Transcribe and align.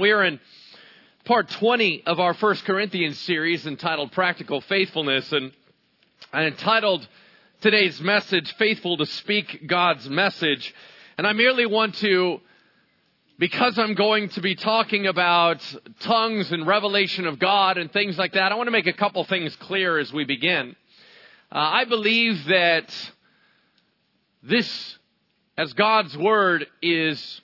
We're 0.00 0.24
in 0.24 0.40
part 1.24 1.50
20 1.50 2.04
of 2.06 2.18
our 2.18 2.34
First 2.34 2.64
Corinthians 2.64 3.18
series 3.18 3.66
entitled 3.66 4.12
Practical 4.12 4.60
Faithfulness, 4.62 5.32
and 5.32 5.52
I 6.32 6.44
entitled 6.44 7.06
today's 7.60 8.00
message, 8.00 8.54
Faithful 8.54 8.96
to 8.96 9.06
Speak 9.06 9.66
God's 9.66 10.08
Message. 10.08 10.74
And 11.18 11.26
I 11.26 11.34
merely 11.34 11.66
want 11.66 11.96
to, 11.96 12.40
because 13.38 13.78
I'm 13.78 13.94
going 13.94 14.30
to 14.30 14.40
be 14.40 14.54
talking 14.54 15.06
about 15.06 15.62
tongues 16.00 16.50
and 16.52 16.66
revelation 16.66 17.26
of 17.26 17.38
God 17.38 17.76
and 17.76 17.92
things 17.92 18.16
like 18.16 18.32
that, 18.32 18.50
I 18.50 18.54
want 18.54 18.68
to 18.68 18.72
make 18.72 18.86
a 18.86 18.94
couple 18.94 19.22
things 19.24 19.54
clear 19.56 19.98
as 19.98 20.10
we 20.10 20.24
begin. 20.24 20.74
Uh, 21.50 21.58
I 21.58 21.84
believe 21.84 22.46
that 22.46 22.90
this, 24.42 24.98
as 25.58 25.74
God's 25.74 26.16
Word, 26.16 26.66
is 26.80 27.41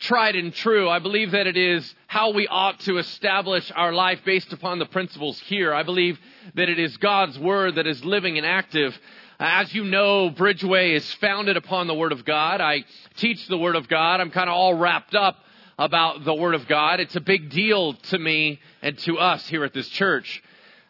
tried 0.00 0.34
and 0.34 0.52
true. 0.52 0.88
I 0.88 0.98
believe 0.98 1.32
that 1.32 1.46
it 1.46 1.56
is 1.56 1.94
how 2.06 2.30
we 2.32 2.48
ought 2.48 2.80
to 2.80 2.96
establish 2.96 3.70
our 3.76 3.92
life 3.92 4.20
based 4.24 4.52
upon 4.52 4.78
the 4.78 4.86
principles 4.86 5.38
here. 5.40 5.72
I 5.74 5.82
believe 5.82 6.18
that 6.54 6.68
it 6.68 6.78
is 6.78 6.96
God's 6.96 7.38
Word 7.38 7.76
that 7.76 7.86
is 7.86 8.02
living 8.04 8.38
and 8.38 8.46
active. 8.46 8.98
As 9.38 9.72
you 9.74 9.84
know, 9.84 10.30
Bridgeway 10.30 10.94
is 10.94 11.14
founded 11.14 11.56
upon 11.56 11.86
the 11.86 11.94
Word 11.94 12.12
of 12.12 12.24
God. 12.24 12.60
I 12.62 12.84
teach 13.16 13.46
the 13.46 13.58
Word 13.58 13.76
of 13.76 13.88
God. 13.88 14.20
I'm 14.20 14.30
kind 14.30 14.48
of 14.48 14.56
all 14.56 14.74
wrapped 14.74 15.14
up 15.14 15.36
about 15.78 16.24
the 16.24 16.34
Word 16.34 16.54
of 16.54 16.66
God. 16.66 17.00
It's 17.00 17.16
a 17.16 17.20
big 17.20 17.50
deal 17.50 17.92
to 17.94 18.18
me 18.18 18.58
and 18.82 18.98
to 19.00 19.18
us 19.18 19.46
here 19.48 19.64
at 19.64 19.74
this 19.74 19.88
church. 19.88 20.42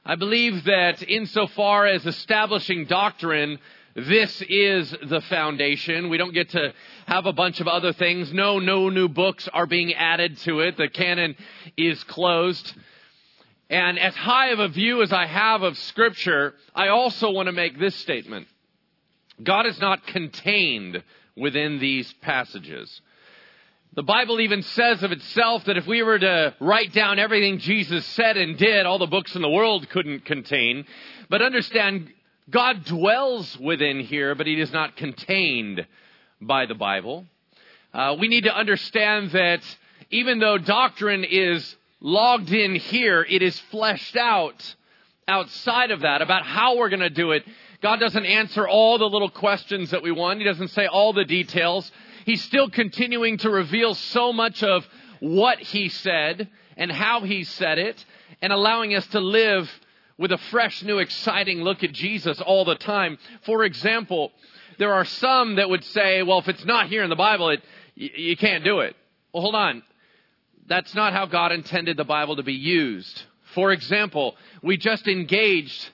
I 0.04 0.14
believe 0.14 0.64
that 0.64 1.02
insofar 1.02 1.86
as 1.86 2.06
establishing 2.06 2.86
doctrine, 2.86 3.58
this 3.94 4.42
is 4.48 4.94
the 5.02 5.20
foundation. 5.22 6.10
We 6.10 6.18
don't 6.18 6.34
get 6.34 6.50
to 6.50 6.72
have 7.06 7.26
a 7.26 7.32
bunch 7.32 7.60
of 7.60 7.66
other 7.66 7.92
things. 7.92 8.32
No, 8.32 8.58
no 8.58 8.88
new 8.88 9.08
books 9.08 9.48
are 9.52 9.66
being 9.66 9.94
added 9.94 10.38
to 10.38 10.60
it. 10.60 10.76
The 10.76 10.88
canon 10.88 11.36
is 11.76 12.02
closed. 12.04 12.72
And 13.68 13.98
as 13.98 14.14
high 14.14 14.50
of 14.50 14.60
a 14.60 14.68
view 14.68 15.02
as 15.02 15.12
I 15.12 15.26
have 15.26 15.62
of 15.62 15.76
Scripture, 15.78 16.54
I 16.74 16.88
also 16.88 17.30
want 17.30 17.46
to 17.46 17.52
make 17.52 17.78
this 17.78 17.94
statement 17.96 18.46
God 19.42 19.66
is 19.66 19.80
not 19.80 20.06
contained 20.06 21.02
within 21.36 21.78
these 21.78 22.12
passages. 22.20 23.00
The 23.94 24.02
Bible 24.04 24.40
even 24.40 24.62
says 24.62 25.02
of 25.02 25.10
itself 25.10 25.64
that 25.64 25.76
if 25.76 25.86
we 25.86 26.02
were 26.02 26.18
to 26.18 26.54
write 26.60 26.92
down 26.92 27.18
everything 27.18 27.58
Jesus 27.58 28.06
said 28.06 28.36
and 28.36 28.56
did, 28.56 28.86
all 28.86 28.98
the 28.98 29.06
books 29.06 29.34
in 29.34 29.42
the 29.42 29.48
world 29.48 29.88
couldn't 29.88 30.24
contain. 30.24 30.84
But 31.28 31.42
understand, 31.42 32.12
God 32.50 32.84
dwells 32.84 33.56
within 33.58 34.00
here, 34.00 34.34
but 34.34 34.46
he 34.46 34.60
is 34.60 34.72
not 34.72 34.96
contained 34.96 35.86
by 36.40 36.66
the 36.66 36.74
Bible. 36.74 37.26
Uh, 37.92 38.16
we 38.18 38.28
need 38.28 38.44
to 38.44 38.56
understand 38.56 39.30
that 39.32 39.60
even 40.10 40.40
though 40.40 40.58
doctrine 40.58 41.24
is 41.24 41.76
logged 42.00 42.52
in 42.52 42.74
here, 42.74 43.24
it 43.28 43.42
is 43.42 43.58
fleshed 43.70 44.16
out 44.16 44.74
outside 45.28 45.90
of 45.92 46.00
that 46.00 46.22
about 46.22 46.44
how 46.44 46.76
we're 46.76 46.88
going 46.88 47.00
to 47.00 47.10
do 47.10 47.30
it. 47.32 47.44
God 47.82 48.00
doesn't 48.00 48.26
answer 48.26 48.66
all 48.66 48.98
the 48.98 49.08
little 49.08 49.30
questions 49.30 49.90
that 49.90 50.02
we 50.02 50.10
want. 50.10 50.40
He 50.40 50.44
doesn't 50.44 50.68
say 50.68 50.86
all 50.86 51.12
the 51.12 51.24
details. 51.24 51.90
He's 52.24 52.42
still 52.42 52.68
continuing 52.68 53.38
to 53.38 53.50
reveal 53.50 53.94
so 53.94 54.32
much 54.32 54.62
of 54.62 54.86
what 55.20 55.58
he 55.60 55.88
said 55.88 56.48
and 56.76 56.90
how 56.90 57.20
he 57.20 57.44
said 57.44 57.78
it 57.78 58.04
and 58.42 58.52
allowing 58.52 58.94
us 58.94 59.06
to 59.08 59.20
live 59.20 59.70
with 60.20 60.32
a 60.32 60.38
fresh, 60.50 60.82
new, 60.82 60.98
exciting 60.98 61.62
look 61.62 61.82
at 61.82 61.92
Jesus 61.92 62.42
all 62.42 62.66
the 62.66 62.74
time. 62.74 63.16
For 63.46 63.64
example, 63.64 64.32
there 64.78 64.92
are 64.92 65.06
some 65.06 65.56
that 65.56 65.70
would 65.70 65.82
say, 65.82 66.22
well, 66.22 66.38
if 66.38 66.48
it's 66.48 66.64
not 66.66 66.88
here 66.88 67.02
in 67.02 67.08
the 67.08 67.16
Bible, 67.16 67.48
it, 67.48 67.62
you, 67.94 68.10
you 68.14 68.36
can't 68.36 68.62
do 68.62 68.80
it. 68.80 68.94
Well, 69.32 69.40
hold 69.40 69.54
on. 69.54 69.82
That's 70.66 70.94
not 70.94 71.14
how 71.14 71.24
God 71.24 71.52
intended 71.52 71.96
the 71.96 72.04
Bible 72.04 72.36
to 72.36 72.42
be 72.42 72.52
used. 72.52 73.22
For 73.54 73.72
example, 73.72 74.36
we 74.62 74.76
just 74.76 75.08
engaged 75.08 75.90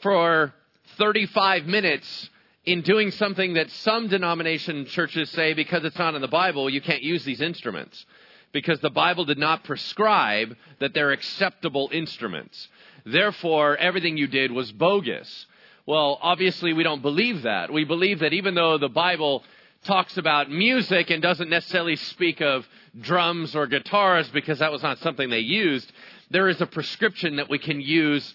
for 0.00 0.52
35 0.98 1.64
minutes 1.64 2.30
in 2.64 2.82
doing 2.82 3.12
something 3.12 3.54
that 3.54 3.70
some 3.70 4.08
denomination 4.08 4.86
churches 4.86 5.30
say 5.30 5.54
because 5.54 5.84
it's 5.84 5.98
not 5.98 6.16
in 6.16 6.20
the 6.20 6.26
Bible, 6.26 6.68
you 6.68 6.80
can't 6.80 7.02
use 7.02 7.24
these 7.24 7.40
instruments. 7.40 8.04
Because 8.50 8.80
the 8.80 8.90
Bible 8.90 9.24
did 9.24 9.38
not 9.38 9.64
prescribe 9.64 10.56
that 10.80 10.92
they're 10.94 11.12
acceptable 11.12 11.88
instruments. 11.92 12.68
Therefore, 13.04 13.76
everything 13.76 14.16
you 14.16 14.26
did 14.26 14.52
was 14.52 14.70
bogus. 14.72 15.46
Well, 15.86 16.18
obviously, 16.22 16.72
we 16.72 16.84
don't 16.84 17.02
believe 17.02 17.42
that. 17.42 17.72
We 17.72 17.84
believe 17.84 18.20
that 18.20 18.32
even 18.32 18.54
though 18.54 18.78
the 18.78 18.88
Bible 18.88 19.42
talks 19.84 20.16
about 20.16 20.48
music 20.48 21.10
and 21.10 21.20
doesn't 21.20 21.50
necessarily 21.50 21.96
speak 21.96 22.40
of 22.40 22.66
drums 23.00 23.56
or 23.56 23.66
guitars 23.66 24.28
because 24.30 24.60
that 24.60 24.70
was 24.70 24.82
not 24.82 24.98
something 24.98 25.28
they 25.28 25.40
used, 25.40 25.90
there 26.30 26.48
is 26.48 26.60
a 26.60 26.66
prescription 26.66 27.36
that 27.36 27.50
we 27.50 27.58
can 27.58 27.80
use 27.80 28.34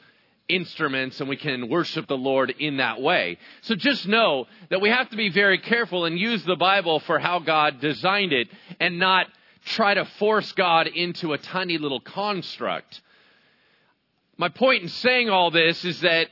instruments 0.49 1.19
and 1.19 1.29
we 1.29 1.37
can 1.37 1.69
worship 1.69 2.07
the 2.07 2.17
Lord 2.17 2.53
in 2.59 2.77
that 2.77 3.01
way. 3.01 3.37
So 3.61 3.75
just 3.75 4.07
know 4.07 4.47
that 4.69 4.81
we 4.81 4.89
have 4.89 5.09
to 5.09 5.17
be 5.17 5.29
very 5.29 5.57
careful 5.57 6.05
and 6.05 6.19
use 6.19 6.43
the 6.43 6.55
Bible 6.55 6.99
for 7.01 7.19
how 7.19 7.39
God 7.39 7.79
designed 7.79 8.33
it 8.33 8.47
and 8.79 8.99
not 8.99 9.27
try 9.65 9.93
to 9.93 10.05
force 10.19 10.51
God 10.53 10.87
into 10.87 11.33
a 11.33 11.37
tiny 11.37 11.77
little 11.77 11.99
construct 11.99 13.01
my 14.37 14.49
point 14.49 14.83
in 14.83 14.89
saying 14.89 15.29
all 15.29 15.49
this 15.49 15.83
is 15.83 16.01
that 16.01 16.27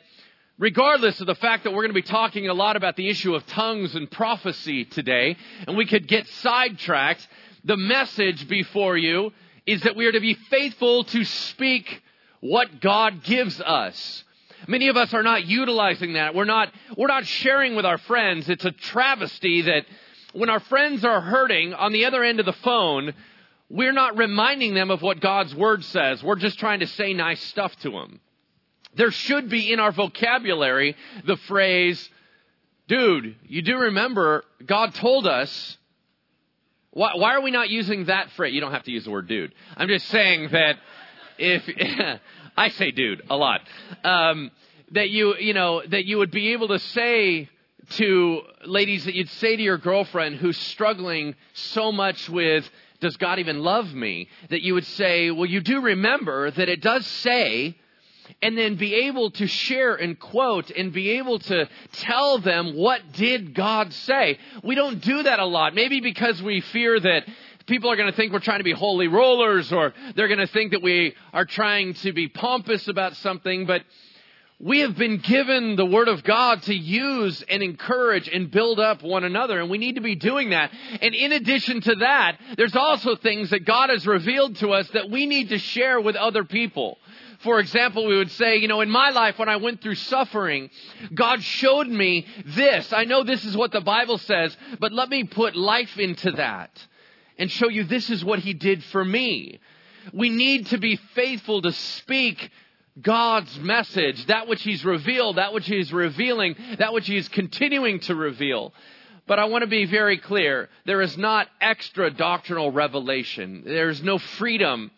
regardless 0.59 1.19
of 1.19 1.27
the 1.27 1.35
fact 1.35 1.63
that 1.63 1.71
we're 1.71 1.81
going 1.81 1.89
to 1.89 1.93
be 1.93 2.03
talking 2.03 2.47
a 2.47 2.53
lot 2.53 2.75
about 2.75 2.95
the 2.95 3.09
issue 3.09 3.33
of 3.33 3.45
tongues 3.47 3.95
and 3.95 4.09
prophecy 4.09 4.85
today, 4.85 5.35
and 5.67 5.75
we 5.75 5.87
could 5.87 6.07
get 6.07 6.27
sidetracked, 6.27 7.27
the 7.63 7.77
message 7.77 8.47
before 8.47 8.95
you 8.95 9.31
is 9.65 9.81
that 9.81 9.95
we 9.95 10.05
are 10.05 10.11
to 10.11 10.19
be 10.19 10.35
faithful 10.35 11.03
to 11.05 11.23
speak 11.23 12.03
what 12.41 12.79
God 12.79 13.23
gives 13.23 13.59
us. 13.59 14.23
Many 14.67 14.87
of 14.89 14.97
us 14.97 15.11
are 15.13 15.23
not 15.23 15.45
utilizing 15.45 16.13
that. 16.13 16.35
We're 16.35 16.45
not, 16.45 16.71
we're 16.95 17.07
not 17.07 17.25
sharing 17.25 17.75
with 17.75 17.85
our 17.85 17.97
friends. 17.97 18.47
It's 18.47 18.65
a 18.65 18.71
travesty 18.71 19.63
that 19.63 19.85
when 20.33 20.49
our 20.51 20.59
friends 20.59 21.03
are 21.03 21.21
hurting 21.21 21.73
on 21.73 21.91
the 21.91 22.05
other 22.05 22.23
end 22.23 22.39
of 22.39 22.45
the 22.45 22.53
phone, 22.53 23.13
we're 23.69 23.93
not 23.93 24.17
reminding 24.17 24.73
them 24.73 24.91
of 24.91 25.01
what 25.01 25.19
God's 25.19 25.55
Word 25.55 25.83
says. 25.83 26.23
We're 26.23 26.35
just 26.35 26.59
trying 26.59 26.81
to 26.81 26.87
say 26.87 27.13
nice 27.13 27.41
stuff 27.41 27.75
to 27.77 27.91
them. 27.91 28.19
There 28.95 29.11
should 29.11 29.49
be 29.49 29.73
in 29.73 29.79
our 29.79 29.91
vocabulary 29.91 30.95
the 31.25 31.35
phrase, 31.35 32.09
dude, 32.87 33.35
you 33.47 33.61
do 33.61 33.77
remember 33.77 34.43
God 34.65 34.93
told 34.93 35.27
us. 35.27 35.77
Why, 36.91 37.11
why 37.15 37.33
are 37.33 37.41
we 37.41 37.51
not 37.51 37.69
using 37.69 38.05
that 38.05 38.31
phrase? 38.31 38.53
You 38.53 38.61
don't 38.61 38.71
have 38.71 38.83
to 38.83 38.91
use 38.91 39.03
the 39.03 39.11
word 39.11 39.27
dude. 39.27 39.53
I'm 39.75 39.89
just 39.89 40.07
saying 40.07 40.49
that 40.51 40.77
if, 41.37 42.21
I 42.57 42.69
say 42.69 42.91
dude 42.91 43.21
a 43.29 43.35
lot, 43.35 43.61
um, 44.05 44.49
that 44.91 45.09
you, 45.09 45.35
you 45.35 45.53
know, 45.53 45.81
that 45.85 46.05
you 46.05 46.19
would 46.19 46.31
be 46.31 46.53
able 46.53 46.69
to 46.69 46.79
say 46.79 47.49
to 47.91 48.41
ladies 48.65 49.05
that 49.05 49.13
you'd 49.13 49.29
say 49.29 49.57
to 49.57 49.61
your 49.61 49.77
girlfriend 49.77 50.37
who's 50.37 50.57
struggling 50.57 51.35
so 51.53 51.91
much 51.91 52.29
with 52.29 52.69
does 53.05 53.17
God 53.17 53.37
even 53.37 53.59
love 53.59 53.93
me? 53.93 54.27
That 54.49 54.63
you 54.63 54.73
would 54.73 54.85
say, 54.85 55.29
well, 55.29 55.45
you 55.45 55.61
do 55.61 55.79
remember 55.79 56.49
that 56.49 56.69
it 56.69 56.81
does 56.81 57.05
say, 57.05 57.77
and 58.41 58.57
then 58.57 58.77
be 58.77 58.95
able 59.05 59.29
to 59.29 59.45
share 59.45 59.93
and 59.93 60.19
quote 60.19 60.71
and 60.71 60.91
be 60.91 61.11
able 61.11 61.37
to 61.37 61.69
tell 61.91 62.39
them 62.39 62.75
what 62.75 63.11
did 63.13 63.53
God 63.53 63.93
say. 63.93 64.39
We 64.63 64.73
don't 64.73 65.01
do 65.01 65.21
that 65.21 65.37
a 65.37 65.45
lot. 65.45 65.75
Maybe 65.75 65.99
because 65.99 66.41
we 66.41 66.61
fear 66.61 66.99
that 66.99 67.27
people 67.67 67.91
are 67.91 67.95
going 67.95 68.09
to 68.09 68.15
think 68.15 68.33
we're 68.33 68.39
trying 68.39 68.59
to 68.59 68.63
be 68.63 68.73
holy 68.73 69.07
rollers 69.07 69.71
or 69.71 69.93
they're 70.15 70.27
going 70.27 70.39
to 70.39 70.47
think 70.47 70.71
that 70.71 70.81
we 70.81 71.13
are 71.31 71.45
trying 71.45 71.93
to 71.93 72.11
be 72.11 72.27
pompous 72.27 72.87
about 72.87 73.15
something, 73.17 73.67
but 73.67 73.83
we 74.59 74.79
have 74.79 74.95
been 74.95 75.17
given 75.17 75.75
the 75.75 75.85
Word 75.85 76.07
of 76.07 76.23
God 76.23 76.61
to 76.63 76.73
use 76.73 77.43
and 77.49 77.61
encourage 77.61 78.29
and 78.29 78.49
build 78.49 78.79
up 78.79 79.03
one 79.03 79.25
another, 79.25 79.59
and 79.59 79.69
we 79.69 79.77
need 79.77 79.95
to 79.95 80.01
be 80.01 80.15
doing 80.15 80.51
that. 80.51 80.71
And 81.01 81.13
in 81.13 81.33
addition 81.33 81.81
to 81.81 81.95
that, 81.95 82.37
there's 82.55 82.75
also 82.75 83.17
things 83.17 83.49
that 83.49 83.65
God 83.65 83.89
has 83.89 84.07
revealed 84.07 84.55
to 84.57 84.69
us 84.69 84.87
that 84.91 85.09
we 85.09 85.25
need 85.25 85.49
to 85.49 85.57
share 85.57 85.99
with 85.99 86.15
other 86.15 86.45
people. 86.45 86.97
For 87.39 87.59
example, 87.59 88.07
we 88.07 88.17
would 88.17 88.31
say, 88.31 88.55
you 88.55 88.69
know, 88.69 88.79
in 88.79 88.89
my 88.89 89.09
life 89.09 89.37
when 89.37 89.49
I 89.49 89.57
went 89.57 89.81
through 89.81 89.95
suffering, 89.95 90.69
God 91.13 91.43
showed 91.43 91.87
me 91.87 92.25
this. 92.45 92.93
I 92.93 93.03
know 93.03 93.23
this 93.23 93.43
is 93.43 93.57
what 93.57 93.73
the 93.73 93.81
Bible 93.81 94.17
says, 94.17 94.55
but 94.79 94.93
let 94.93 95.09
me 95.09 95.25
put 95.25 95.57
life 95.57 95.99
into 95.99 96.31
that 96.31 96.71
and 97.37 97.51
show 97.51 97.67
you 97.67 97.83
this 97.83 98.09
is 98.09 98.23
what 98.23 98.39
He 98.39 98.53
did 98.53 98.85
for 98.85 99.03
me. 99.03 99.59
We 100.13 100.29
need 100.29 100.67
to 100.67 100.77
be 100.77 100.95
faithful 100.95 101.61
to 101.63 101.73
speak 101.73 102.51
God's 103.01 103.59
message, 103.59 104.25
that 104.27 104.47
which 104.47 104.63
He's 104.63 104.85
revealed, 104.85 105.37
that 105.37 105.53
which 105.53 105.67
He's 105.67 105.91
revealing, 105.91 106.55
that 106.79 106.93
which 106.93 107.07
He's 107.07 107.27
continuing 107.27 107.99
to 108.01 108.15
reveal. 108.15 108.73
But 109.27 109.39
I 109.39 109.45
want 109.45 109.63
to 109.63 109.69
be 109.69 109.85
very 109.85 110.17
clear. 110.17 110.69
There 110.85 111.01
is 111.01 111.17
not 111.17 111.47
extra 111.59 112.11
doctrinal 112.11 112.71
revelation. 112.71 113.63
There's 113.65 114.01
no 114.03 114.17
freedom 114.17 114.91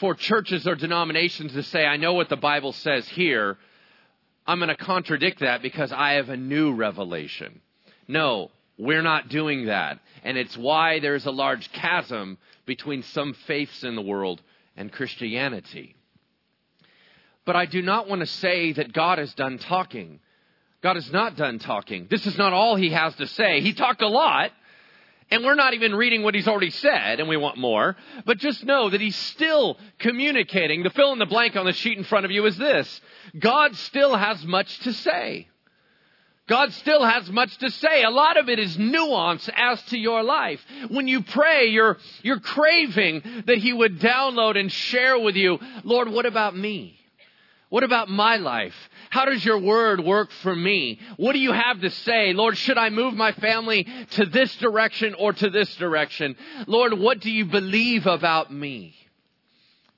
for 0.00 0.14
churches 0.14 0.66
or 0.66 0.74
denominations 0.74 1.52
to 1.52 1.62
say, 1.62 1.86
I 1.86 1.96
know 1.96 2.14
what 2.14 2.28
the 2.28 2.36
Bible 2.36 2.72
says 2.72 3.08
here. 3.08 3.56
I'm 4.46 4.58
going 4.58 4.68
to 4.68 4.76
contradict 4.76 5.40
that 5.40 5.62
because 5.62 5.92
I 5.92 6.14
have 6.14 6.28
a 6.28 6.36
new 6.36 6.74
revelation. 6.74 7.60
No, 8.08 8.50
we're 8.76 9.02
not 9.02 9.28
doing 9.28 9.66
that. 9.66 10.00
And 10.24 10.36
it's 10.36 10.56
why 10.56 10.98
there's 10.98 11.26
a 11.26 11.30
large 11.30 11.70
chasm 11.72 12.38
between 12.66 13.02
some 13.02 13.34
faiths 13.46 13.84
in 13.84 13.94
the 13.94 14.02
world 14.02 14.42
and 14.76 14.92
Christianity. 14.92 15.94
But 17.44 17.56
I 17.56 17.66
do 17.66 17.82
not 17.82 18.08
want 18.08 18.20
to 18.20 18.26
say 18.26 18.72
that 18.72 18.92
God 18.92 19.18
is 19.18 19.34
done 19.34 19.58
talking. 19.58 20.20
God 20.82 20.96
is 20.96 21.10
not 21.12 21.36
done 21.36 21.58
talking. 21.58 22.06
This 22.10 22.26
is 22.26 22.38
not 22.38 22.52
all 22.52 22.76
he 22.76 22.90
has 22.90 23.14
to 23.16 23.26
say. 23.26 23.60
He 23.60 23.72
talked 23.72 24.02
a 24.02 24.08
lot, 24.08 24.50
and 25.30 25.44
we're 25.44 25.54
not 25.54 25.74
even 25.74 25.94
reading 25.94 26.22
what 26.22 26.34
he's 26.34 26.48
already 26.48 26.70
said, 26.70 27.20
and 27.20 27.28
we 27.28 27.36
want 27.36 27.56
more. 27.56 27.96
But 28.24 28.38
just 28.38 28.64
know 28.64 28.90
that 28.90 29.00
he's 29.00 29.16
still 29.16 29.78
communicating. 29.98 30.82
The 30.82 30.90
fill 30.90 31.12
in 31.12 31.18
the 31.18 31.26
blank 31.26 31.56
on 31.56 31.66
the 31.66 31.72
sheet 31.72 31.98
in 31.98 32.04
front 32.04 32.24
of 32.24 32.30
you 32.30 32.44
is 32.46 32.56
this 32.56 33.00
God 33.38 33.74
still 33.76 34.16
has 34.16 34.44
much 34.44 34.78
to 34.80 34.92
say. 34.92 35.48
God 36.46 36.72
still 36.74 37.02
has 37.02 37.30
much 37.30 37.56
to 37.58 37.70
say. 37.70 38.02
A 38.02 38.10
lot 38.10 38.36
of 38.36 38.50
it 38.50 38.58
is 38.58 38.78
nuance 38.78 39.48
as 39.56 39.82
to 39.84 39.98
your 39.98 40.22
life. 40.22 40.62
When 40.90 41.08
you 41.08 41.22
pray, 41.22 41.68
you're, 41.68 41.96
you're 42.22 42.40
craving 42.40 43.22
that 43.46 43.56
He 43.56 43.72
would 43.72 43.98
download 43.98 44.58
and 44.58 44.70
share 44.70 45.18
with 45.18 45.36
you, 45.36 45.58
Lord, 45.84 46.10
what 46.10 46.26
about 46.26 46.54
me? 46.54 47.00
What 47.74 47.82
about 47.82 48.08
my 48.08 48.36
life? 48.36 48.76
How 49.10 49.24
does 49.24 49.44
your 49.44 49.58
word 49.58 49.98
work 49.98 50.30
for 50.44 50.54
me? 50.54 51.00
What 51.16 51.32
do 51.32 51.40
you 51.40 51.50
have 51.50 51.80
to 51.80 51.90
say? 51.90 52.32
Lord, 52.32 52.56
should 52.56 52.78
I 52.78 52.88
move 52.88 53.14
my 53.14 53.32
family 53.32 53.88
to 54.12 54.26
this 54.26 54.54
direction 54.58 55.14
or 55.14 55.32
to 55.32 55.50
this 55.50 55.74
direction? 55.74 56.36
Lord, 56.68 56.96
what 56.96 57.18
do 57.18 57.32
you 57.32 57.46
believe 57.46 58.06
about 58.06 58.52
me? 58.52 58.94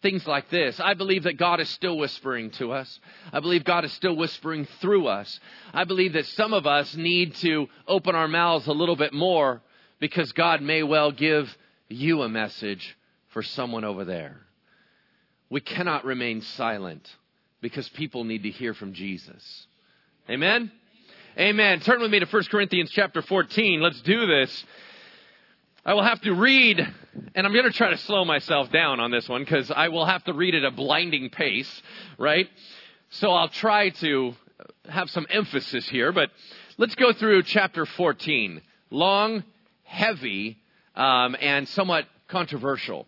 Things 0.01 0.27
like 0.27 0.49
this. 0.49 0.81
I 0.81 0.95
believe 0.95 1.25
that 1.25 1.37
God 1.37 1.61
is 1.61 1.69
still 1.69 1.99
whispering 1.99 2.49
to 2.53 2.73
us. 2.73 2.99
I 3.31 3.41
believe 3.41 3.63
God 3.63 3.85
is 3.85 3.93
still 3.93 4.17
whispering 4.17 4.65
through 4.81 5.09
us. 5.09 5.39
I 5.75 5.85
believe 5.85 6.15
that 6.15 6.25
some 6.29 6.55
of 6.55 6.67
us 6.67 6.97
need 6.97 7.35
to 7.35 7.67
open 7.87 8.15
our 8.15 8.27
mouths 8.27 8.69
a 8.69 8.73
little 8.73 8.97
bit 8.97 9.13
more 9.13 9.61
because 10.01 10.33
God 10.33 10.63
may 10.63 10.83
well 10.83 11.13
give 11.13 11.55
you 11.91 12.23
a 12.23 12.29
message 12.31 12.97
for 13.35 13.43
someone 13.43 13.85
over 13.85 14.07
there. 14.07 14.41
We 15.51 15.61
cannot 15.61 16.07
remain 16.07 16.41
silent 16.41 17.07
because 17.61 17.89
people 17.91 18.25
need 18.25 18.43
to 18.45 18.51
hear 18.51 18.75
from 18.75 18.93
Jesus. 18.93 19.67
Amen? 20.29 20.71
Amen. 21.39 21.81
Turn 21.81 22.01
with 22.01 22.11
me 22.11 22.21
to 22.21 22.27
1 22.27 22.45
Corinthians 22.51 22.91
chapter 22.91 23.23
14. 23.23 23.81
Let's 23.81 24.01
do 24.03 24.27
this. 24.27 24.65
I 25.85 25.95
will 25.95 26.03
have 26.03 26.21
to 26.23 26.35
read, 26.35 26.81
and 27.35 27.47
I'm 27.47 27.53
going 27.53 27.65
to 27.65 27.73
try 27.73 27.91
to 27.91 27.99
slow 27.99 28.25
myself 28.25 28.73
down 28.73 28.99
on 28.99 29.11
this 29.11 29.29
one 29.29 29.43
because 29.43 29.71
I 29.71 29.89
will 29.89 30.05
have 30.05 30.25
to 30.25 30.33
read 30.33 30.55
at 30.55 30.65
a 30.65 30.71
blinding 30.71 31.31
pace, 31.31 31.83
right? 32.19 32.49
So 33.11 33.31
I'll 33.31 33.49
try 33.49 33.91
to 33.91 34.35
have 34.89 35.11
some 35.11 35.27
emphasis 35.31 35.89
here, 35.89 36.11
but 36.11 36.31
let's 36.77 36.97
go 36.97 37.13
through 37.13 37.45
chapter 37.45 37.87
14. 37.87 38.61
Long, 38.91 39.45
heavy, 39.85 40.59
um, 40.97 41.37
and 41.41 41.69
somewhat 41.69 42.07
controversial. 42.29 43.07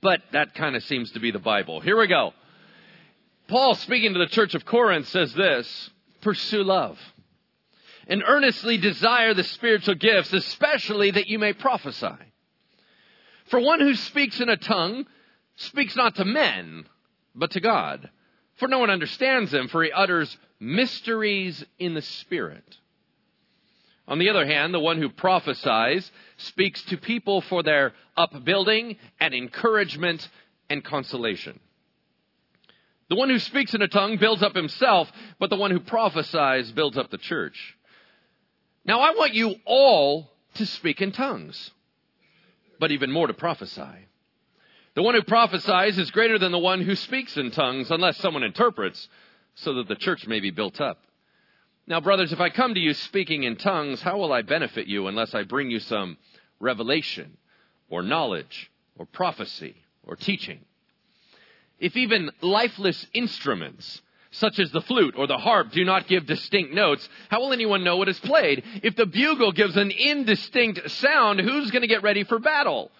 But 0.00 0.22
that 0.32 0.54
kind 0.54 0.74
of 0.74 0.82
seems 0.82 1.12
to 1.12 1.20
be 1.20 1.30
the 1.30 1.38
Bible. 1.38 1.80
Here 1.80 1.96
we 1.96 2.08
go. 2.08 2.32
Paul, 3.52 3.74
speaking 3.74 4.14
to 4.14 4.18
the 4.18 4.28
church 4.28 4.54
of 4.54 4.64
Corinth, 4.64 5.08
says 5.08 5.34
this 5.34 5.90
Pursue 6.22 6.64
love 6.64 6.98
and 8.06 8.24
earnestly 8.26 8.78
desire 8.78 9.34
the 9.34 9.44
spiritual 9.44 9.94
gifts, 9.94 10.32
especially 10.32 11.10
that 11.10 11.26
you 11.26 11.38
may 11.38 11.52
prophesy. 11.52 12.16
For 13.50 13.60
one 13.60 13.80
who 13.80 13.94
speaks 13.94 14.40
in 14.40 14.48
a 14.48 14.56
tongue 14.56 15.04
speaks 15.56 15.94
not 15.96 16.14
to 16.14 16.24
men, 16.24 16.86
but 17.34 17.50
to 17.50 17.60
God. 17.60 18.08
For 18.54 18.68
no 18.68 18.78
one 18.78 18.88
understands 18.88 19.52
him, 19.52 19.68
for 19.68 19.84
he 19.84 19.92
utters 19.92 20.34
mysteries 20.58 21.62
in 21.78 21.92
the 21.92 22.00
Spirit. 22.00 22.78
On 24.08 24.18
the 24.18 24.30
other 24.30 24.46
hand, 24.46 24.72
the 24.72 24.80
one 24.80 24.96
who 24.96 25.10
prophesies 25.10 26.10
speaks 26.38 26.82
to 26.84 26.96
people 26.96 27.42
for 27.42 27.62
their 27.62 27.92
upbuilding 28.16 28.96
and 29.20 29.34
encouragement 29.34 30.26
and 30.70 30.82
consolation. 30.82 31.60
The 33.12 33.16
one 33.16 33.28
who 33.28 33.38
speaks 33.38 33.74
in 33.74 33.82
a 33.82 33.88
tongue 33.88 34.16
builds 34.16 34.42
up 34.42 34.56
himself, 34.56 35.12
but 35.38 35.50
the 35.50 35.56
one 35.56 35.70
who 35.70 35.80
prophesies 35.80 36.72
builds 36.72 36.96
up 36.96 37.10
the 37.10 37.18
church. 37.18 37.76
Now 38.86 39.00
I 39.00 39.10
want 39.10 39.34
you 39.34 39.56
all 39.66 40.30
to 40.54 40.64
speak 40.64 41.02
in 41.02 41.12
tongues, 41.12 41.72
but 42.80 42.90
even 42.90 43.12
more 43.12 43.26
to 43.26 43.34
prophesy. 43.34 44.08
The 44.94 45.02
one 45.02 45.14
who 45.14 45.20
prophesies 45.24 45.98
is 45.98 46.10
greater 46.10 46.38
than 46.38 46.52
the 46.52 46.58
one 46.58 46.80
who 46.80 46.96
speaks 46.96 47.36
in 47.36 47.50
tongues 47.50 47.90
unless 47.90 48.16
someone 48.16 48.44
interprets 48.44 49.10
so 49.56 49.74
that 49.74 49.88
the 49.88 49.96
church 49.96 50.26
may 50.26 50.40
be 50.40 50.50
built 50.50 50.80
up. 50.80 51.04
Now, 51.86 52.00
brothers, 52.00 52.32
if 52.32 52.40
I 52.40 52.48
come 52.48 52.72
to 52.72 52.80
you 52.80 52.94
speaking 52.94 53.42
in 53.42 53.56
tongues, 53.56 54.00
how 54.00 54.16
will 54.16 54.32
I 54.32 54.40
benefit 54.40 54.86
you 54.86 55.06
unless 55.06 55.34
I 55.34 55.42
bring 55.42 55.70
you 55.70 55.80
some 55.80 56.16
revelation 56.60 57.36
or 57.90 58.02
knowledge 58.02 58.70
or 58.96 59.04
prophecy 59.04 59.76
or 60.02 60.16
teaching? 60.16 60.64
If 61.82 61.96
even 61.96 62.30
lifeless 62.40 63.04
instruments 63.12 64.00
such 64.30 64.60
as 64.60 64.70
the 64.70 64.80
flute 64.80 65.14
or 65.18 65.26
the 65.26 65.36
harp, 65.36 65.72
do 65.72 65.84
not 65.84 66.06
give 66.06 66.26
distinct 66.26 66.72
notes, 66.72 67.06
how 67.28 67.40
will 67.40 67.52
anyone 67.52 67.82
know 67.82 67.96
what 67.96 68.08
is 68.08 68.20
played? 68.20 68.62
If 68.84 68.94
the 68.94 69.04
bugle 69.04 69.50
gives 69.50 69.76
an 69.76 69.90
indistinct 69.90 70.88
sound, 70.92 71.40
who's 71.40 71.72
going 71.72 71.82
to 71.82 71.88
get 71.88 72.04
ready 72.04 72.22
for 72.22 72.38
battle? 72.38 72.92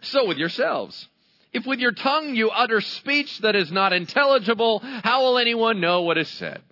So 0.00 0.26
with 0.26 0.38
yourselves. 0.38 1.06
If 1.52 1.66
with 1.66 1.78
your 1.78 1.92
tongue 1.92 2.34
you 2.34 2.48
utter 2.48 2.80
speech 2.80 3.38
that 3.40 3.54
is 3.54 3.70
not 3.70 3.92
intelligible, 3.92 4.80
how 4.80 5.22
will 5.22 5.38
anyone 5.38 5.80
know 5.80 6.00
what 6.00 6.16
is 6.16 6.28
said? 6.28 6.62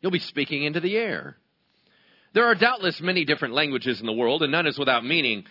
You'll 0.00 0.12
be 0.12 0.20
speaking 0.20 0.62
into 0.62 0.78
the 0.78 0.96
air. 0.96 1.36
There 2.32 2.46
are 2.46 2.54
doubtless 2.54 3.00
many 3.00 3.24
different 3.24 3.54
languages 3.54 4.00
in 4.00 4.06
the 4.06 4.12
world, 4.12 4.44
and 4.44 4.52
none 4.52 4.68
is 4.68 4.78
without 4.78 5.04
meaning. 5.04 5.46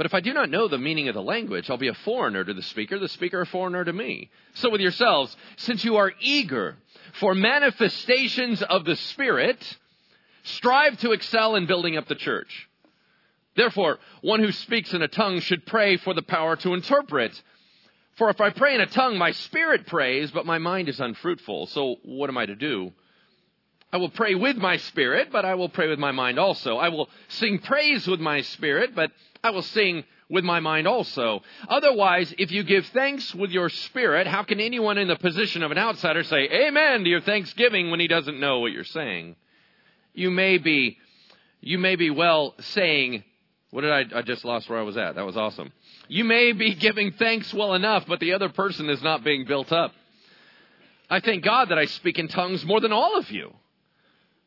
But 0.00 0.06
if 0.06 0.14
I 0.14 0.20
do 0.20 0.32
not 0.32 0.48
know 0.48 0.66
the 0.66 0.78
meaning 0.78 1.08
of 1.08 1.14
the 1.14 1.20
language, 1.20 1.68
I'll 1.68 1.76
be 1.76 1.88
a 1.88 1.92
foreigner 1.92 2.42
to 2.42 2.54
the 2.54 2.62
speaker, 2.62 2.98
the 2.98 3.06
speaker 3.06 3.42
a 3.42 3.44
foreigner 3.44 3.84
to 3.84 3.92
me. 3.92 4.30
So 4.54 4.70
with 4.70 4.80
yourselves, 4.80 5.36
since 5.56 5.84
you 5.84 5.98
are 5.98 6.10
eager 6.20 6.78
for 7.20 7.34
manifestations 7.34 8.62
of 8.62 8.86
the 8.86 8.96
Spirit, 8.96 9.62
strive 10.42 10.98
to 11.00 11.12
excel 11.12 11.54
in 11.54 11.66
building 11.66 11.98
up 11.98 12.08
the 12.08 12.14
church. 12.14 12.66
Therefore, 13.56 13.98
one 14.22 14.40
who 14.40 14.52
speaks 14.52 14.94
in 14.94 15.02
a 15.02 15.06
tongue 15.06 15.40
should 15.40 15.66
pray 15.66 15.98
for 15.98 16.14
the 16.14 16.22
power 16.22 16.56
to 16.56 16.72
interpret. 16.72 17.38
For 18.16 18.30
if 18.30 18.40
I 18.40 18.48
pray 18.48 18.74
in 18.74 18.80
a 18.80 18.86
tongue, 18.86 19.18
my 19.18 19.32
spirit 19.32 19.86
prays, 19.86 20.30
but 20.30 20.46
my 20.46 20.56
mind 20.56 20.88
is 20.88 20.98
unfruitful. 20.98 21.66
So 21.66 21.96
what 22.04 22.30
am 22.30 22.38
I 22.38 22.46
to 22.46 22.56
do? 22.56 22.94
I 23.92 23.96
will 23.96 24.10
pray 24.10 24.34
with 24.34 24.56
my 24.56 24.76
spirit, 24.76 25.30
but 25.32 25.44
I 25.44 25.56
will 25.56 25.68
pray 25.68 25.88
with 25.88 25.98
my 25.98 26.12
mind 26.12 26.38
also. 26.38 26.76
I 26.76 26.90
will 26.90 27.08
sing 27.28 27.58
praise 27.58 28.06
with 28.06 28.20
my 28.20 28.42
spirit, 28.42 28.94
but 28.94 29.10
I 29.42 29.50
will 29.50 29.62
sing 29.62 30.04
with 30.28 30.44
my 30.44 30.60
mind 30.60 30.86
also. 30.86 31.42
Otherwise, 31.68 32.32
if 32.38 32.52
you 32.52 32.62
give 32.62 32.86
thanks 32.86 33.34
with 33.34 33.50
your 33.50 33.68
spirit, 33.68 34.28
how 34.28 34.44
can 34.44 34.60
anyone 34.60 34.96
in 34.96 35.08
the 35.08 35.16
position 35.16 35.64
of 35.64 35.72
an 35.72 35.78
outsider 35.78 36.22
say 36.22 36.48
amen 36.48 37.02
to 37.02 37.10
your 37.10 37.20
thanksgiving 37.20 37.90
when 37.90 37.98
he 37.98 38.06
doesn't 38.06 38.38
know 38.38 38.60
what 38.60 38.70
you're 38.70 38.84
saying? 38.84 39.34
You 40.14 40.30
may 40.30 40.58
be, 40.58 40.98
you 41.60 41.78
may 41.78 41.96
be 41.96 42.10
well 42.10 42.54
saying, 42.60 43.24
what 43.70 43.80
did 43.80 43.90
I, 43.90 44.18
I 44.18 44.22
just 44.22 44.44
lost 44.44 44.70
where 44.70 44.78
I 44.78 44.82
was 44.82 44.96
at. 44.96 45.16
That 45.16 45.26
was 45.26 45.36
awesome. 45.36 45.72
You 46.06 46.22
may 46.22 46.52
be 46.52 46.74
giving 46.76 47.12
thanks 47.12 47.52
well 47.52 47.74
enough, 47.74 48.04
but 48.06 48.20
the 48.20 48.34
other 48.34 48.50
person 48.50 48.88
is 48.88 49.02
not 49.02 49.24
being 49.24 49.46
built 49.46 49.72
up. 49.72 49.92
I 51.08 51.18
thank 51.18 51.42
God 51.42 51.70
that 51.70 51.78
I 51.78 51.86
speak 51.86 52.20
in 52.20 52.28
tongues 52.28 52.64
more 52.64 52.80
than 52.80 52.92
all 52.92 53.18
of 53.18 53.28
you. 53.32 53.52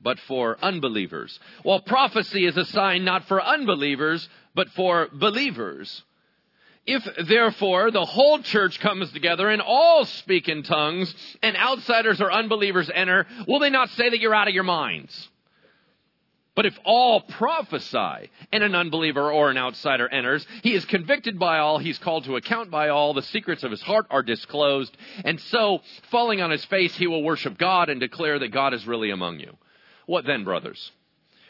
but 0.00 0.18
for 0.20 0.56
unbelievers. 0.62 1.38
While 1.62 1.80
prophecy 1.80 2.46
is 2.46 2.56
a 2.56 2.64
sign 2.64 3.04
not 3.04 3.24
for 3.26 3.42
unbelievers, 3.42 4.28
but 4.54 4.68
for 4.70 5.08
believers. 5.12 6.02
If 6.86 7.06
therefore 7.26 7.90
the 7.90 8.04
whole 8.04 8.40
church 8.40 8.80
comes 8.80 9.12
together 9.12 9.48
and 9.50 9.60
all 9.60 10.04
speak 10.06 10.48
in 10.48 10.62
tongues 10.62 11.14
and 11.42 11.56
outsiders 11.56 12.20
or 12.20 12.32
unbelievers 12.32 12.90
enter, 12.92 13.26
will 13.46 13.58
they 13.58 13.70
not 13.70 13.90
say 13.90 14.08
that 14.08 14.20
you're 14.20 14.34
out 14.34 14.48
of 14.48 14.54
your 14.54 14.64
minds? 14.64 15.28
But 16.54 16.66
if 16.66 16.76
all 16.84 17.20
prophesy 17.20 18.30
and 18.50 18.64
an 18.64 18.74
unbeliever 18.74 19.30
or 19.30 19.48
an 19.48 19.56
outsider 19.56 20.08
enters, 20.08 20.44
he 20.64 20.74
is 20.74 20.84
convicted 20.86 21.38
by 21.38 21.58
all, 21.58 21.78
he's 21.78 21.98
called 21.98 22.24
to 22.24 22.34
account 22.34 22.68
by 22.68 22.88
all, 22.88 23.14
the 23.14 23.22
secrets 23.22 23.62
of 23.62 23.70
his 23.70 23.80
heart 23.80 24.06
are 24.10 24.24
disclosed, 24.24 24.96
and 25.24 25.40
so, 25.40 25.82
falling 26.10 26.40
on 26.40 26.50
his 26.50 26.64
face, 26.64 26.96
he 26.96 27.06
will 27.06 27.22
worship 27.22 27.58
God 27.58 27.90
and 27.90 28.00
declare 28.00 28.40
that 28.40 28.48
God 28.48 28.74
is 28.74 28.88
really 28.88 29.10
among 29.10 29.38
you. 29.38 29.56
What 30.08 30.24
then, 30.24 30.42
brothers? 30.42 30.90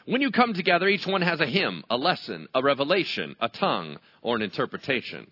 When 0.04 0.20
you 0.20 0.32
come 0.32 0.52
together, 0.52 0.88
each 0.88 1.06
one 1.06 1.22
has 1.22 1.38
a 1.38 1.46
hymn, 1.46 1.84
a 1.88 1.96
lesson, 1.96 2.48
a 2.52 2.60
revelation, 2.60 3.36
a 3.40 3.48
tongue, 3.48 3.98
or 4.20 4.34
an 4.34 4.42
interpretation. 4.42 5.28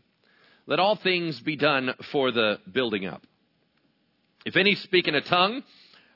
let 0.69 0.79
all 0.79 0.95
things 0.95 1.41
be 1.41 1.57
done 1.57 1.93
for 2.13 2.31
the 2.31 2.61
building 2.71 3.05
up. 3.05 3.25
If 4.45 4.55
any 4.55 4.77
speak 4.77 5.09
in 5.09 5.17
a 5.17 5.21
tongue, 5.21 5.65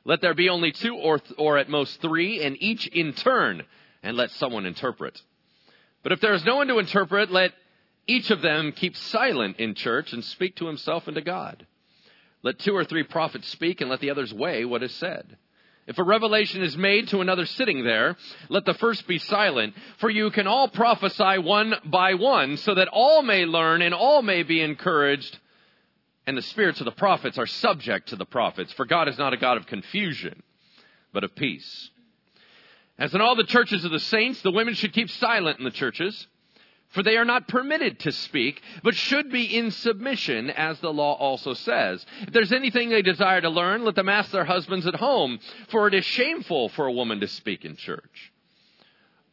let 0.05 0.21
there 0.21 0.35
be 0.35 0.51
only 0.51 0.71
two 0.71 0.95
or, 0.95 1.21
or 1.37 1.59
at 1.59 1.69
most 1.69 2.01
three, 2.01 2.45
and 2.45 2.57
each 2.63 2.87
in 2.87 3.13
turn, 3.13 3.65
and 4.05 4.17
let 4.17 4.31
someone 4.31 4.65
interpret. 4.65 5.21
But 6.05 6.13
if 6.13 6.21
there 6.21 6.35
is 6.35 6.45
no 6.45 6.57
one 6.57 6.69
to 6.69 6.79
interpret, 6.79 7.33
let 7.33 7.51
each 8.07 8.31
of 8.31 8.41
them 8.41 8.71
keep 8.71 8.97
silent 8.97 9.59
in 9.59 9.75
church 9.75 10.13
and 10.13 10.25
speak 10.25 10.55
to 10.57 10.69
himself 10.69 11.09
and 11.09 11.17
to 11.17 11.23
God. 11.23 11.67
Let 12.45 12.61
two 12.61 12.77
or 12.77 12.85
three 12.85 13.03
prophets 13.03 13.49
speak, 13.49 13.81
and 13.81 13.91
let 13.91 13.99
the 13.99 14.11
others 14.11 14.33
weigh 14.33 14.65
what 14.65 14.85
is 14.85 14.95
said. 14.95 15.37
If 15.91 15.99
a 15.99 16.05
revelation 16.05 16.63
is 16.63 16.77
made 16.77 17.09
to 17.09 17.21
another 17.21 17.47
sitting 17.47 17.83
there, 17.83 18.17
let 18.49 18.65
the 18.65 18.75
first 18.75 19.09
be 19.09 19.19
silent, 19.19 19.75
for 19.99 20.09
you 20.09 20.31
can 20.31 20.47
all 20.47 20.69
prophesy 20.69 21.39
one 21.39 21.75
by 21.85 22.15
one, 22.15 22.59
so 22.59 22.77
that 22.77 22.87
all 22.87 23.23
may 23.23 23.45
learn 23.45 23.83
and 23.83 23.93
all 23.93 24.23
may 24.23 24.45
be 24.45 24.61
encouraged. 24.61 25.37
And 26.29 26.39
the 26.39 26.43
spirits 26.43 26.81
of 26.81 26.85
the 26.85 26.93
prophets 26.93 27.39
are 27.39 27.47
subject 27.47 28.11
to 28.11 28.17
the 28.17 28.25
prophets, 28.25 28.73
for 28.73 28.85
God 28.87 29.09
is 29.09 29.19
not 29.19 29.33
a 29.33 29.37
God 29.37 29.57
of 29.57 29.67
confusion, 29.67 30.45
but 31.13 31.25
of 31.25 31.35
peace. 31.35 31.91
As 32.97 33.13
in 33.13 33.21
all 33.21 33.35
the 33.35 33.43
churches 33.43 33.85
of 33.85 33.91
the 33.91 33.99
saints, 33.99 34.43
the 34.43 34.53
women 34.53 34.75
should 34.75 34.93
keep 34.93 35.11
silent 35.11 35.59
in 35.59 35.65
the 35.65 35.73
churches 35.73 36.29
for 36.91 37.03
they 37.03 37.17
are 37.17 37.25
not 37.25 37.49
permitted 37.49 38.01
to 38.01 38.13
speak, 38.13 38.61
but 38.83 38.95
should 38.95 39.31
be 39.31 39.57
in 39.57 39.71
submission, 39.71 40.51
as 40.51 40.79
the 40.81 40.93
law 40.93 41.15
also 41.15 41.55
says. 41.55 42.05
If 42.23 42.33
there's 42.33 42.53
anything 42.53 42.89
they 42.89 43.03
desire 43.03 43.41
to 43.41 43.49
learn, 43.49 43.85
let 43.85 43.95
them 43.95 44.09
ask 44.09 44.31
their 44.31 44.45
husbands 44.45 44.87
at 44.87 44.97
home, 44.97 45.39
for 45.69 45.87
it 45.87 45.95
is 45.95 46.05
shameful 46.05 46.69
for 46.71 46.87
a 46.87 46.93
woman 46.93 47.21
to 47.21 47.29
speak 47.29 47.65
in 47.65 47.77
church. 47.77 48.33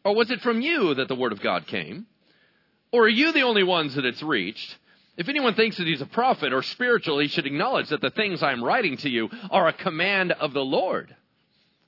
Or 0.03 0.15
was 0.15 0.31
it 0.31 0.41
from 0.41 0.61
you 0.61 0.93
that 0.93 1.07
the 1.07 1.15
word 1.15 1.31
of 1.31 1.41
God 1.41 1.67
came? 1.67 2.05
Or 2.91 3.03
are 3.03 3.09
you 3.09 3.33
the 3.33 3.41
only 3.41 3.63
ones 3.63 3.95
that 3.95 4.05
it's 4.05 4.23
reached? 4.23 4.77
If 5.17 5.27
anyone 5.27 5.55
thinks 5.55 5.77
that 5.77 5.87
he's 5.87 6.01
a 6.01 6.05
prophet 6.05 6.53
or 6.53 6.61
spiritual, 6.61 7.17
he 7.19 7.27
should 7.27 7.47
acknowledge 7.47 7.89
that 7.89 8.01
the 8.01 8.11
things 8.11 8.43
I'm 8.43 8.63
writing 8.63 8.97
to 8.97 9.09
you 9.09 9.29
are 9.49 9.67
a 9.67 9.73
command 9.73 10.31
of 10.31 10.53
the 10.53 10.63
Lord. 10.63 11.13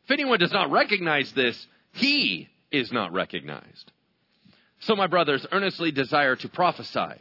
If 0.05 0.11
anyone 0.11 0.39
does 0.39 0.51
not 0.51 0.71
recognize 0.71 1.31
this, 1.33 1.67
he 1.93 2.49
is 2.71 2.91
not 2.91 3.13
recognized. 3.13 3.91
So, 4.79 4.95
my 4.95 5.07
brothers, 5.07 5.45
earnestly 5.51 5.91
desire 5.91 6.35
to 6.37 6.49
prophesy, 6.49 7.15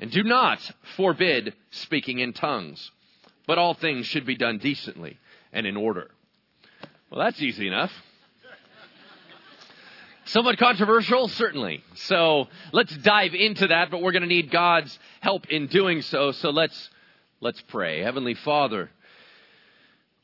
and 0.00 0.10
do 0.10 0.22
not 0.22 0.58
forbid 0.96 1.54
speaking 1.70 2.18
in 2.18 2.32
tongues, 2.32 2.90
but 3.46 3.58
all 3.58 3.74
things 3.74 4.06
should 4.06 4.24
be 4.24 4.36
done 4.36 4.58
decently 4.58 5.18
and 5.52 5.66
in 5.66 5.76
order. 5.76 6.10
Well, 7.10 7.24
that's 7.24 7.40
easy 7.42 7.66
enough. 7.66 7.92
Somewhat 10.24 10.58
controversial, 10.58 11.28
certainly. 11.28 11.82
So 11.94 12.48
let's 12.72 12.94
dive 12.98 13.34
into 13.34 13.68
that, 13.68 13.90
but 13.90 14.02
we're 14.02 14.12
going 14.12 14.22
to 14.22 14.28
need 14.28 14.50
God's 14.50 14.98
help 15.20 15.46
in 15.46 15.68
doing 15.68 16.02
so. 16.02 16.32
So 16.32 16.50
let's, 16.50 16.90
let's 17.40 17.62
pray. 17.62 18.02
Heavenly 18.02 18.34
Father, 18.34 18.90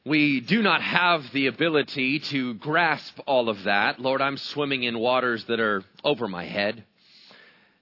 we 0.04 0.40
do 0.40 0.62
not 0.62 0.82
have 0.82 1.32
the 1.32 1.46
ability 1.46 2.18
to 2.18 2.54
grasp 2.54 3.18
all 3.26 3.48
of 3.48 3.64
that. 3.64 3.98
Lord, 3.98 4.20
I'm 4.20 4.36
swimming 4.36 4.82
in 4.82 4.98
waters 4.98 5.44
that 5.46 5.60
are 5.60 5.82
over 6.02 6.28
my 6.28 6.44
head. 6.44 6.84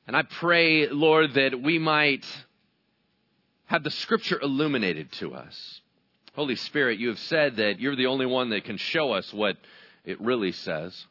And 0.07 0.17
I 0.17 0.23
pray, 0.23 0.89
Lord, 0.89 1.35
that 1.35 1.61
we 1.61 1.81
might 1.81 2.25
have 3.67 3.83
the 3.83 3.91
scripture 3.91 4.39
illuminated 4.41 5.11
to 5.13 5.35
us. 5.35 5.81
Holy 6.35 6.57
Spirit, 6.57 7.01
you 7.01 7.09
have 7.09 7.19
said 7.19 7.57
that 7.57 7.81
you're 7.81 7.97
the 7.97 8.07
only 8.07 8.27
one 8.27 8.51
that 8.51 8.65
can 8.65 8.77
show 8.77 9.13
us 9.13 9.33
what 9.35 9.57
it 10.05 10.21
really 10.21 10.53
says. 10.53 11.07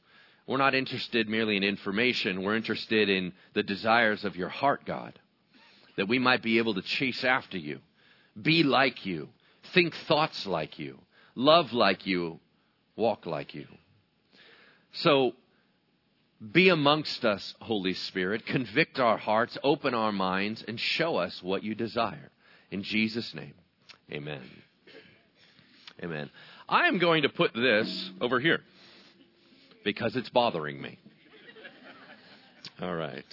We're 0.48 0.58
not 0.58 0.76
interested 0.76 1.28
merely 1.28 1.58
in 1.58 1.64
information. 1.64 2.42
We're 2.42 2.56
interested 2.56 3.10
in 3.10 3.34
the 3.54 3.64
desires 3.64 4.24
of 4.24 4.36
your 4.36 4.50
heart, 4.50 4.86
God, 4.86 5.20
that 5.98 6.08
we 6.08 6.20
might 6.20 6.42
be 6.42 6.58
able 6.58 6.74
to 6.76 6.82
chase 6.82 7.24
after 7.24 7.58
you, 7.58 7.80
be 8.42 8.64
like 8.64 9.06
you, 9.06 9.30
think 9.74 9.96
thoughts 10.08 10.46
like 10.46 10.80
you, 10.80 11.00
love 11.36 11.74
like 11.74 12.06
you, 12.06 12.40
walk 12.96 13.26
like 13.26 13.54
you. 13.54 13.68
So 14.94 15.34
be 16.52 16.70
amongst 16.70 17.24
us, 17.24 17.54
Holy 17.62 17.94
Spirit. 17.94 18.46
Convict 18.46 19.00
our 19.00 19.18
hearts, 19.18 19.58
open 19.64 19.94
our 19.94 20.12
minds, 20.12 20.64
and 20.68 20.80
show 20.80 21.18
us 21.18 21.42
what 21.44 21.64
you 21.64 21.76
desire. 21.76 22.32
In 22.72 22.84
Jesus' 22.84 23.34
name, 23.34 23.54
amen. 24.12 24.42
Amen. 26.04 26.32
I 26.68 26.88
am 26.88 26.98
going 26.98 27.24
to 27.24 27.30
put 27.30 27.54
this 27.54 28.12
over 28.20 28.40
here 28.40 28.62
because 29.84 30.16
it's 30.16 30.30
bothering 30.30 30.82
me. 30.82 30.98
All 32.82 32.96
right. 32.96 33.26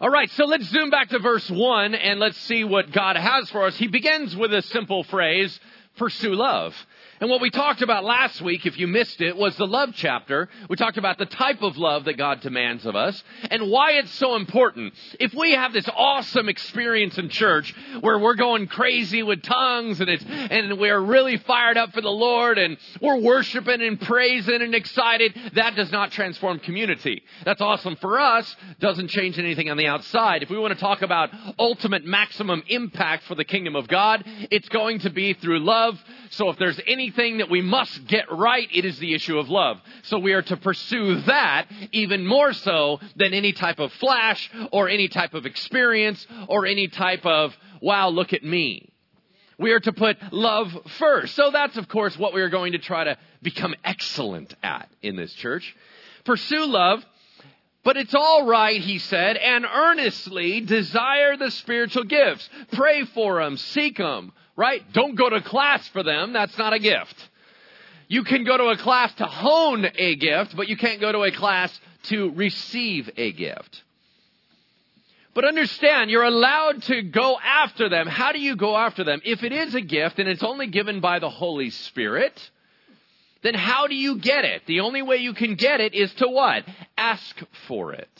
All 0.00 0.10
right, 0.10 0.30
so 0.30 0.44
let's 0.44 0.64
zoom 0.64 0.90
back 0.90 1.08
to 1.10 1.18
verse 1.18 1.48
1 1.50 1.94
and 1.94 2.20
let's 2.20 2.38
see 2.38 2.64
what 2.64 2.92
God 2.92 3.16
has 3.16 3.50
for 3.50 3.66
us. 3.66 3.76
He 3.76 3.88
begins 3.88 4.36
with 4.36 4.52
a 4.52 4.62
simple 4.62 5.04
phrase, 5.04 5.58
pursue 5.96 6.34
love. 6.34 6.74
And 7.20 7.28
what 7.28 7.42
we 7.42 7.50
talked 7.50 7.82
about 7.82 8.02
last 8.02 8.40
week, 8.40 8.64
if 8.64 8.78
you 8.78 8.86
missed 8.86 9.20
it, 9.20 9.36
was 9.36 9.54
the 9.56 9.66
love 9.66 9.90
chapter. 9.94 10.48
We 10.70 10.76
talked 10.76 10.96
about 10.96 11.18
the 11.18 11.26
type 11.26 11.60
of 11.60 11.76
love 11.76 12.04
that 12.06 12.16
God 12.16 12.40
demands 12.40 12.86
of 12.86 12.96
us 12.96 13.22
and 13.50 13.70
why 13.70 13.92
it's 13.92 14.12
so 14.12 14.36
important. 14.36 14.94
If 15.18 15.34
we 15.34 15.52
have 15.52 15.74
this 15.74 15.86
awesome 15.94 16.48
experience 16.48 17.18
in 17.18 17.28
church 17.28 17.74
where 18.00 18.18
we're 18.18 18.36
going 18.36 18.68
crazy 18.68 19.22
with 19.22 19.42
tongues 19.42 20.00
and 20.00 20.08
it's, 20.08 20.24
and 20.24 20.78
we're 20.78 20.98
really 20.98 21.36
fired 21.36 21.76
up 21.76 21.92
for 21.92 22.00
the 22.00 22.08
Lord 22.08 22.56
and 22.56 22.78
we're 23.02 23.20
worshiping 23.20 23.82
and 23.82 24.00
praising 24.00 24.62
and 24.62 24.74
excited, 24.74 25.38
that 25.56 25.76
does 25.76 25.92
not 25.92 26.12
transform 26.12 26.58
community. 26.58 27.22
That's 27.44 27.60
awesome 27.60 27.96
for 27.96 28.18
us, 28.18 28.56
doesn't 28.78 29.08
change 29.08 29.38
anything 29.38 29.68
on 29.68 29.76
the 29.76 29.88
outside. 29.88 30.42
If 30.42 30.48
we 30.48 30.58
want 30.58 30.72
to 30.72 30.80
talk 30.80 31.02
about 31.02 31.28
ultimate 31.58 32.06
maximum 32.06 32.62
impact 32.68 33.24
for 33.24 33.34
the 33.34 33.44
kingdom 33.44 33.76
of 33.76 33.88
God, 33.88 34.24
it's 34.50 34.70
going 34.70 35.00
to 35.00 35.10
be 35.10 35.34
through 35.34 35.58
love. 35.58 36.02
So 36.30 36.48
if 36.48 36.58
there's 36.58 36.80
anything 36.86 37.38
that 37.38 37.50
we 37.50 37.60
must 37.60 38.06
get 38.06 38.30
right, 38.30 38.68
it 38.72 38.84
is 38.84 38.98
the 38.98 39.14
issue 39.14 39.38
of 39.38 39.48
love. 39.48 39.80
So 40.02 40.18
we 40.18 40.32
are 40.32 40.42
to 40.42 40.56
pursue 40.56 41.20
that 41.22 41.66
even 41.90 42.24
more 42.24 42.52
so 42.52 43.00
than 43.16 43.34
any 43.34 43.52
type 43.52 43.80
of 43.80 43.92
flash 43.94 44.48
or 44.70 44.88
any 44.88 45.08
type 45.08 45.34
of 45.34 45.44
experience 45.44 46.24
or 46.48 46.66
any 46.66 46.86
type 46.86 47.26
of, 47.26 47.56
wow, 47.82 48.08
look 48.10 48.32
at 48.32 48.44
me. 48.44 48.92
We 49.58 49.72
are 49.72 49.80
to 49.80 49.92
put 49.92 50.16
love 50.32 50.72
first. 50.98 51.34
So 51.34 51.50
that's, 51.50 51.76
of 51.76 51.88
course, 51.88 52.16
what 52.16 52.32
we 52.32 52.40
are 52.42 52.48
going 52.48 52.72
to 52.72 52.78
try 52.78 53.04
to 53.04 53.18
become 53.42 53.74
excellent 53.84 54.54
at 54.62 54.88
in 55.02 55.16
this 55.16 55.32
church. 55.34 55.76
Pursue 56.24 56.64
love, 56.64 57.04
but 57.82 57.96
it's 57.96 58.14
all 58.14 58.46
right, 58.46 58.80
he 58.80 58.98
said, 58.98 59.36
and 59.36 59.66
earnestly 59.66 60.60
desire 60.60 61.36
the 61.36 61.50
spiritual 61.50 62.04
gifts. 62.04 62.48
Pray 62.72 63.04
for 63.04 63.42
them, 63.42 63.56
seek 63.56 63.96
them, 63.96 64.32
right? 64.56 64.82
Don't 64.92 65.14
go 65.14 65.28
to 65.30 65.40
class 65.40 65.86
for 65.88 66.02
them. 66.02 66.32
That's 66.32 66.56
not 66.58 66.72
a 66.72 66.78
gift. 66.78 67.16
You 68.08 68.24
can 68.24 68.44
go 68.44 68.56
to 68.56 68.64
a 68.64 68.76
class 68.76 69.14
to 69.14 69.24
hone 69.24 69.86
a 69.94 70.16
gift, 70.16 70.56
but 70.56 70.68
you 70.68 70.76
can't 70.76 71.00
go 71.00 71.12
to 71.12 71.22
a 71.22 71.30
class 71.30 71.78
to 72.04 72.30
receive 72.32 73.08
a 73.16 73.32
gift. 73.32 73.82
But 75.32 75.44
understand, 75.44 76.10
you're 76.10 76.24
allowed 76.24 76.82
to 76.82 77.02
go 77.02 77.38
after 77.38 77.88
them. 77.88 78.08
How 78.08 78.32
do 78.32 78.40
you 78.40 78.56
go 78.56 78.76
after 78.76 79.04
them? 79.04 79.20
If 79.24 79.44
it 79.44 79.52
is 79.52 79.74
a 79.74 79.80
gift 79.80 80.18
and 80.18 80.28
it's 80.28 80.42
only 80.42 80.66
given 80.66 81.00
by 81.00 81.20
the 81.20 81.30
Holy 81.30 81.70
Spirit, 81.70 82.50
then 83.42 83.54
how 83.54 83.86
do 83.86 83.94
you 83.94 84.18
get 84.18 84.44
it? 84.44 84.62
The 84.66 84.80
only 84.80 85.02
way 85.02 85.18
you 85.18 85.32
can 85.32 85.54
get 85.54 85.80
it 85.80 85.94
is 85.94 86.12
to 86.14 86.26
what? 86.26 86.64
Ask 86.98 87.36
for 87.68 87.92
it. 87.92 88.10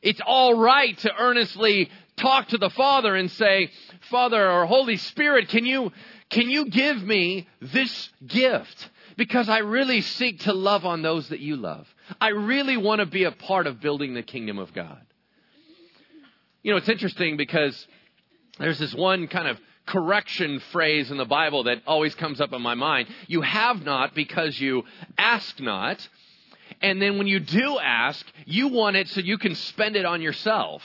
It's 0.00 0.20
all 0.24 0.58
right 0.58 0.96
to 0.98 1.14
earnestly 1.14 1.90
talk 2.20 2.48
to 2.48 2.58
the 2.58 2.70
Father 2.70 3.14
and 3.14 3.30
say, 3.30 3.70
Father 4.10 4.50
or 4.50 4.66
Holy 4.66 4.96
Spirit, 4.96 5.48
can 5.48 5.64
you, 5.64 5.92
can 6.28 6.50
you 6.50 6.66
give 6.66 7.02
me 7.02 7.48
this 7.60 8.10
gift? 8.26 8.90
Because 9.16 9.48
I 9.48 9.58
really 9.58 10.00
seek 10.00 10.40
to 10.40 10.52
love 10.52 10.84
on 10.84 11.02
those 11.02 11.28
that 11.30 11.40
you 11.40 11.56
love. 11.56 11.86
I 12.20 12.28
really 12.28 12.76
want 12.76 13.00
to 13.00 13.06
be 13.06 13.24
a 13.24 13.32
part 13.32 13.66
of 13.66 13.80
building 13.80 14.14
the 14.14 14.22
kingdom 14.22 14.58
of 14.58 14.72
God. 14.72 15.00
You 16.62 16.72
know, 16.72 16.76
it's 16.76 16.88
interesting 16.88 17.36
because 17.36 17.86
there's 18.58 18.78
this 18.78 18.94
one 18.94 19.26
kind 19.28 19.48
of 19.48 19.58
correction 19.86 20.60
phrase 20.72 21.10
in 21.10 21.16
the 21.16 21.24
Bible 21.24 21.64
that 21.64 21.82
always 21.86 22.14
comes 22.14 22.40
up 22.40 22.52
in 22.52 22.62
my 22.62 22.74
mind. 22.74 23.08
You 23.26 23.40
have 23.40 23.84
not 23.84 24.14
because 24.14 24.58
you 24.60 24.84
ask 25.18 25.58
not. 25.60 26.06
And 26.80 27.00
then 27.00 27.18
when 27.18 27.26
you 27.26 27.40
do 27.40 27.78
ask, 27.78 28.24
you 28.46 28.68
want 28.68 28.96
it 28.96 29.08
so 29.08 29.20
you 29.20 29.38
can 29.38 29.54
spend 29.54 29.96
it 29.96 30.04
on 30.04 30.22
yourself. 30.22 30.82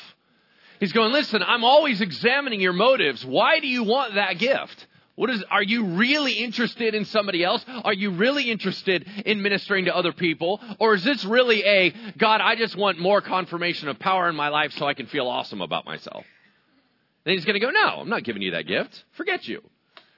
He's 0.80 0.94
going, 0.94 1.12
listen, 1.12 1.42
I'm 1.44 1.64
always 1.64 2.02
examining 2.02 2.62
your 2.62 2.74
motives. 2.74 3.26
Why 3.26 3.60
do 3.60 3.68
you 3.68 3.84
want 3.84 4.16
that 4.16 4.38
gift? 4.38 4.88
What 5.16 5.30
is, 5.30 5.44
are 5.50 5.64
you 5.64 5.86
really 5.86 6.34
interested 6.34 6.94
in 6.94 7.06
somebody 7.06 7.44
else? 7.44 7.64
Are 7.68 7.94
you 7.94 8.12
really 8.12 8.52
interested 8.52 9.08
in 9.26 9.42
ministering 9.42 9.86
to 9.86 9.96
other 9.96 10.12
people? 10.12 10.60
Or 10.78 10.94
is 10.94 11.06
this 11.06 11.24
really 11.24 11.64
a, 11.64 11.94
God, 12.18 12.42
I 12.42 12.56
just 12.56 12.76
want 12.76 13.00
more 13.00 13.22
confirmation 13.22 13.88
of 13.88 13.98
power 13.98 14.28
in 14.28 14.36
my 14.36 14.50
life 14.50 14.74
so 14.74 14.86
I 14.86 14.94
can 14.94 15.08
feel 15.08 15.28
awesome 15.28 15.62
about 15.62 15.86
myself? 15.86 16.26
And 17.26 17.34
he's 17.34 17.46
going 17.46 17.60
to 17.60 17.66
go, 17.66 17.72
no, 17.72 18.02
I'm 18.02 18.10
not 18.10 18.24
giving 18.24 18.42
you 18.42 18.52
that 18.52 18.68
gift. 18.68 19.06
Forget 19.14 19.48
you. 19.48 19.62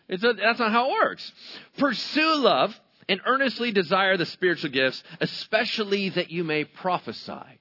A, 0.10 0.18
that's 0.18 0.60
not 0.60 0.72
how 0.72 0.90
it 0.90 0.94
works. 0.94 1.32
Pursue 1.78 2.36
love 2.38 2.78
and 3.08 3.22
earnestly 3.26 3.72
desire 3.72 4.18
the 4.18 4.26
spiritual 4.26 4.72
gifts, 4.72 5.04
especially 5.22 6.10
that 6.10 6.32
you 6.32 6.44
may 6.44 6.66
prophesy. 6.66 7.57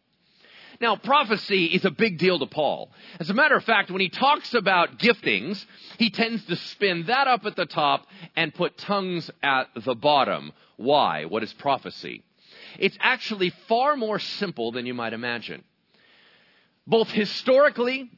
Now, 0.81 0.97
prophecy 0.97 1.67
is 1.67 1.85
a 1.85 1.91
big 1.91 2.19
deal 2.19 2.39
to 2.39 2.47
Paul. 2.47 2.91
As 3.19 3.31
a 3.31 3.35
matter 3.35 3.57
of 3.57 3.65
fact, 3.65 3.91
when 3.91 4.01
he 4.01 4.09
talks 4.09 4.53
about 4.55 4.99
giftings, 4.99 5.65
he 5.99 6.11
tends 6.11 6.45
to 6.47 6.57
spin 6.57 7.07
that 7.07 7.27
up 7.27 7.47
at 7.47 7.57
the 7.57 7.67
top 7.67 8.07
and 8.35 8.55
put 8.55 8.77
tongues 8.77 9.31
at 9.43 9.69
the 9.85 9.95
bottom. 9.95 10.53
Why? 10.77 11.25
What 11.25 11.43
is 11.43 11.53
prophecy? 11.55 12.23
It's 12.79 12.97
actually 13.01 13.51
far 13.69 13.97
more 13.97 14.19
simple 14.19 14.73
than 14.73 14.87
you 14.87 14.95
might 14.95 15.13
imagine. 15.13 15.65
Both 16.87 17.11
historically, 17.11 18.11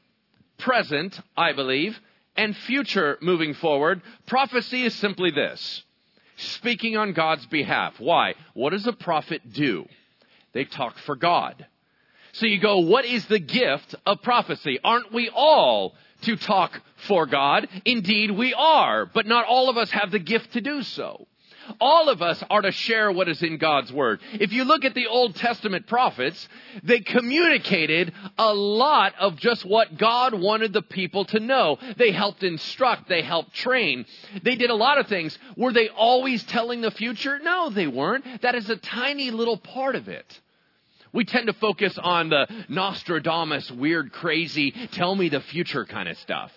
present, 0.59 1.19
I 1.37 1.53
believe, 1.53 1.99
and 2.37 2.57
future 2.57 3.19
moving 3.21 3.55
forward, 3.55 4.03
prophecy 4.27 4.85
is 4.85 4.95
simply 4.95 5.31
this 5.31 5.85
speaking 6.37 6.97
on 6.97 7.13
God's 7.13 7.47
behalf. 7.47 7.99
Why? 7.99 8.35
What 8.55 8.71
does 8.71 8.87
a 8.87 8.93
prophet 8.93 9.53
do? 9.53 9.87
They 10.53 10.65
talk 10.65 10.97
for 10.99 11.17
God. 11.17 11.67
So 12.39 12.47
you 12.47 12.61
go, 12.61 12.79
what 12.79 13.05
is 13.05 13.27
the 13.27 13.41
gift 13.41 13.97
of 14.07 14.23
prophecy? 14.23 14.79
Aren't 14.85 15.13
we 15.13 15.29
all 15.29 15.95
to 16.23 16.37
talk 16.37 16.81
for 17.09 17.27
God? 17.27 17.69
Indeed, 17.85 18.31
we 18.31 18.55
are, 18.55 19.07
but 19.07 19.27
not 19.27 19.47
all 19.47 19.69
of 19.69 19.77
us 19.77 19.91
have 19.91 20.13
the 20.13 20.21
gift 20.21 20.53
to 20.53 20.61
do 20.61 20.85
so. 20.85 21.27
All 21.81 22.09
of 22.09 22.23
us 22.23 22.41
are 22.49 22.63
to 22.63 22.71
share 22.71 23.11
what 23.11 23.29
is 23.29 23.43
in 23.43 23.59
God's 23.59 23.93
Word. 23.93 24.21
If 24.35 24.53
you 24.53 24.63
look 24.63 24.85
at 24.85 24.95
the 24.95 25.09
Old 25.09 25.35
Testament 25.35 25.89
prophets, 25.89 26.49
they 26.85 27.01
communicated 27.01 28.15
a 28.39 28.55
lot 28.55 29.15
of 29.19 29.37
just 29.37 29.65
what 29.65 29.99
God 29.99 30.33
wanted 30.33 30.73
the 30.73 30.81
people 30.81 31.25
to 31.27 31.41
know. 31.41 31.77
They 31.97 32.13
helped 32.13 32.45
instruct, 32.45 33.09
they 33.09 33.23
helped 33.23 33.53
train, 33.53 34.07
they 34.45 34.55
did 34.55 34.71
a 34.71 34.77
lot 34.77 34.99
of 34.99 35.09
things. 35.09 35.37
Were 35.57 35.73
they 35.73 35.89
always 35.89 36.45
telling 36.45 36.83
the 36.83 36.93
future? 36.93 37.41
No, 37.41 37.69
they 37.69 37.89
weren't. 37.89 38.43
That 38.43 38.55
is 38.55 38.71
a 38.71 38.77
tiny 38.77 39.33
little 39.33 39.59
part 39.59 39.97
of 39.97 40.07
it. 40.07 40.41
We 41.13 41.25
tend 41.25 41.47
to 41.47 41.53
focus 41.53 41.99
on 41.99 42.31
the 42.31 42.47
Nostradamus, 42.69 43.71
weird, 43.71 44.13
crazy, 44.13 44.73
tell 44.93 45.15
me 45.15 45.29
the 45.29 45.41
future 45.41 45.85
kind 45.85 46.09
of 46.09 46.19
stuff. 46.19 46.53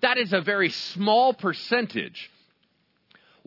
That 0.00 0.18
is 0.18 0.32
a 0.32 0.40
very 0.40 0.70
small 0.70 1.34
percentage 1.34 2.30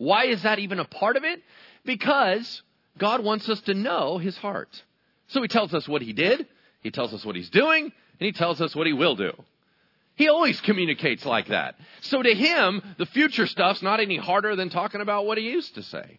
why 0.02 0.26
is 0.26 0.42
that 0.42 0.58
even 0.58 0.80
a 0.80 0.84
part 0.84 1.16
of 1.16 1.22
it? 1.22 1.40
Because 1.84 2.62
God 2.98 3.22
wants 3.22 3.48
us 3.48 3.60
to 3.62 3.74
know 3.74 4.18
his 4.18 4.36
heart. 4.36 4.82
So 5.28 5.40
he 5.42 5.46
tells 5.46 5.72
us 5.74 5.86
what 5.86 6.02
he 6.02 6.12
did, 6.12 6.46
he 6.82 6.90
tells 6.90 7.14
us 7.14 7.24
what 7.24 7.36
he's 7.36 7.50
doing, 7.50 7.84
and 7.84 8.26
he 8.26 8.32
tells 8.32 8.60
us 8.60 8.74
what 8.74 8.88
he 8.88 8.92
will 8.92 9.14
do. 9.14 9.32
He 10.16 10.28
always 10.28 10.60
communicates 10.60 11.24
like 11.24 11.48
that. 11.48 11.76
So 12.00 12.20
to 12.20 12.34
him, 12.34 12.82
the 12.98 13.06
future 13.06 13.46
stuff's 13.46 13.80
not 13.80 14.00
any 14.00 14.16
harder 14.16 14.56
than 14.56 14.70
talking 14.70 15.00
about 15.00 15.24
what 15.24 15.38
he 15.38 15.44
used 15.44 15.76
to 15.76 15.84
say. 15.84 16.18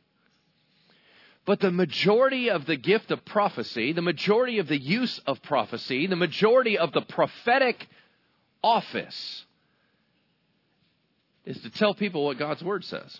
But 1.46 1.60
the 1.60 1.72
majority 1.72 2.50
of 2.50 2.66
the 2.66 2.78
gift 2.78 3.12
of 3.12 3.26
prophecy, 3.26 3.92
the 3.92 4.02
majority 4.02 4.60
of 4.60 4.68
the 4.68 4.80
use 4.80 5.20
of 5.28 5.42
prophecy, 5.44 6.08
the 6.08 6.16
majority 6.16 6.78
of 6.78 6.94
the 6.94 7.02
prophetic 7.02 7.88
office 8.64 9.46
is 11.46 11.62
to 11.62 11.70
tell 11.70 11.94
people 11.94 12.24
what 12.24 12.38
God's 12.38 12.64
word 12.64 12.86
says. 12.86 13.20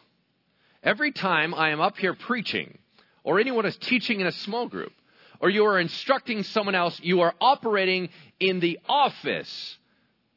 Every 0.82 1.12
time 1.12 1.54
I 1.54 1.70
am 1.70 1.82
up 1.82 1.98
here 1.98 2.14
preaching, 2.14 2.78
or 3.24 3.40
anyone 3.40 3.66
is 3.66 3.76
teaching 3.78 4.22
in 4.22 4.28
a 4.28 4.32
small 4.32 4.68
group, 4.68 4.94
or 5.42 5.50
you 5.50 5.66
are 5.66 5.80
instructing 5.80 6.44
someone 6.44 6.76
else, 6.76 6.98
you 7.04 7.22
are 7.22 7.34
operating 7.42 8.10
in 8.40 8.62
the 8.62 8.80
office 8.88 9.78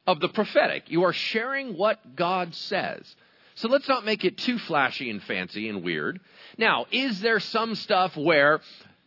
of 0.07 0.19
the 0.19 0.28
prophetic. 0.28 0.90
You 0.90 1.05
are 1.05 1.12
sharing 1.12 1.76
what 1.76 2.16
God 2.16 2.55
says. 2.55 3.14
So 3.56 3.68
let's 3.68 3.88
not 3.88 4.04
make 4.04 4.25
it 4.25 4.36
too 4.36 4.58
flashy 4.58 5.10
and 5.10 5.22
fancy 5.22 5.68
and 5.68 5.82
weird. 5.82 6.20
Now, 6.58 6.86
is 6.90 7.20
there 7.20 7.40
some 7.40 7.75
stuff 7.75 8.16
where 8.16 8.60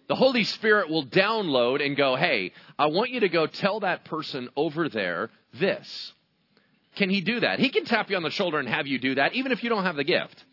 the 0.07 0.15
Holy 0.15 0.43
Spirit 0.43 0.89
will 0.89 1.05
download 1.05 1.85
and 1.85 1.95
go, 1.95 2.15
hey, 2.15 2.51
I 2.77 2.87
want 2.87 3.11
you 3.11 3.19
to 3.19 3.29
go 3.29 3.45
tell 3.45 3.81
that 3.81 4.05
person 4.05 4.49
over 4.55 4.89
there 4.89 5.29
this? 5.59 6.13
Can 6.95 7.11
he 7.11 7.21
do 7.21 7.41
that? 7.41 7.59
He 7.59 7.69
can 7.69 7.85
tap 7.85 8.09
you 8.09 8.17
on 8.17 8.23
the 8.23 8.31
shoulder 8.31 8.57
and 8.57 8.67
have 8.67 8.87
you 8.87 8.97
do 8.97 9.15
that, 9.15 9.33
even 9.33 9.51
if 9.51 9.63
you 9.63 9.69
don't 9.69 9.83
have 9.83 9.95
the 9.95 10.03
gift. 10.03 10.43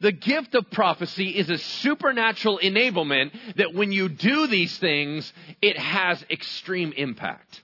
The 0.00 0.12
gift 0.12 0.56
of 0.56 0.68
prophecy 0.70 1.28
is 1.28 1.50
a 1.50 1.58
supernatural 1.58 2.58
enablement 2.60 3.30
that 3.56 3.74
when 3.74 3.92
you 3.92 4.08
do 4.08 4.48
these 4.48 4.76
things, 4.78 5.32
it 5.62 5.78
has 5.78 6.24
extreme 6.28 6.92
impact. 6.96 7.62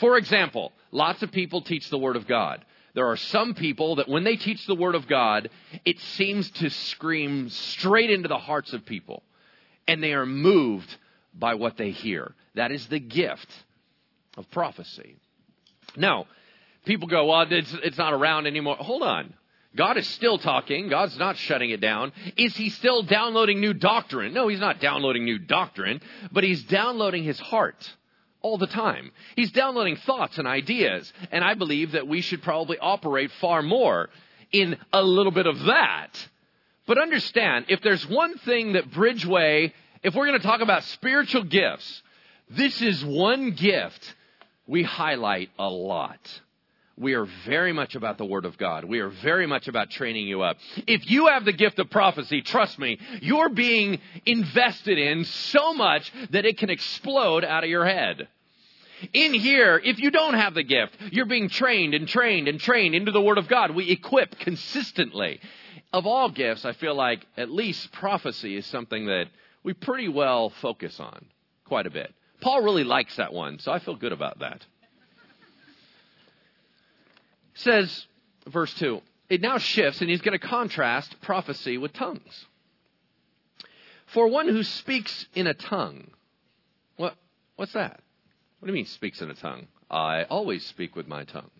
For 0.00 0.16
example, 0.16 0.72
lots 0.90 1.22
of 1.22 1.30
people 1.30 1.60
teach 1.60 1.88
the 1.88 1.98
Word 1.98 2.16
of 2.16 2.26
God. 2.26 2.64
There 2.98 3.06
are 3.06 3.16
some 3.16 3.54
people 3.54 3.94
that 3.94 4.08
when 4.08 4.24
they 4.24 4.34
teach 4.34 4.66
the 4.66 4.74
Word 4.74 4.96
of 4.96 5.06
God, 5.06 5.50
it 5.84 6.00
seems 6.00 6.50
to 6.50 6.68
scream 6.68 7.48
straight 7.48 8.10
into 8.10 8.26
the 8.26 8.38
hearts 8.38 8.72
of 8.72 8.84
people. 8.84 9.22
And 9.86 10.02
they 10.02 10.14
are 10.14 10.26
moved 10.26 10.96
by 11.32 11.54
what 11.54 11.76
they 11.76 11.92
hear. 11.92 12.34
That 12.56 12.72
is 12.72 12.84
the 12.88 12.98
gift 12.98 13.46
of 14.36 14.50
prophecy. 14.50 15.14
Now, 15.96 16.26
people 16.86 17.06
go, 17.06 17.26
well, 17.26 17.46
it's, 17.48 17.72
it's 17.84 17.98
not 17.98 18.14
around 18.14 18.48
anymore. 18.48 18.74
Hold 18.80 19.04
on. 19.04 19.32
God 19.76 19.96
is 19.96 20.08
still 20.08 20.38
talking. 20.38 20.88
God's 20.88 21.16
not 21.18 21.36
shutting 21.36 21.70
it 21.70 21.80
down. 21.80 22.10
Is 22.36 22.56
he 22.56 22.68
still 22.68 23.04
downloading 23.04 23.60
new 23.60 23.74
doctrine? 23.74 24.34
No, 24.34 24.48
he's 24.48 24.58
not 24.58 24.80
downloading 24.80 25.24
new 25.24 25.38
doctrine, 25.38 26.00
but 26.32 26.42
he's 26.42 26.64
downloading 26.64 27.22
his 27.22 27.38
heart 27.38 27.94
all 28.42 28.58
the 28.58 28.66
time. 28.66 29.10
He's 29.36 29.52
downloading 29.52 29.96
thoughts 29.96 30.38
and 30.38 30.46
ideas, 30.46 31.12
and 31.30 31.44
I 31.44 31.54
believe 31.54 31.92
that 31.92 32.06
we 32.06 32.20
should 32.20 32.42
probably 32.42 32.78
operate 32.78 33.30
far 33.40 33.62
more 33.62 34.10
in 34.52 34.76
a 34.92 35.02
little 35.02 35.32
bit 35.32 35.46
of 35.46 35.64
that. 35.64 36.28
But 36.86 36.98
understand, 36.98 37.66
if 37.68 37.82
there's 37.82 38.08
one 38.08 38.38
thing 38.38 38.72
that 38.72 38.90
Bridgeway, 38.90 39.72
if 40.02 40.14
we're 40.14 40.26
going 40.26 40.40
to 40.40 40.46
talk 40.46 40.60
about 40.60 40.84
spiritual 40.84 41.44
gifts, 41.44 42.02
this 42.48 42.80
is 42.80 43.04
one 43.04 43.50
gift 43.50 44.14
we 44.66 44.82
highlight 44.82 45.50
a 45.58 45.68
lot 45.68 46.18
we 46.98 47.14
are 47.14 47.26
very 47.46 47.72
much 47.72 47.94
about 47.94 48.18
the 48.18 48.24
Word 48.24 48.44
of 48.44 48.58
God. 48.58 48.84
We 48.84 49.00
are 49.00 49.08
very 49.08 49.46
much 49.46 49.68
about 49.68 49.90
training 49.90 50.26
you 50.26 50.42
up. 50.42 50.58
If 50.86 51.08
you 51.10 51.28
have 51.28 51.44
the 51.44 51.52
gift 51.52 51.78
of 51.78 51.90
prophecy, 51.90 52.42
trust 52.42 52.78
me, 52.78 52.98
you're 53.20 53.48
being 53.48 54.00
invested 54.26 54.98
in 54.98 55.24
so 55.24 55.74
much 55.74 56.12
that 56.30 56.44
it 56.44 56.58
can 56.58 56.70
explode 56.70 57.44
out 57.44 57.64
of 57.64 57.70
your 57.70 57.84
head. 57.84 58.28
In 59.12 59.32
here, 59.32 59.80
if 59.82 60.00
you 60.00 60.10
don't 60.10 60.34
have 60.34 60.54
the 60.54 60.64
gift, 60.64 60.96
you're 61.12 61.26
being 61.26 61.48
trained 61.48 61.94
and 61.94 62.08
trained 62.08 62.48
and 62.48 62.58
trained 62.58 62.96
into 62.96 63.12
the 63.12 63.20
Word 63.20 63.38
of 63.38 63.46
God. 63.46 63.70
We 63.70 63.90
equip 63.90 64.38
consistently. 64.40 65.40
Of 65.92 66.04
all 66.04 66.30
gifts, 66.30 66.64
I 66.64 66.72
feel 66.72 66.94
like 66.94 67.24
at 67.36 67.50
least 67.50 67.92
prophecy 67.92 68.56
is 68.56 68.66
something 68.66 69.06
that 69.06 69.26
we 69.62 69.72
pretty 69.72 70.08
well 70.08 70.50
focus 70.50 70.98
on 70.98 71.24
quite 71.64 71.86
a 71.86 71.90
bit. 71.90 72.12
Paul 72.40 72.62
really 72.62 72.84
likes 72.84 73.16
that 73.16 73.32
one, 73.32 73.58
so 73.60 73.72
I 73.72 73.78
feel 73.78 73.96
good 73.96 74.12
about 74.12 74.40
that 74.40 74.64
says, 77.58 78.06
verse 78.46 78.72
2, 78.74 79.00
it 79.28 79.40
now 79.40 79.58
shifts 79.58 80.00
and 80.00 80.08
he's 80.08 80.20
going 80.20 80.38
to 80.38 80.46
contrast 80.46 81.20
prophecy 81.20 81.78
with 81.78 81.92
tongues. 81.92 82.46
For 84.06 84.28
one 84.28 84.48
who 84.48 84.62
speaks 84.62 85.26
in 85.34 85.46
a 85.46 85.54
tongue, 85.54 86.08
what, 86.96 87.14
what's 87.56 87.72
that? 87.72 88.00
What 88.58 88.66
do 88.66 88.72
you 88.72 88.74
mean 88.74 88.86
speaks 88.86 89.20
in 89.20 89.30
a 89.30 89.34
tongue? 89.34 89.68
I 89.90 90.24
always 90.24 90.64
speak 90.64 90.96
with 90.96 91.06
my 91.06 91.24
tongue. 91.24 91.50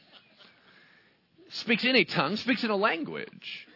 speaks 1.50 1.84
in 1.84 1.94
a 1.94 2.04
tongue, 2.04 2.36
speaks 2.36 2.64
in 2.64 2.70
a 2.70 2.76
language. 2.76 3.68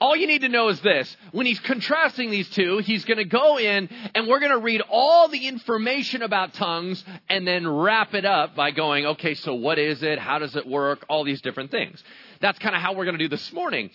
All 0.00 0.16
you 0.16 0.26
need 0.26 0.40
to 0.40 0.48
know 0.48 0.68
is 0.68 0.80
this. 0.80 1.14
When 1.30 1.44
he's 1.44 1.60
contrasting 1.60 2.30
these 2.30 2.48
two, 2.48 2.78
he's 2.78 3.04
going 3.04 3.18
to 3.18 3.24
go 3.24 3.58
in 3.58 3.90
and 4.14 4.26
we're 4.26 4.40
going 4.40 4.52
to 4.52 4.58
read 4.58 4.82
all 4.88 5.28
the 5.28 5.46
information 5.46 6.22
about 6.22 6.54
tongues 6.54 7.04
and 7.28 7.46
then 7.46 7.68
wrap 7.68 8.14
it 8.14 8.24
up 8.24 8.56
by 8.56 8.70
going, 8.70 9.04
okay, 9.04 9.34
so 9.34 9.54
what 9.54 9.78
is 9.78 10.02
it? 10.02 10.18
How 10.18 10.38
does 10.38 10.56
it 10.56 10.66
work? 10.66 11.04
All 11.08 11.22
these 11.22 11.42
different 11.42 11.70
things. 11.70 12.02
That's 12.40 12.58
kind 12.58 12.74
of 12.74 12.80
how 12.80 12.94
we're 12.94 13.04
going 13.04 13.18
to 13.18 13.24
do 13.24 13.28
this 13.28 13.52
morning. 13.52 13.90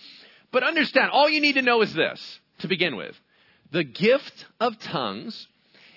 But 0.52 0.62
understand, 0.62 1.10
all 1.10 1.28
you 1.28 1.40
need 1.40 1.54
to 1.54 1.62
know 1.62 1.82
is 1.82 1.92
this 1.92 2.40
to 2.60 2.68
begin 2.68 2.94
with. 2.94 3.18
The 3.72 3.82
gift 3.82 4.46
of 4.60 4.78
tongues 4.78 5.48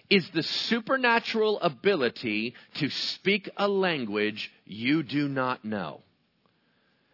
is 0.09 0.27
the 0.31 0.41
supernatural 0.41 1.59
ability 1.61 2.55
to 2.75 2.89
speak 2.89 3.47
a 3.57 3.67
language 3.67 4.51
you 4.65 5.03
do 5.03 5.27
not 5.27 5.63
know. 5.63 6.01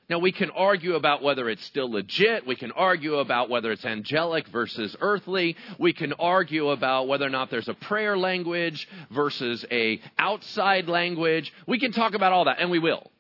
Now, 0.08 0.20
we 0.20 0.32
can 0.32 0.52
argue 0.52 0.96
about 0.96 1.24
whether 1.24 1.50
it's 1.50 1.66
still 1.66 1.90
legit. 1.90 2.46
We 2.46 2.56
can 2.56 2.72
argue 2.72 3.16
about 3.16 3.50
whether 3.50 3.72
it's 3.72 3.86
angelic 3.86 4.48
versus 4.50 4.96
earthly. 5.02 5.56
We 5.80 5.94
can 5.94 6.14
argue 6.14 6.70
about 6.70 7.08
whether 7.08 7.26
or 7.26 7.30
not 7.30 7.50
there's 7.50 7.70
a 7.70 7.74
prayer 7.74 8.16
language 8.16 8.88
versus 9.10 9.66
a 9.72 10.00
outside 10.20 10.88
language. 10.88 11.52
We 11.66 11.80
can 11.80 11.92
talk 11.92 12.14
about 12.14 12.34
all 12.34 12.46
that, 12.46 12.60
and 12.60 12.70
we 12.70 12.80
will. 12.80 13.12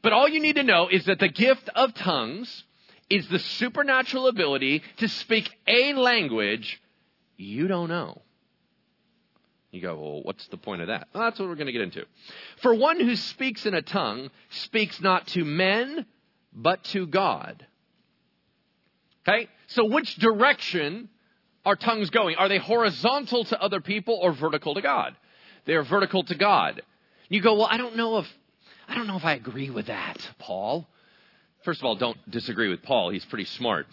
But 0.00 0.12
all 0.12 0.28
you 0.28 0.40
need 0.40 0.56
to 0.56 0.62
know 0.62 0.88
is 0.88 1.04
that 1.04 1.18
the 1.18 1.28
gift 1.28 1.68
of 1.74 1.94
tongues 1.94 2.64
is 3.10 3.28
the 3.28 3.38
supernatural 3.38 4.28
ability 4.28 4.82
to 4.98 5.08
speak 5.08 5.50
a 5.66 5.92
language 5.94 6.80
you 7.36 7.68
don't 7.68 7.88
know. 7.88 8.22
You 9.74 9.80
go, 9.80 9.96
well, 9.96 10.22
what's 10.22 10.46
the 10.48 10.56
point 10.56 10.82
of 10.82 10.86
that? 10.86 11.08
Well, 11.12 11.24
that's 11.24 11.40
what 11.40 11.48
we're 11.48 11.56
going 11.56 11.66
to 11.66 11.72
get 11.72 11.80
into. 11.80 12.04
For 12.62 12.72
one 12.72 13.00
who 13.00 13.16
speaks 13.16 13.66
in 13.66 13.74
a 13.74 13.82
tongue 13.82 14.30
speaks 14.50 15.00
not 15.00 15.26
to 15.28 15.44
men, 15.44 16.06
but 16.52 16.84
to 16.84 17.08
God. 17.08 17.66
Okay? 19.26 19.48
So 19.66 19.86
which 19.86 20.14
direction 20.14 21.08
are 21.64 21.74
tongues 21.74 22.10
going? 22.10 22.36
Are 22.36 22.48
they 22.48 22.58
horizontal 22.58 23.44
to 23.46 23.60
other 23.60 23.80
people 23.80 24.16
or 24.22 24.32
vertical 24.32 24.74
to 24.74 24.80
God? 24.80 25.16
They 25.64 25.72
are 25.72 25.82
vertical 25.82 26.22
to 26.22 26.36
God. 26.36 26.80
You 27.28 27.40
go, 27.40 27.54
well, 27.54 27.68
I 27.68 27.76
don't 27.76 27.96
know 27.96 28.18
if 28.18 28.28
I 28.86 28.94
don't 28.94 29.08
know 29.08 29.16
if 29.16 29.24
I 29.24 29.32
agree 29.32 29.70
with 29.70 29.86
that, 29.86 30.18
Paul. 30.38 30.86
First 31.64 31.80
of 31.80 31.86
all, 31.86 31.96
don't 31.96 32.30
disagree 32.30 32.68
with 32.68 32.82
Paul. 32.82 33.10
He's 33.10 33.24
pretty 33.24 33.46
smart 33.46 33.88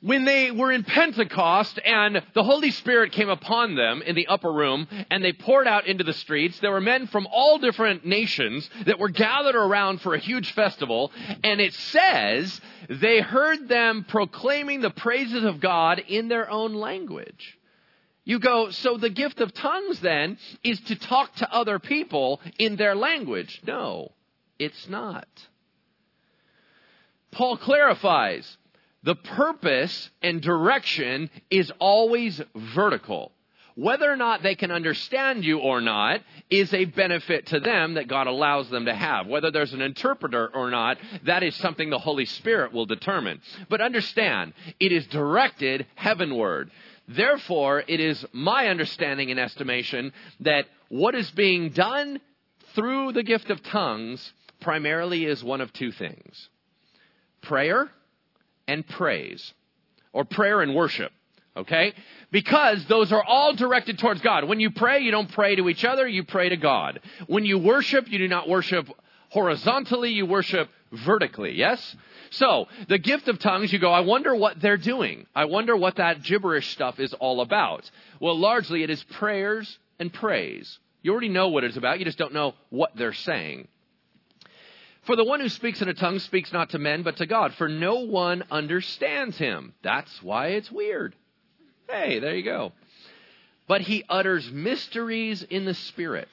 when 0.00 0.24
they 0.24 0.50
were 0.50 0.70
in 0.70 0.84
Pentecost 0.84 1.80
and 1.84 2.22
the 2.34 2.44
Holy 2.44 2.70
Spirit 2.70 3.12
came 3.12 3.28
upon 3.28 3.74
them 3.74 4.02
in 4.02 4.14
the 4.14 4.26
upper 4.26 4.52
room 4.52 4.86
and 5.10 5.24
they 5.24 5.32
poured 5.32 5.66
out 5.66 5.86
into 5.86 6.04
the 6.04 6.12
streets, 6.12 6.58
there 6.60 6.72
were 6.72 6.80
men 6.80 7.06
from 7.06 7.26
all 7.30 7.58
different 7.58 8.04
nations 8.04 8.68
that 8.84 8.98
were 8.98 9.08
gathered 9.08 9.56
around 9.56 10.00
for 10.00 10.14
a 10.14 10.18
huge 10.18 10.52
festival. 10.52 11.10
And 11.42 11.60
it 11.60 11.72
says 11.72 12.60
they 12.88 13.20
heard 13.20 13.68
them 13.68 14.04
proclaiming 14.06 14.80
the 14.80 14.90
praises 14.90 15.44
of 15.44 15.60
God 15.60 16.02
in 16.06 16.28
their 16.28 16.50
own 16.50 16.74
language. 16.74 17.58
You 18.24 18.38
go, 18.38 18.70
so 18.70 18.96
the 18.96 19.08
gift 19.08 19.40
of 19.40 19.54
tongues 19.54 20.00
then 20.00 20.36
is 20.62 20.80
to 20.82 20.96
talk 20.96 21.34
to 21.36 21.52
other 21.52 21.78
people 21.78 22.40
in 22.58 22.76
their 22.76 22.94
language. 22.96 23.62
No, 23.66 24.12
it's 24.58 24.88
not. 24.88 25.28
Paul 27.30 27.56
clarifies 27.56 28.56
the 29.06 29.14
purpose 29.14 30.10
and 30.20 30.42
direction 30.42 31.30
is 31.48 31.72
always 31.78 32.42
vertical. 32.74 33.30
Whether 33.76 34.10
or 34.10 34.16
not 34.16 34.42
they 34.42 34.56
can 34.56 34.72
understand 34.72 35.44
you 35.44 35.60
or 35.60 35.80
not 35.80 36.22
is 36.50 36.74
a 36.74 36.86
benefit 36.86 37.46
to 37.46 37.60
them 37.60 37.94
that 37.94 38.08
God 38.08 38.26
allows 38.26 38.68
them 38.68 38.86
to 38.86 38.94
have. 38.94 39.28
Whether 39.28 39.52
there's 39.52 39.74
an 39.74 39.80
interpreter 39.80 40.48
or 40.52 40.72
not, 40.72 40.98
that 41.24 41.44
is 41.44 41.54
something 41.54 41.88
the 41.88 41.98
Holy 41.98 42.24
Spirit 42.24 42.72
will 42.72 42.86
determine. 42.86 43.42
But 43.68 43.80
understand, 43.80 44.54
it 44.80 44.90
is 44.90 45.06
directed 45.06 45.86
heavenward. 45.94 46.72
Therefore, 47.06 47.84
it 47.86 48.00
is 48.00 48.26
my 48.32 48.66
understanding 48.66 49.30
and 49.30 49.38
estimation 49.38 50.12
that 50.40 50.64
what 50.88 51.14
is 51.14 51.30
being 51.30 51.70
done 51.70 52.20
through 52.74 53.12
the 53.12 53.22
gift 53.22 53.50
of 53.50 53.62
tongues 53.62 54.32
primarily 54.60 55.26
is 55.26 55.44
one 55.44 55.60
of 55.60 55.72
two 55.72 55.92
things 55.92 56.48
prayer 57.42 57.88
and 58.68 58.86
praise, 58.86 59.52
or 60.12 60.24
prayer 60.24 60.60
and 60.60 60.74
worship. 60.74 61.12
Okay? 61.56 61.94
Because 62.30 62.84
those 62.86 63.12
are 63.12 63.24
all 63.24 63.54
directed 63.54 63.98
towards 63.98 64.20
God. 64.20 64.44
When 64.44 64.60
you 64.60 64.70
pray, 64.70 65.00
you 65.00 65.10
don't 65.10 65.30
pray 65.32 65.56
to 65.56 65.68
each 65.68 65.84
other, 65.84 66.06
you 66.06 66.22
pray 66.24 66.50
to 66.50 66.56
God. 66.56 67.00
When 67.26 67.44
you 67.44 67.58
worship, 67.58 68.10
you 68.10 68.18
do 68.18 68.28
not 68.28 68.48
worship 68.48 68.88
horizontally, 69.30 70.10
you 70.10 70.26
worship 70.26 70.68
vertically. 70.92 71.54
Yes? 71.54 71.96
So, 72.30 72.66
the 72.88 72.98
gift 72.98 73.28
of 73.28 73.38
tongues, 73.38 73.72
you 73.72 73.78
go, 73.78 73.90
I 73.90 74.00
wonder 74.00 74.34
what 74.34 74.60
they're 74.60 74.76
doing. 74.76 75.26
I 75.34 75.46
wonder 75.46 75.76
what 75.76 75.96
that 75.96 76.22
gibberish 76.22 76.72
stuff 76.72 77.00
is 77.00 77.14
all 77.14 77.40
about. 77.40 77.90
Well, 78.20 78.38
largely 78.38 78.82
it 78.82 78.90
is 78.90 79.02
prayers 79.04 79.78
and 79.98 80.12
praise. 80.12 80.78
You 81.02 81.12
already 81.12 81.28
know 81.28 81.48
what 81.48 81.64
it's 81.64 81.76
about, 81.76 81.98
you 81.98 82.04
just 82.04 82.18
don't 82.18 82.34
know 82.34 82.54
what 82.68 82.90
they're 82.96 83.12
saying. 83.12 83.68
For 85.06 85.14
the 85.14 85.24
one 85.24 85.38
who 85.38 85.48
speaks 85.48 85.80
in 85.80 85.88
a 85.88 85.94
tongue 85.94 86.18
speaks 86.18 86.52
not 86.52 86.70
to 86.70 86.80
men, 86.80 87.04
but 87.04 87.18
to 87.18 87.26
God, 87.26 87.54
for 87.54 87.68
no 87.68 88.00
one 88.00 88.42
understands 88.50 89.38
him. 89.38 89.72
That's 89.82 90.20
why 90.20 90.48
it's 90.48 90.70
weird. 90.70 91.14
Hey, 91.88 92.18
there 92.18 92.34
you 92.34 92.42
go. 92.42 92.72
But 93.68 93.82
he 93.82 94.04
utters 94.08 94.50
mysteries 94.50 95.44
in 95.44 95.64
the 95.64 95.74
Spirit. 95.74 96.28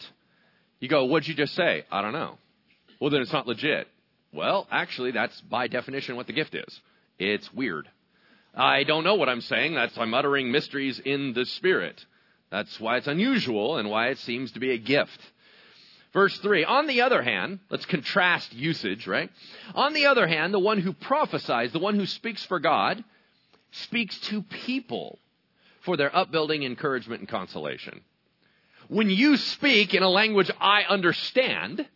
You 0.79 0.87
go, 0.87 1.05
what'd 1.05 1.27
you 1.27 1.35
just 1.35 1.53
say? 1.53 1.85
I 1.91 2.01
don't 2.01 2.13
know. 2.13 2.37
Well, 2.99 3.11
then 3.11 3.21
it's 3.21 3.31
not 3.31 3.47
legit. 3.47 3.87
Well, 4.33 4.67
actually, 4.71 5.11
that's 5.11 5.39
by 5.41 5.67
definition 5.67 6.15
what 6.15 6.25
the 6.25 6.33
gift 6.33 6.55
is. 6.55 6.81
It's 7.19 7.53
weird. 7.53 7.87
I 8.55 8.83
don't 8.83 9.03
know 9.03 9.15
what 9.15 9.29
I'm 9.29 9.41
saying. 9.41 9.75
That's 9.75 9.97
I'm 9.97 10.13
uttering 10.15 10.51
mysteries 10.51 10.99
in 10.99 11.33
the 11.33 11.45
Spirit. 11.45 12.03
That's 12.49 12.79
why 12.79 12.97
it's 12.97 13.07
unusual 13.07 13.77
and 13.77 13.89
why 13.89 14.09
it 14.09 14.17
seems 14.19 14.51
to 14.53 14.59
be 14.59 14.71
a 14.71 14.77
gift. 14.79 15.19
Verse 16.13 16.37
3. 16.39 16.63
On 16.63 16.87
the 16.87 17.01
other 17.01 17.21
hand, 17.23 17.59
let's 17.69 17.85
contrast 17.85 18.53
usage, 18.53 19.07
right? 19.07 19.31
On 19.73 19.93
the 19.93 20.05
other 20.05 20.27
hand, 20.27 20.53
the 20.53 20.59
one 20.59 20.79
who 20.79 20.93
prophesies, 20.93 21.71
the 21.71 21.79
one 21.79 21.95
who 21.95 22.05
speaks 22.05 22.43
for 22.45 22.59
God, 22.59 23.03
speaks 23.71 24.17
to 24.27 24.43
people 24.43 25.17
for 25.81 25.97
their 25.97 26.15
upbuilding, 26.15 26.63
encouragement, 26.63 27.21
and 27.21 27.29
consolation. 27.29 28.01
When 28.89 29.09
you 29.09 29.37
speak 29.37 29.93
in 29.93 30.03
a 30.03 30.09
language 30.09 30.51
I 30.61 30.83
understand, 30.83 31.87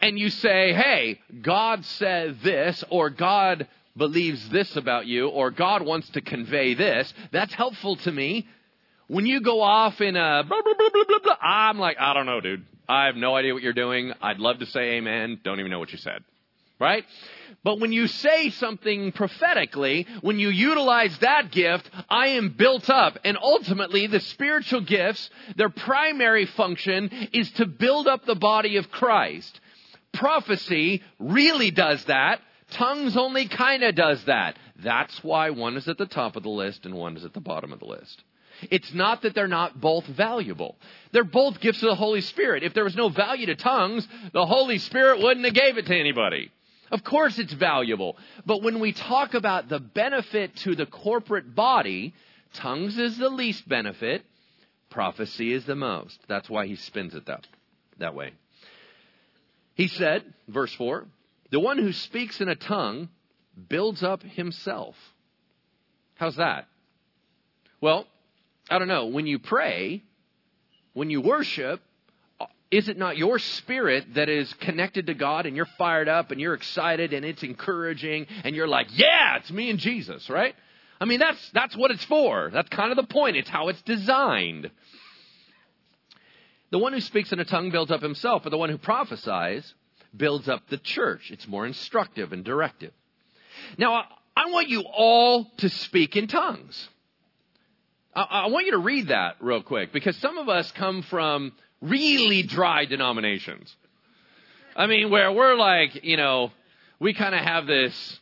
and 0.00 0.18
you 0.18 0.28
say, 0.28 0.72
hey, 0.72 1.20
God 1.42 1.84
said 1.84 2.40
this, 2.42 2.82
or 2.90 3.10
God 3.10 3.68
believes 3.96 4.48
this 4.50 4.76
about 4.76 5.06
you, 5.06 5.28
or 5.28 5.50
God 5.50 5.82
wants 5.82 6.08
to 6.10 6.20
convey 6.20 6.74
this, 6.74 7.12
that's 7.32 7.54
helpful 7.54 7.96
to 7.96 8.12
me. 8.12 8.46
When 9.08 9.24
you 9.24 9.40
go 9.40 9.60
off 9.60 10.00
in 10.00 10.16
a 10.16 10.42
blah, 10.46 10.62
blah, 10.62 10.74
blah, 10.74 10.88
blah, 10.92 11.04
blah, 11.04 11.18
blah, 11.22 11.36
I'm 11.40 11.78
like, 11.78 11.96
I 11.98 12.12
don't 12.12 12.26
know, 12.26 12.40
dude. 12.40 12.66
I 12.88 13.06
have 13.06 13.16
no 13.16 13.34
idea 13.34 13.54
what 13.54 13.62
you're 13.62 13.72
doing. 13.72 14.12
I'd 14.22 14.38
love 14.38 14.60
to 14.60 14.66
say 14.66 14.96
amen. 14.96 15.40
Don't 15.42 15.58
even 15.58 15.70
know 15.70 15.78
what 15.78 15.92
you 15.92 15.98
said. 15.98 16.22
Right? 16.78 17.04
But 17.64 17.80
when 17.80 17.92
you 17.92 18.06
say 18.06 18.50
something 18.50 19.12
prophetically, 19.12 20.06
when 20.20 20.38
you 20.38 20.50
utilize 20.50 21.16
that 21.18 21.50
gift, 21.50 21.90
I 22.10 22.28
am 22.28 22.50
built 22.50 22.90
up. 22.90 23.18
And 23.24 23.38
ultimately, 23.40 24.06
the 24.06 24.20
spiritual 24.20 24.82
gifts, 24.82 25.30
their 25.56 25.70
primary 25.70 26.44
function 26.44 27.10
is 27.32 27.50
to 27.52 27.66
build 27.66 28.06
up 28.06 28.26
the 28.26 28.34
body 28.34 28.76
of 28.76 28.90
Christ. 28.90 29.58
Prophecy 30.12 31.02
really 31.18 31.70
does 31.70 32.04
that. 32.04 32.40
Tongues 32.72 33.16
only 33.16 33.48
kind 33.48 33.82
of 33.82 33.94
does 33.94 34.22
that. 34.24 34.58
That's 34.76 35.24
why 35.24 35.50
one 35.50 35.76
is 35.76 35.88
at 35.88 35.98
the 35.98 36.06
top 36.06 36.36
of 36.36 36.42
the 36.42 36.50
list 36.50 36.84
and 36.84 36.94
one 36.94 37.16
is 37.16 37.24
at 37.24 37.32
the 37.32 37.40
bottom 37.40 37.72
of 37.72 37.78
the 37.78 37.86
list. 37.86 38.22
It's 38.70 38.92
not 38.92 39.22
that 39.22 39.34
they're 39.34 39.48
not 39.48 39.80
both 39.80 40.06
valuable. 40.06 40.76
They're 41.12 41.24
both 41.24 41.60
gifts 41.60 41.82
of 41.82 41.88
the 41.88 41.94
Holy 41.94 42.20
Spirit. 42.20 42.62
If 42.62 42.74
there 42.74 42.84
was 42.84 42.96
no 42.96 43.08
value 43.08 43.46
to 43.46 43.54
tongues, 43.54 44.06
the 44.32 44.46
Holy 44.46 44.78
Spirit 44.78 45.20
wouldn't 45.20 45.44
have 45.44 45.54
gave 45.54 45.78
it 45.78 45.86
to 45.86 45.98
anybody. 45.98 46.50
Of 46.90 47.02
course 47.02 47.38
it's 47.38 47.52
valuable. 47.52 48.16
But 48.44 48.62
when 48.62 48.80
we 48.80 48.92
talk 48.92 49.34
about 49.34 49.68
the 49.68 49.80
benefit 49.80 50.56
to 50.56 50.76
the 50.76 50.86
corporate 50.86 51.54
body, 51.54 52.14
tongues 52.54 52.96
is 52.98 53.18
the 53.18 53.28
least 53.28 53.68
benefit, 53.68 54.24
prophecy 54.90 55.52
is 55.52 55.64
the 55.64 55.74
most. 55.74 56.18
That's 56.28 56.48
why 56.48 56.66
he 56.66 56.76
spins 56.76 57.14
it 57.14 57.26
that, 57.26 57.46
that 57.98 58.14
way. 58.14 58.32
He 59.74 59.88
said, 59.88 60.24
verse 60.48 60.72
4, 60.74 61.06
the 61.50 61.60
one 61.60 61.78
who 61.78 61.92
speaks 61.92 62.40
in 62.40 62.48
a 62.48 62.56
tongue 62.56 63.08
builds 63.68 64.02
up 64.02 64.22
himself. 64.22 64.96
How's 66.14 66.36
that? 66.36 66.66
Well, 67.80 68.06
I 68.68 68.78
don't 68.78 68.88
know, 68.88 69.06
when 69.06 69.26
you 69.26 69.38
pray, 69.38 70.02
when 70.92 71.10
you 71.10 71.20
worship, 71.20 71.80
is 72.70 72.88
it 72.88 72.98
not 72.98 73.16
your 73.16 73.38
spirit 73.38 74.14
that 74.14 74.28
is 74.28 74.52
connected 74.54 75.06
to 75.06 75.14
God 75.14 75.46
and 75.46 75.54
you're 75.54 75.68
fired 75.78 76.08
up 76.08 76.32
and 76.32 76.40
you're 76.40 76.54
excited 76.54 77.12
and 77.12 77.24
it's 77.24 77.42
encouraging 77.42 78.26
and 78.44 78.56
you're 78.56 78.66
like, 78.66 78.88
yeah, 78.90 79.36
it's 79.36 79.50
me 79.50 79.70
and 79.70 79.78
Jesus, 79.78 80.28
right? 80.28 80.54
I 81.00 81.04
mean, 81.04 81.20
that's, 81.20 81.50
that's 81.50 81.76
what 81.76 81.90
it's 81.90 82.04
for. 82.04 82.50
That's 82.52 82.68
kind 82.70 82.90
of 82.90 82.96
the 82.96 83.12
point. 83.12 83.36
It's 83.36 83.48
how 83.48 83.68
it's 83.68 83.80
designed. 83.82 84.70
The 86.70 86.78
one 86.78 86.92
who 86.92 87.00
speaks 87.00 87.32
in 87.32 87.38
a 87.38 87.44
tongue 87.44 87.70
builds 87.70 87.92
up 87.92 88.02
himself, 88.02 88.42
but 88.42 88.50
the 88.50 88.58
one 88.58 88.70
who 88.70 88.78
prophesies 88.78 89.72
builds 90.16 90.48
up 90.48 90.68
the 90.68 90.78
church. 90.78 91.30
It's 91.30 91.46
more 91.46 91.66
instructive 91.66 92.32
and 92.32 92.44
directive. 92.44 92.92
Now, 93.78 94.04
I 94.36 94.50
want 94.50 94.68
you 94.68 94.80
all 94.80 95.44
to 95.58 95.68
speak 95.68 96.16
in 96.16 96.26
tongues. 96.26 96.88
I, 98.16 98.46
want 98.46 98.64
you 98.64 98.72
to 98.72 98.78
read 98.78 99.08
that 99.08 99.36
real 99.40 99.62
quick 99.62 99.92
because 99.92 100.16
some 100.16 100.38
of 100.38 100.48
us 100.48 100.72
come 100.72 101.02
from 101.02 101.52
really 101.82 102.42
dry 102.42 102.86
denominations. 102.86 103.74
I 104.74 104.86
mean, 104.86 105.10
where 105.10 105.30
we're 105.30 105.54
like, 105.54 106.02
you 106.02 106.16
know, 106.16 106.50
we 106.98 107.12
kind 107.12 107.34
of 107.34 107.42
have 107.42 107.66
this 107.66 108.18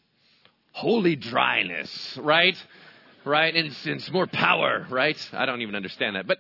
holy 0.73 1.15
dryness, 1.15 2.19
right? 2.21 2.57
Right? 3.25 3.55
And 3.55 3.73
it's 3.85 4.11
more 4.11 4.27
power, 4.27 4.85
right? 4.91 5.17
I 5.33 5.47
don't 5.47 5.63
even 5.63 5.77
understand 5.77 6.17
that. 6.17 6.27
But 6.27 6.39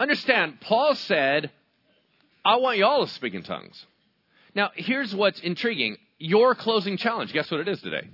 understand, 0.00 0.62
Paul 0.62 0.94
said, 0.94 1.50
I 2.42 2.56
want 2.56 2.78
you 2.78 2.86
all 2.86 3.06
to 3.06 3.12
speak 3.12 3.34
in 3.34 3.42
tongues. 3.42 3.84
Now, 4.54 4.70
here's 4.74 5.14
what's 5.14 5.40
intriguing. 5.40 5.98
Your 6.18 6.54
closing 6.54 6.96
challenge, 6.96 7.34
guess 7.34 7.50
what 7.50 7.60
it 7.60 7.68
is 7.68 7.82
today? 7.82 8.08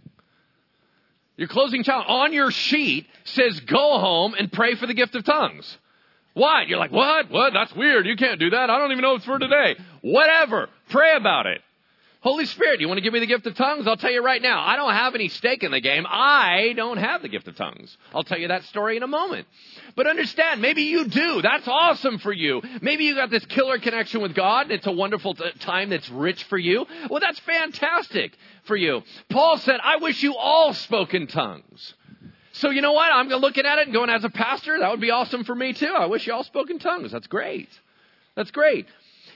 Your 1.36 1.48
closing 1.48 1.82
challenge 1.82 2.06
on 2.08 2.32
your 2.32 2.50
sheet 2.50 3.06
says 3.24 3.60
go 3.60 3.98
home 3.98 4.34
and 4.34 4.52
pray 4.52 4.76
for 4.76 4.86
the 4.86 4.94
gift 4.94 5.14
of 5.14 5.24
tongues. 5.24 5.78
What? 6.34 6.68
You're 6.68 6.78
like, 6.78 6.92
what? 6.92 7.30
What? 7.30 7.52
That's 7.52 7.74
weird. 7.74 8.06
You 8.06 8.16
can't 8.16 8.40
do 8.40 8.50
that. 8.50 8.70
I 8.70 8.78
don't 8.78 8.92
even 8.92 9.02
know 9.02 9.14
it's 9.14 9.24
for 9.24 9.38
today. 9.38 9.76
Whatever. 10.02 10.68
Pray 10.90 11.16
about 11.16 11.46
it. 11.46 11.60
Holy 12.24 12.46
Spirit, 12.46 12.80
you 12.80 12.88
want 12.88 12.96
to 12.96 13.02
give 13.02 13.12
me 13.12 13.20
the 13.20 13.26
gift 13.26 13.46
of 13.46 13.54
tongues? 13.54 13.86
I'll 13.86 13.98
tell 13.98 14.10
you 14.10 14.24
right 14.24 14.40
now, 14.40 14.58
I 14.66 14.76
don't 14.76 14.94
have 14.94 15.14
any 15.14 15.28
stake 15.28 15.62
in 15.62 15.72
the 15.72 15.80
game. 15.82 16.06
I 16.08 16.72
don't 16.74 16.96
have 16.96 17.20
the 17.20 17.28
gift 17.28 17.46
of 17.48 17.54
tongues. 17.54 17.94
I'll 18.14 18.24
tell 18.24 18.38
you 18.38 18.48
that 18.48 18.64
story 18.64 18.96
in 18.96 19.02
a 19.02 19.06
moment. 19.06 19.46
But 19.94 20.06
understand, 20.06 20.62
maybe 20.62 20.84
you 20.84 21.06
do. 21.06 21.42
That's 21.42 21.68
awesome 21.68 22.16
for 22.16 22.32
you. 22.32 22.62
Maybe 22.80 23.04
you 23.04 23.14
got 23.14 23.28
this 23.28 23.44
killer 23.44 23.78
connection 23.78 24.22
with 24.22 24.34
God. 24.34 24.70
It's 24.70 24.86
a 24.86 24.90
wonderful 24.90 25.34
t- 25.34 25.44
time 25.60 25.90
that's 25.90 26.08
rich 26.08 26.44
for 26.44 26.56
you. 26.56 26.86
Well, 27.10 27.20
that's 27.20 27.38
fantastic 27.40 28.32
for 28.64 28.74
you. 28.74 29.02
Paul 29.28 29.58
said, 29.58 29.80
I 29.84 29.98
wish 29.98 30.22
you 30.22 30.34
all 30.34 30.72
spoke 30.72 31.12
in 31.12 31.26
tongues. 31.26 31.92
So 32.52 32.70
you 32.70 32.80
know 32.80 32.92
what? 32.92 33.12
I'm 33.12 33.28
looking 33.28 33.66
at 33.66 33.80
it 33.80 33.88
and 33.88 33.92
going, 33.92 34.08
as 34.08 34.24
a 34.24 34.30
pastor, 34.30 34.78
that 34.78 34.90
would 34.90 35.00
be 35.02 35.10
awesome 35.10 35.44
for 35.44 35.54
me 35.54 35.74
too. 35.74 35.94
I 35.94 36.06
wish 36.06 36.26
you 36.26 36.32
all 36.32 36.44
spoke 36.44 36.70
in 36.70 36.78
tongues. 36.78 37.12
That's 37.12 37.26
great. 37.26 37.68
That's 38.34 38.50
great. 38.50 38.86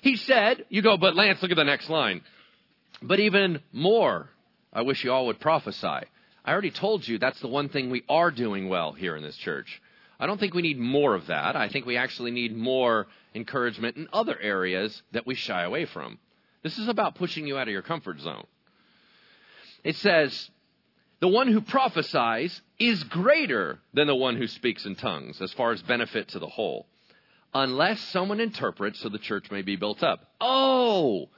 He 0.01 0.17
said, 0.17 0.65
you 0.71 0.81
go, 0.81 0.97
but 0.97 1.15
Lance, 1.15 1.43
look 1.43 1.51
at 1.51 1.57
the 1.59 1.65
next 1.65 1.91
line. 1.91 2.23
But 3.03 3.21
even 3.21 3.61
more, 3.73 4.29
I 4.73 4.83
wish 4.83 5.05
you 5.05 5.13
all 5.13 5.27
would 5.27 5.41
prophesy. 5.41 5.87
I 5.87 6.53
already 6.53 6.71
told 6.71 7.07
you 7.07 7.19
that's 7.19 7.41
the 7.41 7.49
one 7.49 7.69
thing 7.69 7.91
we 7.91 8.05
are 8.09 8.31
doing 8.31 8.69
well 8.69 8.93
here 8.93 9.17
in 9.17 9.23
this 9.23 9.37
church. 9.37 9.81
I 10.21 10.27
don't 10.27 10.41
think 10.41 10.55
we 10.55 10.63
need 10.63 10.79
more 10.79 11.15
of 11.15 11.27
that. 11.29 11.55
I 11.55 11.69
think 11.69 11.87
we 11.87 11.97
actually 11.97 12.33
need 12.33 12.57
more 12.57 13.07
encouragement 13.35 13.97
in 13.97 14.09
other 14.13 14.39
areas 14.39 15.03
that 15.13 15.27
we 15.27 15.35
shy 15.35 15.63
away 15.63 15.85
from. 15.85 16.19
This 16.63 16.79
is 16.79 16.89
about 16.89 17.15
pushing 17.15 17.47
you 17.47 17.57
out 17.57 17.69
of 17.69 17.73
your 17.73 17.83
comfort 17.83 18.21
zone. 18.21 18.47
It 19.85 19.95
says, 19.97 20.51
the 21.21 21.29
one 21.29 21.49
who 21.49 21.61
prophesies 21.61 22.61
is 22.79 23.05
greater 23.05 23.79
than 23.93 24.07
the 24.07 24.15
one 24.15 24.37
who 24.37 24.47
speaks 24.47 24.87
in 24.87 24.97
tongues 24.97 25.41
as 25.41 25.53
far 25.53 25.73
as 25.73 25.83
benefit 25.83 26.29
to 26.29 26.39
the 26.39 26.49
whole, 26.49 26.87
unless 27.55 28.01
someone 28.01 28.41
interprets 28.41 29.01
so 29.01 29.09
the 29.09 29.19
church 29.19 29.51
may 29.51 29.63
be 29.63 29.77
built 29.77 30.03
up. 30.03 30.33
Oh, 30.41 31.29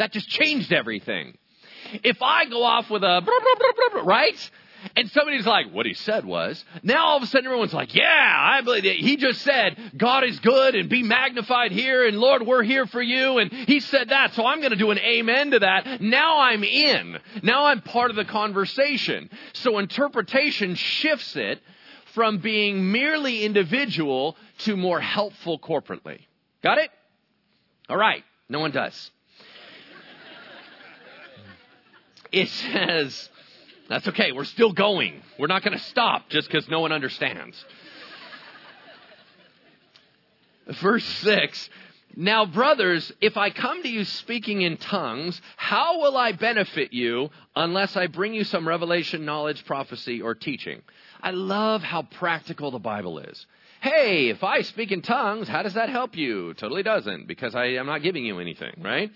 that 0.00 0.12
just 0.12 0.30
changed 0.30 0.72
everything. 0.72 1.36
If 2.02 2.22
I 2.22 2.46
go 2.46 2.62
off 2.62 2.88
with 2.88 3.02
a, 3.02 3.20
right? 4.02 4.50
And 4.96 5.10
somebody's 5.10 5.44
like, 5.44 5.70
what 5.70 5.84
he 5.84 5.92
said 5.92 6.24
was, 6.24 6.64
now 6.82 7.08
all 7.08 7.18
of 7.18 7.22
a 7.22 7.26
sudden 7.26 7.44
everyone's 7.44 7.74
like, 7.74 7.94
yeah, 7.94 8.34
I 8.40 8.62
believe 8.62 8.86
it. 8.86 8.96
He 8.96 9.18
just 9.18 9.42
said, 9.42 9.76
God 9.98 10.24
is 10.24 10.40
good 10.40 10.74
and 10.74 10.88
be 10.88 11.02
magnified 11.02 11.70
here 11.70 12.06
and 12.06 12.18
Lord, 12.18 12.46
we're 12.46 12.62
here 12.62 12.86
for 12.86 13.02
you. 13.02 13.36
And 13.36 13.52
he 13.52 13.80
said 13.80 14.08
that. 14.08 14.32
So 14.32 14.46
I'm 14.46 14.60
going 14.60 14.70
to 14.70 14.78
do 14.78 14.90
an 14.90 14.98
amen 14.98 15.50
to 15.50 15.58
that. 15.58 16.00
Now 16.00 16.40
I'm 16.40 16.64
in. 16.64 17.18
Now 17.42 17.66
I'm 17.66 17.82
part 17.82 18.08
of 18.08 18.16
the 18.16 18.24
conversation. 18.24 19.28
So 19.52 19.78
interpretation 19.78 20.76
shifts 20.76 21.36
it 21.36 21.60
from 22.14 22.38
being 22.38 22.90
merely 22.90 23.44
individual 23.44 24.38
to 24.60 24.78
more 24.78 25.00
helpful 25.00 25.58
corporately. 25.58 26.20
Got 26.62 26.78
it? 26.78 26.90
All 27.90 27.98
right. 27.98 28.24
No 28.48 28.60
one 28.60 28.70
does. 28.70 29.10
It 32.32 32.48
says, 32.48 33.28
that's 33.88 34.06
okay. 34.08 34.32
We're 34.32 34.44
still 34.44 34.72
going. 34.72 35.20
We're 35.38 35.48
not 35.48 35.62
going 35.62 35.76
to 35.76 35.84
stop 35.84 36.28
just 36.28 36.48
because 36.48 36.68
no 36.68 36.80
one 36.80 36.92
understands. 36.92 37.62
Verse 40.80 41.04
6 41.04 41.68
Now, 42.16 42.46
brothers, 42.46 43.12
if 43.20 43.36
I 43.36 43.50
come 43.50 43.82
to 43.82 43.88
you 43.88 44.04
speaking 44.04 44.62
in 44.62 44.76
tongues, 44.76 45.40
how 45.56 46.00
will 46.00 46.16
I 46.16 46.32
benefit 46.32 46.92
you 46.92 47.30
unless 47.56 47.96
I 47.96 48.06
bring 48.06 48.32
you 48.32 48.44
some 48.44 48.68
revelation, 48.68 49.24
knowledge, 49.24 49.64
prophecy, 49.66 50.22
or 50.22 50.36
teaching? 50.36 50.82
I 51.20 51.32
love 51.32 51.82
how 51.82 52.02
practical 52.02 52.70
the 52.70 52.78
Bible 52.78 53.18
is. 53.18 53.46
Hey, 53.80 54.28
if 54.28 54.44
I 54.44 54.60
speak 54.60 54.92
in 54.92 55.02
tongues, 55.02 55.48
how 55.48 55.62
does 55.62 55.74
that 55.74 55.88
help 55.88 56.14
you? 56.14 56.54
Totally 56.54 56.82
doesn't, 56.82 57.26
because 57.26 57.54
I 57.54 57.66
am 57.70 57.86
not 57.86 58.02
giving 58.02 58.24
you 58.24 58.38
anything, 58.38 58.74
right? 58.82 59.10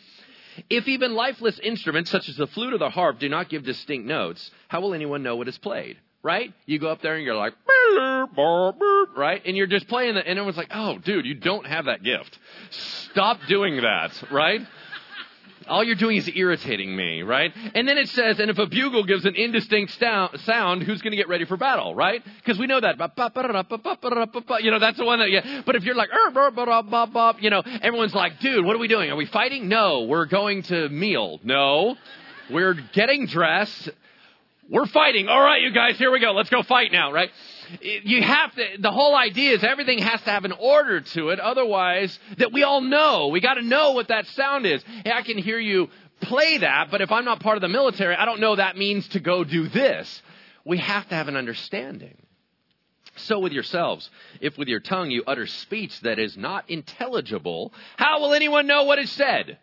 If 0.71 0.89
even 0.89 1.15
lifeless 1.15 1.59
instruments 1.59 2.11
such 2.11 2.29
as 2.29 2.37
the 2.37 2.47
flute 2.47 2.73
or 2.75 2.79
the 2.79 2.91
harp 2.91 3.19
do 3.19 3.29
not 3.29 3.49
give 3.49 3.65
distinct 3.65 4.07
notes, 4.07 4.51
how 4.69 4.81
will 4.81 4.95
anyone 4.95 5.23
know 5.23 5.37
what 5.37 5.49
is 5.49 5.59
played? 5.59 5.97
Right? 6.23 6.55
You 6.65 6.79
go 6.79 6.89
up 6.89 7.03
there 7.03 7.17
and 7.17 7.25
you're 7.25 7.37
like, 7.37 7.53
right? 9.17 9.43
And 9.45 9.57
you're 9.57 9.67
just 9.67 9.89
playing 9.89 10.17
it, 10.17 10.25
and 10.27 10.39
everyone's 10.39 10.57
like, 10.57 10.71
oh, 10.73 10.99
dude, 10.99 11.27
you 11.27 11.35
don't 11.35 11.67
have 11.67 11.85
that 11.85 12.03
gift. 12.03 12.39
Stop 12.71 13.41
doing 13.47 13.77
that, 13.83 14.11
right? 14.31 14.63
All 15.69 15.83
you're 15.83 15.95
doing 15.97 16.17
is 16.17 16.31
irritating 16.35 16.95
me, 16.95 17.23
right? 17.23 17.53
And 17.75 17.89
then 17.89 17.99
it 17.99 18.09
says, 18.11 18.39
and 18.39 18.51
if 18.51 18.59
a 18.59 18.67
bugle 18.67 19.05
gives 19.05 19.25
an 19.25 19.35
indistinct 19.35 19.93
sound, 19.93 20.83
who's 20.83 21.03
going 21.03 21.13
to 21.13 21.17
get 21.17 21.29
ready 21.29 21.45
for 21.45 21.57
battle, 21.57 21.95
right? 21.95 22.23
Because 22.39 22.59
we 22.59 22.67
know 22.67 22.81
that. 22.81 22.97
You 24.63 24.71
know, 24.71 24.79
that's 24.79 24.99
the 24.99 25.05
one 25.05 25.19
that, 25.21 25.31
yeah. 25.31 25.63
But 25.65 25.77
if 25.77 25.85
you're 25.85 25.95
like, 25.95 26.11
you 27.41 27.51
know, 27.51 27.63
everyone's 27.83 28.15
like, 28.15 28.41
dude, 28.41 28.65
what 28.65 28.77
are 28.77 28.79
we 28.79 28.89
doing? 28.89 29.11
Are 29.11 29.17
we 29.17 29.27
fighting? 29.27 29.69
No, 29.69 30.03
we're 30.03 30.27
going 30.27 30.63
to 30.65 30.89
meal. 30.89 31.41
No, 31.43 31.97
we're 32.51 32.75
getting 32.93 33.27
dressed. 33.27 33.91
We're 34.71 34.87
fighting. 34.87 35.29
All 35.29 35.43
right, 35.43 35.61
you 35.61 35.73
guys, 35.73 35.99
here 35.99 36.11
we 36.11 36.21
go. 36.21 36.33
Let's 36.33 36.51
go 36.51 36.63
fight 36.63 36.91
now, 36.91 37.13
right? 37.13 37.31
You 37.81 38.23
have 38.23 38.55
to, 38.55 38.65
the 38.79 38.91
whole 38.91 39.17
idea 39.17 39.53
is 39.55 39.65
everything 39.65 39.99
has 39.99 40.21
to 40.23 40.31
have 40.31 40.45
an 40.45 40.53
order 40.53 41.01
to 41.01 41.31
it. 41.31 41.41
Otherwise, 41.41 42.19
that 42.39 42.53
we 42.53 42.63
all 42.63 42.81
know. 42.81 43.29
We 43.29 43.41
got 43.41 43.55
to 43.55 43.63
know 43.63 43.93
what 43.93 44.09
that 44.09 44.27
sound 44.29 44.67
is. 44.67 44.83
Hey, 45.05 45.13
I 45.13 45.23
can 45.23 45.39
hear 45.39 45.59
you 45.59 45.89
play 46.21 46.59
that, 46.59 46.91
but 46.91 47.01
if 47.01 47.11
I'm 47.11 47.25
not 47.25 47.41
part 47.41 47.57
of 47.57 47.61
the 47.63 47.69
military, 47.69 48.15
I 48.15 48.25
don't 48.25 48.41
know 48.41 48.57
that 48.57 48.77
means 48.77 49.07
to 49.09 49.21
go 49.21 49.45
do 49.45 49.69
this. 49.69 50.23
We 50.65 50.79
have 50.79 51.09
to 51.09 51.15
have 51.15 51.29
an 51.29 51.37
understanding. 51.37 52.17
So 53.17 53.39
with 53.39 53.53
yourselves, 53.53 54.11
if 54.41 54.59
with 54.59 54.69
your 54.69 54.81
tongue 54.81 55.11
you 55.11 55.23
utter 55.27 55.47
speech 55.47 56.01
that 56.01 56.19
is 56.19 56.37
not 56.37 56.69
intelligible, 56.69 57.73
how 57.97 58.21
will 58.21 58.35
anyone 58.35 58.67
know 58.67 58.85
what 58.85 58.99
is 58.99 59.11
said? 59.13 59.59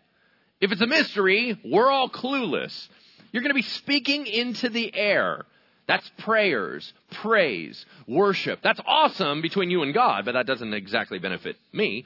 If 0.60 0.72
it's 0.72 0.80
a 0.80 0.86
mystery, 0.86 1.60
we're 1.64 1.90
all 1.90 2.08
clueless. 2.08 2.88
You're 3.32 3.42
going 3.42 3.50
to 3.50 3.54
be 3.54 3.62
speaking 3.62 4.26
into 4.26 4.68
the 4.68 4.94
air. 4.94 5.44
That's 5.86 6.08
prayers, 6.18 6.92
praise, 7.10 7.84
worship. 8.06 8.60
That's 8.62 8.80
awesome 8.86 9.42
between 9.42 9.70
you 9.70 9.82
and 9.82 9.92
God, 9.92 10.24
but 10.24 10.32
that 10.32 10.46
doesn't 10.46 10.74
exactly 10.74 11.18
benefit 11.18 11.56
me. 11.72 12.04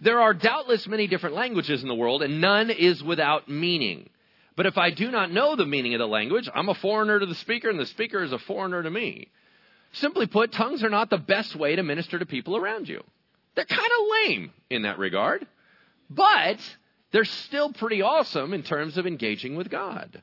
There 0.00 0.20
are 0.20 0.32
doubtless 0.32 0.86
many 0.86 1.06
different 1.06 1.36
languages 1.36 1.82
in 1.82 1.88
the 1.88 1.94
world, 1.94 2.22
and 2.22 2.40
none 2.40 2.70
is 2.70 3.02
without 3.02 3.48
meaning. 3.48 4.08
But 4.56 4.66
if 4.66 4.78
I 4.78 4.90
do 4.90 5.10
not 5.10 5.30
know 5.30 5.56
the 5.56 5.66
meaning 5.66 5.94
of 5.94 5.98
the 5.98 6.08
language, 6.08 6.48
I'm 6.52 6.70
a 6.70 6.74
foreigner 6.74 7.20
to 7.20 7.26
the 7.26 7.34
speaker, 7.34 7.68
and 7.68 7.78
the 7.78 7.86
speaker 7.86 8.22
is 8.22 8.32
a 8.32 8.38
foreigner 8.38 8.82
to 8.82 8.90
me. 8.90 9.28
Simply 9.92 10.26
put, 10.26 10.50
tongues 10.50 10.82
are 10.82 10.90
not 10.90 11.10
the 11.10 11.18
best 11.18 11.54
way 11.54 11.76
to 11.76 11.82
minister 11.82 12.18
to 12.18 12.26
people 12.26 12.56
around 12.56 12.88
you. 12.88 13.02
They're 13.54 13.64
kind 13.64 13.80
of 13.80 14.06
lame 14.10 14.52
in 14.70 14.82
that 14.82 14.98
regard, 14.98 15.46
but 16.08 16.58
they're 17.12 17.24
still 17.24 17.72
pretty 17.72 18.02
awesome 18.02 18.54
in 18.54 18.62
terms 18.62 18.96
of 18.96 19.06
engaging 19.06 19.54
with 19.56 19.70
God. 19.70 20.22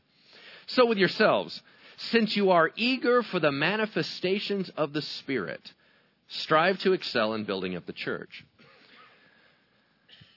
So, 0.67 0.85
with 0.85 0.97
yourselves, 0.97 1.61
since 1.97 2.35
you 2.35 2.51
are 2.51 2.71
eager 2.75 3.23
for 3.23 3.39
the 3.39 3.51
manifestations 3.51 4.69
of 4.77 4.93
the 4.93 5.01
Spirit, 5.01 5.73
strive 6.27 6.79
to 6.79 6.93
excel 6.93 7.33
in 7.33 7.43
building 7.43 7.75
up 7.75 7.85
the 7.85 7.93
church. 7.93 8.45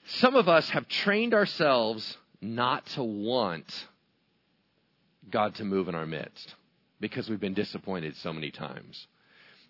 Some 0.05 0.35
of 0.35 0.49
us 0.49 0.69
have 0.69 0.87
trained 0.87 1.33
ourselves 1.33 2.17
not 2.41 2.85
to 2.87 3.03
want 3.03 3.87
God 5.29 5.55
to 5.55 5.65
move 5.65 5.87
in 5.87 5.95
our 5.95 6.07
midst 6.07 6.55
because 6.99 7.29
we've 7.29 7.39
been 7.39 7.53
disappointed 7.53 8.15
so 8.17 8.33
many 8.33 8.51
times. 8.51 9.07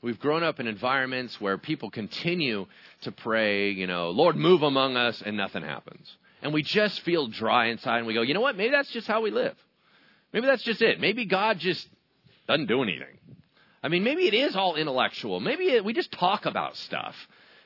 We've 0.01 0.19
grown 0.19 0.43
up 0.43 0.59
in 0.59 0.67
environments 0.67 1.41
where 1.41 1.57
people 1.57 1.89
continue 1.89 2.67
to 3.01 3.11
pray, 3.11 3.71
you 3.71 3.85
know, 3.85 4.11
Lord, 4.11 4.37
move 4.37 4.63
among 4.63 4.95
us, 4.95 5.21
and 5.21 5.35
nothing 5.35 5.61
happens. 5.61 6.09
And 6.41 6.53
we 6.53 6.63
just 6.63 7.01
feel 7.01 7.27
dry 7.27 7.65
inside 7.67 7.97
and 7.97 8.07
we 8.07 8.13
go, 8.13 8.21
you 8.21 8.33
know 8.33 8.39
what? 8.39 8.55
Maybe 8.55 8.71
that's 8.71 8.91
just 8.91 9.07
how 9.07 9.21
we 9.21 9.31
live. 9.31 9.57
Maybe 10.33 10.47
that's 10.47 10.63
just 10.63 10.81
it. 10.81 10.99
Maybe 10.99 11.25
God 11.25 11.59
just 11.59 11.87
doesn't 12.47 12.67
do 12.67 12.83
anything. 12.83 13.17
I 13.81 13.87
mean, 13.87 14.03
maybe 14.03 14.27
it 14.27 14.33
is 14.33 14.55
all 14.55 14.75
intellectual. 14.75 15.39
Maybe 15.39 15.65
it, 15.65 15.85
we 15.85 15.93
just 15.93 16.11
talk 16.11 16.45
about 16.45 16.75
stuff. 16.75 17.15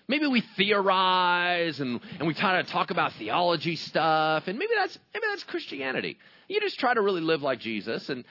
Maybe 0.08 0.28
we 0.28 0.42
theorize 0.58 1.80
and, 1.80 2.00
and 2.20 2.28
we 2.28 2.34
try 2.34 2.62
to 2.62 2.70
talk 2.70 2.92
about 2.92 3.14
theology 3.14 3.78
stuff, 3.78 4.48
and 4.48 4.60
maybe 4.60 4.72
that's 4.76 4.98
maybe 5.14 5.26
that's 5.30 5.44
Christianity. 5.46 6.18
You 6.50 6.60
just 6.60 6.78
try 6.78 6.94
to 6.94 7.02
really 7.02 7.22
live 7.22 7.42
like 7.42 7.60
Jesus. 7.60 8.10
And 8.10 8.26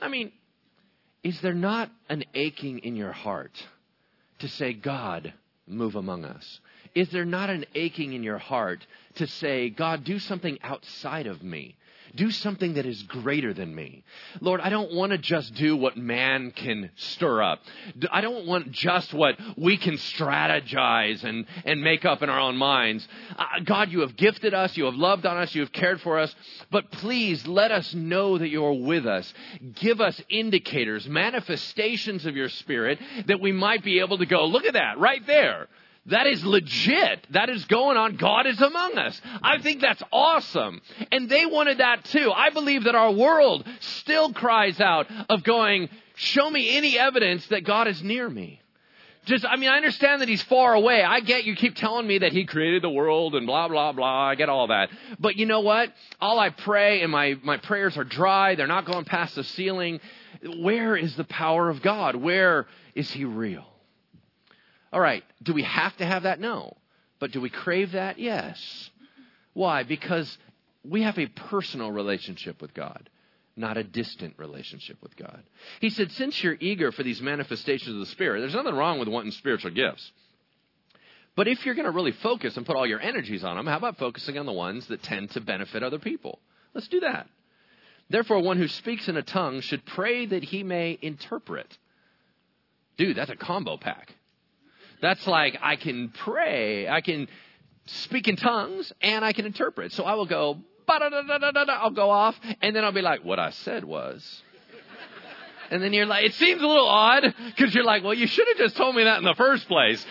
I 0.00 0.08
mean, 0.08 0.32
is 1.22 1.40
there 1.40 1.54
not 1.54 1.90
an 2.08 2.24
aching 2.34 2.80
in 2.80 2.96
your 2.96 3.12
heart 3.12 3.52
to 4.40 4.48
say, 4.48 4.72
God, 4.72 5.32
move 5.66 5.94
among 5.94 6.24
us? 6.24 6.60
Is 6.94 7.08
there 7.10 7.24
not 7.24 7.50
an 7.50 7.64
aching 7.74 8.12
in 8.12 8.24
your 8.24 8.38
heart 8.38 8.84
to 9.14 9.26
say, 9.26 9.70
God, 9.70 10.04
do 10.04 10.18
something 10.18 10.58
outside 10.62 11.28
of 11.28 11.42
me? 11.42 11.76
Do 12.14 12.30
something 12.30 12.74
that 12.74 12.86
is 12.86 13.02
greater 13.04 13.54
than 13.54 13.74
me. 13.74 14.04
Lord, 14.40 14.60
I 14.60 14.68
don't 14.68 14.92
want 14.92 15.12
to 15.12 15.18
just 15.18 15.54
do 15.54 15.76
what 15.76 15.96
man 15.96 16.50
can 16.50 16.90
stir 16.96 17.42
up. 17.42 17.60
I 18.10 18.20
don't 18.20 18.46
want 18.46 18.70
just 18.72 19.14
what 19.14 19.36
we 19.56 19.76
can 19.76 19.94
strategize 19.94 21.24
and, 21.24 21.46
and 21.64 21.82
make 21.82 22.04
up 22.04 22.22
in 22.22 22.30
our 22.30 22.40
own 22.40 22.56
minds. 22.56 23.06
Uh, 23.36 23.60
God, 23.64 23.90
you 23.90 24.00
have 24.00 24.16
gifted 24.16 24.54
us. 24.54 24.76
You 24.76 24.84
have 24.86 24.94
loved 24.94 25.26
on 25.26 25.36
us. 25.36 25.54
You 25.54 25.62
have 25.62 25.72
cared 25.72 26.00
for 26.00 26.18
us. 26.18 26.34
But 26.70 26.90
please 26.90 27.46
let 27.46 27.70
us 27.70 27.94
know 27.94 28.38
that 28.38 28.48
you're 28.48 28.72
with 28.72 29.06
us. 29.06 29.32
Give 29.74 30.00
us 30.00 30.20
indicators, 30.28 31.08
manifestations 31.08 32.26
of 32.26 32.36
your 32.36 32.48
spirit 32.48 32.98
that 33.26 33.40
we 33.40 33.52
might 33.52 33.82
be 33.82 34.00
able 34.00 34.18
to 34.18 34.26
go, 34.26 34.46
look 34.46 34.64
at 34.64 34.74
that 34.74 34.98
right 34.98 35.26
there. 35.26 35.68
That 36.06 36.26
is 36.26 36.44
legit. 36.44 37.26
That 37.30 37.48
is 37.48 37.64
going 37.66 37.96
on. 37.96 38.16
God 38.16 38.46
is 38.46 38.60
among 38.60 38.98
us. 38.98 39.20
I 39.42 39.58
think 39.58 39.80
that's 39.80 40.02
awesome. 40.12 40.80
And 41.12 41.28
they 41.28 41.46
wanted 41.46 41.78
that 41.78 42.04
too. 42.04 42.32
I 42.32 42.50
believe 42.50 42.84
that 42.84 42.96
our 42.96 43.12
world 43.12 43.64
still 43.80 44.32
cries 44.32 44.80
out 44.80 45.06
of 45.28 45.44
going, 45.44 45.88
show 46.16 46.50
me 46.50 46.76
any 46.76 46.98
evidence 46.98 47.46
that 47.48 47.64
God 47.64 47.86
is 47.86 48.02
near 48.02 48.28
me. 48.28 48.60
Just, 49.26 49.44
I 49.46 49.54
mean, 49.54 49.70
I 49.70 49.76
understand 49.76 50.20
that 50.20 50.28
he's 50.28 50.42
far 50.42 50.74
away. 50.74 51.04
I 51.04 51.20
get 51.20 51.44
you 51.44 51.54
keep 51.54 51.76
telling 51.76 52.08
me 52.08 52.18
that 52.18 52.32
he 52.32 52.44
created 52.44 52.82
the 52.82 52.90
world 52.90 53.36
and 53.36 53.46
blah, 53.46 53.68
blah, 53.68 53.92
blah. 53.92 54.24
I 54.30 54.34
get 54.34 54.48
all 54.48 54.66
that. 54.66 54.90
But 55.20 55.36
you 55.36 55.46
know 55.46 55.60
what? 55.60 55.92
All 56.20 56.40
I 56.40 56.50
pray 56.50 57.02
and 57.02 57.12
my, 57.12 57.36
my 57.44 57.58
prayers 57.58 57.96
are 57.96 58.02
dry. 58.02 58.56
They're 58.56 58.66
not 58.66 58.84
going 58.84 59.04
past 59.04 59.36
the 59.36 59.44
ceiling. 59.44 60.00
Where 60.58 60.96
is 60.96 61.14
the 61.14 61.22
power 61.22 61.68
of 61.68 61.82
God? 61.82 62.16
Where 62.16 62.66
is 62.96 63.08
he 63.12 63.24
real? 63.24 63.71
All 64.92 65.00
right. 65.00 65.24
Do 65.42 65.54
we 65.54 65.62
have 65.62 65.96
to 65.98 66.06
have 66.06 66.24
that? 66.24 66.40
No. 66.40 66.76
But 67.18 67.32
do 67.32 67.40
we 67.40 67.50
crave 67.50 67.92
that? 67.92 68.18
Yes. 68.18 68.90
Why? 69.54 69.84
Because 69.84 70.36
we 70.84 71.02
have 71.02 71.18
a 71.18 71.26
personal 71.26 71.90
relationship 71.90 72.60
with 72.60 72.74
God 72.74 73.08
not 73.56 73.76
a 73.76 73.84
distant 73.84 74.34
relationship 74.38 74.96
with 75.02 75.16
God. 75.16 75.42
He 75.80 75.90
said, 75.90 76.10
since 76.12 76.42
you're 76.42 76.56
eager 76.58 76.92
for 76.92 77.02
these 77.02 77.20
manifestations 77.20 77.94
of 77.94 78.00
the 78.00 78.06
Spirit, 78.06 78.40
there's 78.40 78.54
nothing 78.54 78.74
wrong 78.74 78.98
with 78.98 79.08
wanting 79.08 79.32
spiritual 79.32 79.72
gifts. 79.72 80.10
But 81.36 81.48
if 81.48 81.64
you're 81.64 81.74
going 81.74 81.86
to 81.86 81.92
really 81.92 82.12
focus 82.12 82.56
and 82.56 82.66
put 82.66 82.76
all 82.76 82.86
your 82.86 83.00
energies 83.00 83.44
on 83.44 83.56
them, 83.56 83.66
how 83.66 83.76
about 83.76 83.98
focusing 83.98 84.38
on 84.38 84.46
the 84.46 84.52
ones 84.52 84.86
that 84.88 85.02
tend 85.02 85.30
to 85.32 85.40
benefit 85.40 85.82
other 85.82 85.98
people? 85.98 86.38
Let's 86.74 86.88
do 86.88 87.00
that. 87.00 87.26
Therefore, 88.10 88.40
one 88.40 88.58
who 88.58 88.68
speaks 88.68 89.08
in 89.08 89.16
a 89.16 89.22
tongue 89.22 89.60
should 89.60 89.84
pray 89.86 90.26
that 90.26 90.42
he 90.42 90.62
may 90.62 90.98
interpret. 91.00 91.78
Dude, 92.98 93.16
that's 93.16 93.30
a 93.30 93.36
combo 93.36 93.78
pack. 93.78 94.14
That's 95.02 95.26
like, 95.26 95.58
I 95.60 95.74
can 95.74 96.10
pray, 96.10 96.88
I 96.88 97.00
can 97.00 97.26
speak 97.86 98.28
in 98.28 98.36
tongues, 98.36 98.92
and 99.02 99.24
I 99.24 99.32
can 99.32 99.44
interpret. 99.44 99.92
So 99.92 100.04
I 100.04 100.14
will 100.14 100.26
go, 100.26 100.58
I'll 100.88 101.90
go 101.90 102.08
off, 102.08 102.38
and 102.62 102.74
then 102.74 102.84
I'll 102.84 102.92
be 102.92 103.02
like, 103.02 103.24
what 103.24 103.40
I 103.40 103.50
said 103.50 103.84
was. 103.84 104.42
And 105.70 105.82
then 105.82 105.92
you're 105.92 106.06
like, 106.06 106.24
it 106.26 106.34
seems 106.34 106.62
a 106.62 106.66
little 106.66 106.88
odd, 106.88 107.34
because 107.46 107.74
you're 107.74 107.82
like, 107.84 108.04
well, 108.04 108.14
you 108.14 108.28
should 108.28 108.46
have 108.46 108.58
just 108.58 108.76
told 108.76 108.94
me 108.94 109.02
that 109.04 109.18
in 109.18 109.24
the 109.24 109.34
first 109.34 109.66
place. 109.66 110.06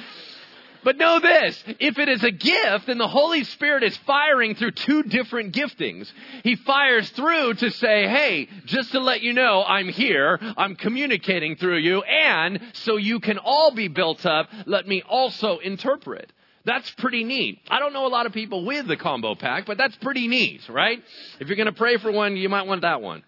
But 0.84 0.98
know 0.98 1.20
this, 1.20 1.63
if 1.80 2.00
it 2.00 2.10
is 2.10 2.24
a 2.24 2.32
gift, 2.32 2.88
then 2.88 2.98
the 2.98 3.08
Holy 3.08 3.44
Spirit 3.44 3.84
is 3.84 3.96
firing 3.98 4.56
through 4.56 4.72
two 4.72 5.04
different 5.04 5.54
giftings. 5.54 6.12
He 6.44 6.56
fires 6.56 7.10
through 7.12 7.56
to 7.56 7.70
say, 7.70 8.08
hey, 8.08 8.50
just 8.65 8.91
to 8.94 9.00
let 9.00 9.22
you 9.22 9.34
know, 9.34 9.63
I'm 9.63 9.89
here, 9.89 10.39
I'm 10.58 10.76
communicating 10.76 11.56
through 11.56 11.78
you, 11.78 12.02
and 12.02 12.60
so 12.74 12.98
you 12.98 13.20
can 13.20 13.38
all 13.38 13.72
be 13.72 13.89
built 13.89 14.26
up, 14.26 14.50
let 14.65 14.88
me 14.88 15.04
also 15.08 15.60
interpret. 15.60 16.32
That's 16.63 16.89
pretty 16.91 17.24
neat. 17.24 17.60
I 17.70 17.80
don't 17.80 17.94
know 17.94 18.06
a 18.06 18.10
lot 18.10 18.26
of 18.26 18.34
people 18.34 18.65
with 18.65 18.88
the 18.88 18.98
combo 18.98 19.36
pack, 19.36 19.65
but 19.65 19.78
that's 19.78 19.96
pretty 19.98 20.28
neat, 20.28 20.67
right? 20.70 21.02
If 21.39 21.48
you're 21.48 21.58
going 21.58 21.65
to 21.65 21.74
pray 21.74 21.98
for 21.98 22.12
one, 22.12 22.38
you 22.38 22.50
might 22.50 22.67
want 22.67 22.82
that 22.82 23.02
one. 23.02 23.24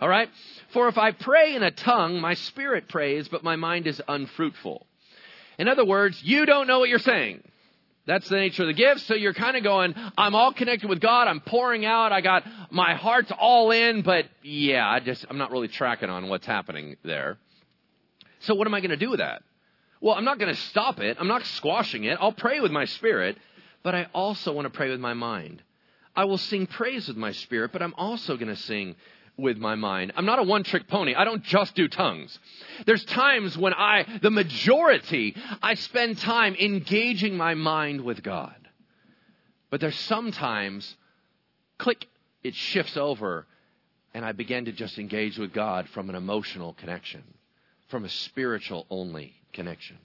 All 0.00 0.08
right? 0.08 0.28
For 0.72 0.88
if 0.88 0.98
I 0.98 1.12
pray 1.12 1.56
in 1.56 1.62
a 1.62 1.70
tongue, 1.70 2.20
my 2.20 2.34
spirit 2.34 2.88
prays, 2.88 3.28
but 3.28 3.42
my 3.42 3.56
mind 3.56 3.86
is 3.86 4.00
unfruitful. 4.06 4.85
In 5.58 5.68
other 5.68 5.84
words, 5.84 6.22
you 6.22 6.46
don't 6.46 6.66
know 6.66 6.78
what 6.78 6.88
you're 6.88 6.98
saying. 6.98 7.42
That's 8.06 8.28
the 8.28 8.36
nature 8.36 8.62
of 8.62 8.68
the 8.68 8.74
gift. 8.74 9.00
So 9.00 9.14
you're 9.14 9.34
kind 9.34 9.56
of 9.56 9.64
going, 9.64 9.94
I'm 10.16 10.34
all 10.34 10.52
connected 10.52 10.88
with 10.88 11.00
God. 11.00 11.26
I'm 11.26 11.40
pouring 11.40 11.84
out. 11.84 12.12
I 12.12 12.20
got 12.20 12.44
my 12.70 12.94
heart's 12.94 13.32
all 13.36 13.72
in, 13.72 14.02
but 14.02 14.26
yeah, 14.42 14.88
I 14.88 15.00
just, 15.00 15.26
I'm 15.28 15.38
not 15.38 15.50
really 15.50 15.68
tracking 15.68 16.08
on 16.08 16.28
what's 16.28 16.46
happening 16.46 16.96
there. 17.02 17.36
So 18.40 18.54
what 18.54 18.68
am 18.68 18.74
I 18.74 18.80
going 18.80 18.90
to 18.90 18.96
do 18.96 19.10
with 19.10 19.18
that? 19.18 19.42
Well, 20.00 20.14
I'm 20.14 20.24
not 20.24 20.38
going 20.38 20.54
to 20.54 20.60
stop 20.60 21.00
it. 21.00 21.16
I'm 21.18 21.26
not 21.26 21.44
squashing 21.44 22.04
it. 22.04 22.18
I'll 22.20 22.32
pray 22.32 22.60
with 22.60 22.70
my 22.70 22.84
spirit, 22.84 23.38
but 23.82 23.94
I 23.94 24.06
also 24.14 24.52
want 24.52 24.66
to 24.66 24.70
pray 24.70 24.90
with 24.90 25.00
my 25.00 25.14
mind. 25.14 25.62
I 26.14 26.26
will 26.26 26.38
sing 26.38 26.66
praise 26.66 27.08
with 27.08 27.16
my 27.16 27.32
spirit, 27.32 27.72
but 27.72 27.82
I'm 27.82 27.94
also 27.96 28.36
going 28.36 28.54
to 28.54 28.56
sing 28.56 28.94
with 29.36 29.58
my 29.58 29.74
mind. 29.74 30.12
I'm 30.16 30.24
not 30.24 30.38
a 30.38 30.42
one 30.42 30.62
trick 30.62 30.88
pony. 30.88 31.14
I 31.14 31.24
don't 31.24 31.42
just 31.42 31.74
do 31.74 31.88
tongues. 31.88 32.38
There's 32.86 33.04
times 33.04 33.56
when 33.56 33.74
I, 33.74 34.20
the 34.22 34.30
majority, 34.30 35.36
I 35.62 35.74
spend 35.74 36.18
time 36.18 36.54
engaging 36.54 37.36
my 37.36 37.54
mind 37.54 38.00
with 38.00 38.22
God. 38.22 38.56
But 39.70 39.80
there's 39.80 39.98
sometimes, 39.98 40.96
click, 41.78 42.06
it 42.42 42.54
shifts 42.54 42.96
over 42.96 43.46
and 44.14 44.24
I 44.24 44.32
begin 44.32 44.64
to 44.64 44.72
just 44.72 44.98
engage 44.98 45.36
with 45.36 45.52
God 45.52 45.88
from 45.90 46.08
an 46.08 46.14
emotional 46.14 46.72
connection, 46.72 47.22
from 47.88 48.06
a 48.06 48.08
spiritual 48.08 48.86
only 48.88 49.34
connection. 49.52 49.98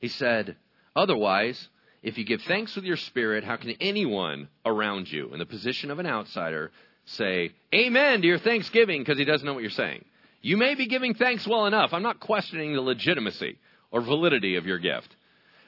He 0.00 0.06
said, 0.06 0.54
Otherwise, 0.94 1.68
if 2.04 2.18
you 2.18 2.24
give 2.24 2.42
thanks 2.42 2.76
with 2.76 2.84
your 2.84 2.96
spirit, 2.96 3.42
how 3.42 3.56
can 3.56 3.70
anyone 3.80 4.48
around 4.64 5.10
you 5.10 5.32
in 5.32 5.40
the 5.40 5.46
position 5.46 5.90
of 5.90 5.98
an 5.98 6.06
outsider 6.06 6.70
say, 7.04 7.52
Amen 7.74 8.20
to 8.20 8.26
your 8.26 8.38
thanksgiving 8.38 9.00
because 9.00 9.18
he 9.18 9.24
doesn't 9.24 9.46
know 9.46 9.54
what 9.54 9.62
you're 9.62 9.70
saying? 9.70 10.04
You 10.40 10.56
may 10.56 10.74
be 10.74 10.86
giving 10.86 11.14
thanks 11.14 11.46
well 11.46 11.66
enough. 11.66 11.92
I'm 11.92 12.02
not 12.02 12.20
questioning 12.20 12.74
the 12.74 12.80
legitimacy 12.80 13.58
or 13.90 14.00
validity 14.00 14.56
of 14.56 14.66
your 14.66 14.78
gift. 14.78 15.14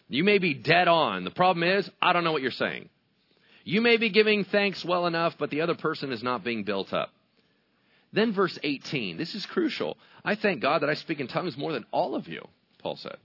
You 0.09 0.25
may 0.25 0.39
be 0.39 0.55
dead 0.55 0.89
on. 0.89 1.25
The 1.25 1.31
problem 1.31 1.63
is, 1.63 1.89
I 2.03 2.13
don't 2.13 2.25
know 2.25 2.33
what 2.33 2.43
you're 2.43 2.51
saying. 2.51 2.89
You 3.65 3.81
may 3.81 3.97
be 3.97 4.11
giving 4.11 4.45
thanks 4.45 4.85
well 4.85 5.07
enough, 5.07 5.37
but 5.39 5.51
the 5.51 5.63
other 5.63 5.75
person 5.75 6.13
is 6.13 6.23
not 6.23 6.45
being 6.45 6.65
built 6.65 6.93
up. 6.93 7.11
Then 8.13 8.33
verse 8.33 8.59
18. 8.63 9.17
This 9.17 9.35
is 9.35 9.47
crucial. 9.47 9.97
I 10.25 10.35
thank 10.35 10.61
God 10.61 10.83
that 10.83 10.91
I 10.91 10.95
speak 10.95 11.21
in 11.21 11.29
tongues 11.29 11.57
more 11.57 11.73
than 11.73 11.87
all 11.91 12.15
of 12.15 12.29
you, 12.29 12.47
Paul 12.79 12.97
said. 12.97 13.17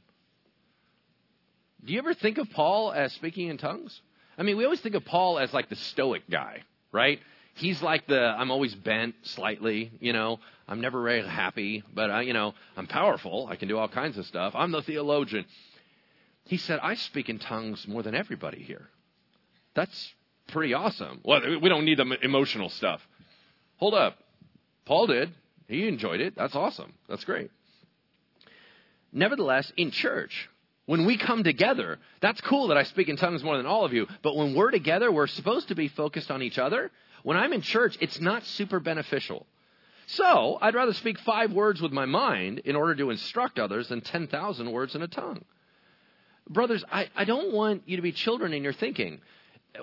Do 1.84 1.94
you 1.94 2.00
ever 2.00 2.14
think 2.14 2.38
of 2.38 2.50
Paul 2.52 2.92
as 2.92 3.14
speaking 3.14 3.50
in 3.50 3.58
tongues? 3.58 4.02
I 4.38 4.44
mean, 4.44 4.58
we 4.58 4.64
always 4.64 4.82
think 4.82 4.96
of 4.96 5.06
Paul 5.06 5.40
as 5.40 5.54
like 5.54 5.70
the 5.70 5.76
stoic 5.76 6.24
guy, 6.30 6.64
right? 6.92 7.20
He's 7.60 7.82
like 7.82 8.08
the 8.08 8.20
I'm 8.20 8.52
always 8.52 8.74
bent 8.74 9.16
slightly, 9.24 9.92
you 10.00 10.14
know. 10.14 10.40
I'm 10.66 10.80
never 10.80 11.04
very 11.04 11.28
happy, 11.28 11.84
but 11.94 12.10
I, 12.10 12.22
you 12.22 12.32
know, 12.32 12.54
I'm 12.78 12.88
powerful. 12.88 13.48
I 13.50 13.58
can 13.58 13.68
do 13.68 13.78
all 13.78 13.90
kinds 13.90 14.18
of 14.18 14.26
stuff. 14.26 14.54
I'm 14.56 14.72
the 14.72 14.82
theologian. 14.82 15.46
He 16.46 16.58
said, 16.58 16.80
I 16.82 16.96
speak 16.96 17.28
in 17.28 17.38
tongues 17.38 17.86
more 17.88 18.02
than 18.02 18.16
everybody 18.16 18.62
here. 18.62 18.88
That's 19.76 20.14
pretty 20.48 20.74
awesome. 20.74 21.20
Well, 21.24 21.42
we 21.62 21.68
don't 21.68 21.84
need 21.84 22.00
the 22.00 22.18
emotional 22.22 22.70
stuff. 22.70 23.02
Hold 23.78 23.94
up. 23.94 24.18
Paul 24.86 25.08
did. 25.08 25.34
He 25.68 25.88
enjoyed 25.88 26.22
it. 26.22 26.36
That's 26.38 26.56
awesome. 26.56 26.94
That's 27.10 27.26
great. 27.26 27.52
Nevertheless, 29.12 29.72
in 29.76 29.92
church, 29.92 30.50
when 30.86 31.06
we 31.06 31.18
come 31.18 31.44
together, 31.44 32.00
that's 32.22 32.42
cool 32.42 32.70
that 32.70 32.78
I 32.78 32.84
speak 32.84 33.10
in 33.10 33.18
tongues 33.18 33.44
more 33.44 33.58
than 33.58 33.66
all 33.66 33.86
of 33.86 33.94
you, 33.94 34.08
but 34.24 34.36
when 34.36 34.56
we're 34.56 34.72
together, 34.72 35.12
we're 35.12 35.28
supposed 35.28 35.68
to 35.68 35.76
be 35.76 35.88
focused 35.90 36.32
on 36.32 36.42
each 36.42 36.58
other. 36.58 36.90
When 37.24 37.38
I'm 37.38 37.54
in 37.54 37.62
church, 37.62 37.98
it's 38.02 38.20
not 38.20 38.46
super 38.46 38.80
beneficial. 38.80 39.46
So, 40.08 40.58
I'd 40.62 40.74
rather 40.74 40.94
speak 40.94 41.20
five 41.20 41.52
words 41.52 41.82
with 41.82 41.92
my 41.92 42.06
mind 42.06 42.60
in 42.60 42.76
order 42.76 42.96
to 42.96 43.12
instruct 43.12 43.60
others 43.60 43.90
than 43.90 44.02
10,000 44.02 44.72
words 44.72 44.96
in 44.96 45.04
a 45.04 45.08
tongue. 45.08 45.46
Brothers, 46.50 46.84
I, 46.92 47.10
I 47.16 47.26
don't 47.26 47.54
want 47.54 47.84
you 47.86 47.98
to 47.98 48.02
be 48.02 48.12
children 48.12 48.54
in 48.54 48.64
your 48.64 48.74
thinking 48.74 49.22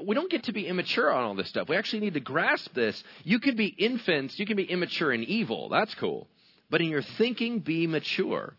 we 0.03 0.15
don't 0.15 0.31
get 0.31 0.45
to 0.45 0.53
be 0.53 0.67
immature 0.67 1.13
on 1.13 1.25
all 1.25 1.35
this 1.35 1.49
stuff. 1.49 1.69
We 1.69 1.77
actually 1.77 2.01
need 2.01 2.15
to 2.15 2.21
grasp 2.21 2.75
this. 2.75 3.03
You 3.25 3.39
can 3.39 3.57
be 3.57 3.67
infants, 3.67 4.39
you 4.39 4.47
can 4.47 4.57
be 4.57 4.65
immature 4.65 5.13
and 5.13 5.25
evil. 5.25 5.69
That's 5.69 5.95
cool. 5.95 6.29
But 6.71 6.81
in 6.81 6.89
your 6.89 7.03
thinking, 7.03 7.61
be 7.61 7.87
mature. 7.87 8.55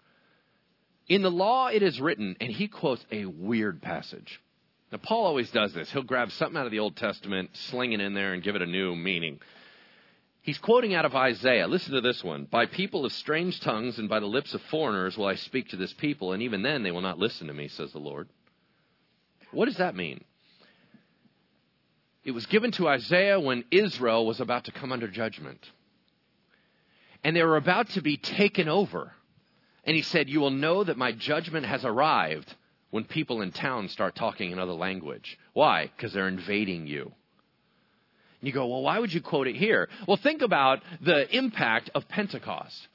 In 1.07 1.21
the 1.21 1.31
law, 1.31 1.67
it 1.67 1.83
is 1.83 1.99
written, 1.99 2.35
and 2.39 2.51
he 2.51 2.67
quotes 2.67 3.05
a 3.11 3.25
weird 3.25 3.81
passage. 3.81 4.41
Now, 4.91 4.99
Paul 4.99 5.25
always 5.25 5.51
does 5.51 5.73
this. 5.73 5.91
He'll 5.91 6.03
grab 6.03 6.31
something 6.31 6.57
out 6.57 6.65
of 6.65 6.71
the 6.71 6.79
Old 6.79 6.95
Testament, 6.95 7.49
sling 7.53 7.91
it 7.91 7.99
in 7.99 8.13
there, 8.13 8.33
and 8.33 8.41
give 8.41 8.55
it 8.55 8.61
a 8.61 8.67
new 8.67 8.95
meaning. 8.95 9.39
He's 10.41 10.57
quoting 10.57 10.93
out 10.93 11.03
of 11.03 11.13
Isaiah. 11.13 11.67
Listen 11.67 11.93
to 11.93 12.01
this 12.01 12.23
one. 12.23 12.45
By 12.45 12.67
people 12.67 13.03
of 13.03 13.11
strange 13.11 13.59
tongues 13.59 13.99
and 13.99 14.07
by 14.07 14.21
the 14.21 14.27
lips 14.27 14.53
of 14.53 14.61
foreigners 14.63 15.17
will 15.17 15.25
I 15.25 15.35
speak 15.35 15.69
to 15.69 15.75
this 15.75 15.91
people, 15.91 16.31
and 16.31 16.41
even 16.41 16.61
then 16.61 16.83
they 16.83 16.91
will 16.91 17.01
not 17.01 17.19
listen 17.19 17.47
to 17.47 17.53
me, 17.53 17.67
says 17.67 17.91
the 17.91 17.99
Lord. 17.99 18.29
What 19.51 19.65
does 19.65 19.77
that 19.77 19.95
mean? 19.95 20.23
It 22.23 22.31
was 22.31 22.45
given 22.45 22.71
to 22.73 22.87
Isaiah 22.87 23.39
when 23.41 23.65
Israel 23.71 24.25
was 24.25 24.39
about 24.39 24.65
to 24.65 24.71
come 24.71 24.93
under 24.93 25.09
judgment. 25.09 25.69
And 27.25 27.35
they 27.35 27.43
were 27.43 27.57
about 27.57 27.89
to 27.91 28.01
be 28.01 28.15
taken 28.15 28.69
over. 28.69 29.11
And 29.83 29.97
he 29.97 30.01
said, 30.01 30.29
You 30.29 30.39
will 30.39 30.51
know 30.51 30.83
that 30.83 30.97
my 30.97 31.11
judgment 31.11 31.65
has 31.65 31.83
arrived 31.83 32.53
when 32.89 33.03
people 33.03 33.41
in 33.41 33.51
town 33.51 33.89
start 33.89 34.15
talking 34.15 34.53
another 34.53 34.73
language. 34.73 35.37
Why? 35.53 35.91
Because 35.95 36.13
they're 36.13 36.27
invading 36.27 36.87
you. 36.87 37.11
And 38.39 38.47
you 38.47 38.53
go, 38.53 38.67
Well, 38.67 38.81
why 38.81 38.99
would 38.99 39.13
you 39.13 39.21
quote 39.21 39.47
it 39.47 39.55
here? 39.55 39.89
Well, 40.07 40.17
think 40.17 40.41
about 40.41 40.81
the 41.01 41.35
impact 41.35 41.89
of 41.95 42.07
Pentecost. 42.07 42.87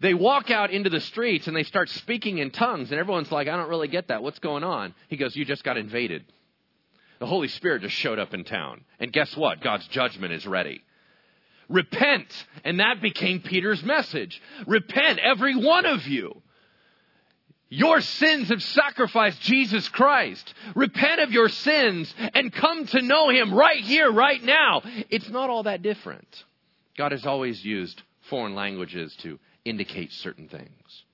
They 0.00 0.14
walk 0.14 0.50
out 0.50 0.70
into 0.70 0.90
the 0.90 1.00
streets 1.00 1.46
and 1.46 1.56
they 1.56 1.62
start 1.62 1.88
speaking 1.88 2.38
in 2.38 2.50
tongues, 2.50 2.90
and 2.90 3.00
everyone's 3.00 3.32
like, 3.32 3.48
I 3.48 3.56
don't 3.56 3.70
really 3.70 3.88
get 3.88 4.08
that. 4.08 4.22
What's 4.22 4.38
going 4.38 4.64
on? 4.64 4.94
He 5.08 5.16
goes, 5.16 5.34
You 5.34 5.44
just 5.44 5.64
got 5.64 5.76
invaded. 5.76 6.24
The 7.18 7.26
Holy 7.26 7.48
Spirit 7.48 7.82
just 7.82 7.96
showed 7.96 8.18
up 8.18 8.32
in 8.32 8.44
town. 8.44 8.84
And 9.00 9.12
guess 9.12 9.36
what? 9.36 9.60
God's 9.60 9.86
judgment 9.88 10.32
is 10.32 10.46
ready. 10.46 10.82
Repent. 11.68 12.26
And 12.64 12.80
that 12.80 13.02
became 13.02 13.40
Peter's 13.40 13.82
message. 13.82 14.40
Repent, 14.66 15.18
every 15.18 15.56
one 15.56 15.84
of 15.84 16.06
you. 16.06 16.42
Your 17.70 18.00
sins 18.00 18.48
have 18.48 18.62
sacrificed 18.62 19.42
Jesus 19.42 19.88
Christ. 19.88 20.54
Repent 20.74 21.20
of 21.20 21.32
your 21.32 21.48
sins 21.48 22.12
and 22.34 22.52
come 22.52 22.86
to 22.86 23.02
know 23.02 23.28
Him 23.28 23.52
right 23.52 23.80
here, 23.80 24.10
right 24.10 24.42
now. 24.42 24.82
It's 25.10 25.28
not 25.28 25.50
all 25.50 25.64
that 25.64 25.82
different. 25.82 26.44
God 26.96 27.12
has 27.12 27.26
always 27.26 27.62
used 27.64 28.02
foreign 28.30 28.54
languages 28.54 29.14
to 29.16 29.38
indicate 29.64 30.12
certain 30.12 30.48
things. 30.48 31.04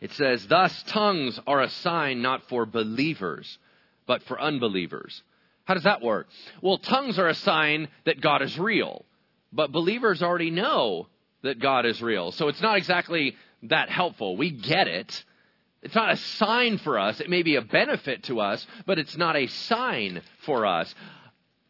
It 0.00 0.12
says, 0.12 0.46
Thus 0.46 0.82
tongues 0.84 1.38
are 1.46 1.62
a 1.62 1.68
sign 1.68 2.22
not 2.22 2.48
for 2.48 2.64
believers, 2.64 3.58
but 4.06 4.22
for 4.24 4.40
unbelievers. 4.40 5.22
How 5.64 5.74
does 5.74 5.84
that 5.84 6.02
work? 6.02 6.28
Well, 6.60 6.78
tongues 6.78 7.18
are 7.18 7.28
a 7.28 7.34
sign 7.34 7.88
that 8.04 8.20
God 8.20 8.42
is 8.42 8.58
real, 8.58 9.04
but 9.52 9.72
believers 9.72 10.22
already 10.22 10.50
know 10.50 11.08
that 11.42 11.60
God 11.60 11.86
is 11.86 12.02
real. 12.02 12.32
So 12.32 12.48
it's 12.48 12.60
not 12.60 12.76
exactly 12.76 13.36
that 13.64 13.90
helpful. 13.90 14.36
We 14.36 14.50
get 14.50 14.88
it. 14.88 15.24
It's 15.82 15.94
not 15.94 16.12
a 16.12 16.16
sign 16.16 16.78
for 16.78 16.98
us. 16.98 17.20
It 17.20 17.28
may 17.28 17.42
be 17.42 17.56
a 17.56 17.62
benefit 17.62 18.24
to 18.24 18.40
us, 18.40 18.64
but 18.86 18.98
it's 18.98 19.16
not 19.16 19.36
a 19.36 19.48
sign 19.48 20.22
for 20.46 20.64
us. 20.64 20.94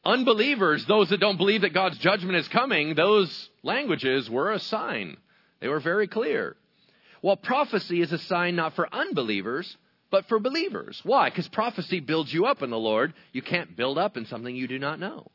Unbelievers, 0.05 0.84
those 0.86 1.11
that 1.11 1.20
don't 1.20 1.36
believe 1.38 1.62
that 1.62 1.72
God's 1.72 1.99
judgment 1.99 2.36
is 2.36 2.49
coming, 2.49 2.95
those 2.95 3.49
languages 3.62 4.28
were 4.28 4.53
a 4.53 4.59
sign. 4.59 5.16
They 5.61 5.68
were 5.68 5.80
very 5.80 6.09
clear. 6.09 6.57
Well, 7.22 7.36
prophecy 7.36 8.01
is 8.01 8.12
a 8.12 8.18
sign 8.18 8.57
not 8.57 8.74
for 8.74 8.93
unbelievers, 8.93 9.76
but 10.11 10.26
for 10.26 10.40
believers. 10.40 11.01
Why? 11.05 11.30
Because 11.30 11.49
prophecy 11.49 12.01
builds 12.01 12.34
you 12.34 12.47
up 12.47 12.62
in 12.62 12.70
the 12.70 12.78
Lord. 12.78 13.14
You 13.32 13.43
can't 13.43 13.76
build 13.76 13.97
up 13.97 14.16
in 14.16 14.26
something 14.26 14.55
you 14.55 14.68
do 14.68 14.78
not 14.78 14.99
know. 14.99 15.30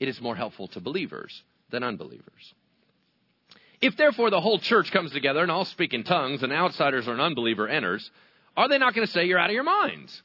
It 0.00 0.08
is 0.08 0.20
more 0.20 0.36
helpful 0.36 0.68
to 0.68 0.80
believers 0.80 1.42
than 1.70 1.82
unbelievers. 1.82 2.54
If 3.80 3.96
therefore 3.96 4.30
the 4.30 4.40
whole 4.40 4.58
church 4.58 4.90
comes 4.90 5.12
together 5.12 5.42
and 5.42 5.50
all 5.50 5.64
speak 5.64 5.94
in 5.94 6.04
tongues 6.04 6.42
and 6.42 6.52
outsiders 6.52 7.06
or 7.06 7.14
an 7.14 7.20
unbeliever 7.20 7.68
enters, 7.68 8.10
are 8.56 8.68
they 8.68 8.78
not 8.78 8.94
going 8.94 9.06
to 9.06 9.12
say 9.12 9.26
you're 9.26 9.38
out 9.38 9.50
of 9.50 9.54
your 9.54 9.62
minds? 9.62 10.22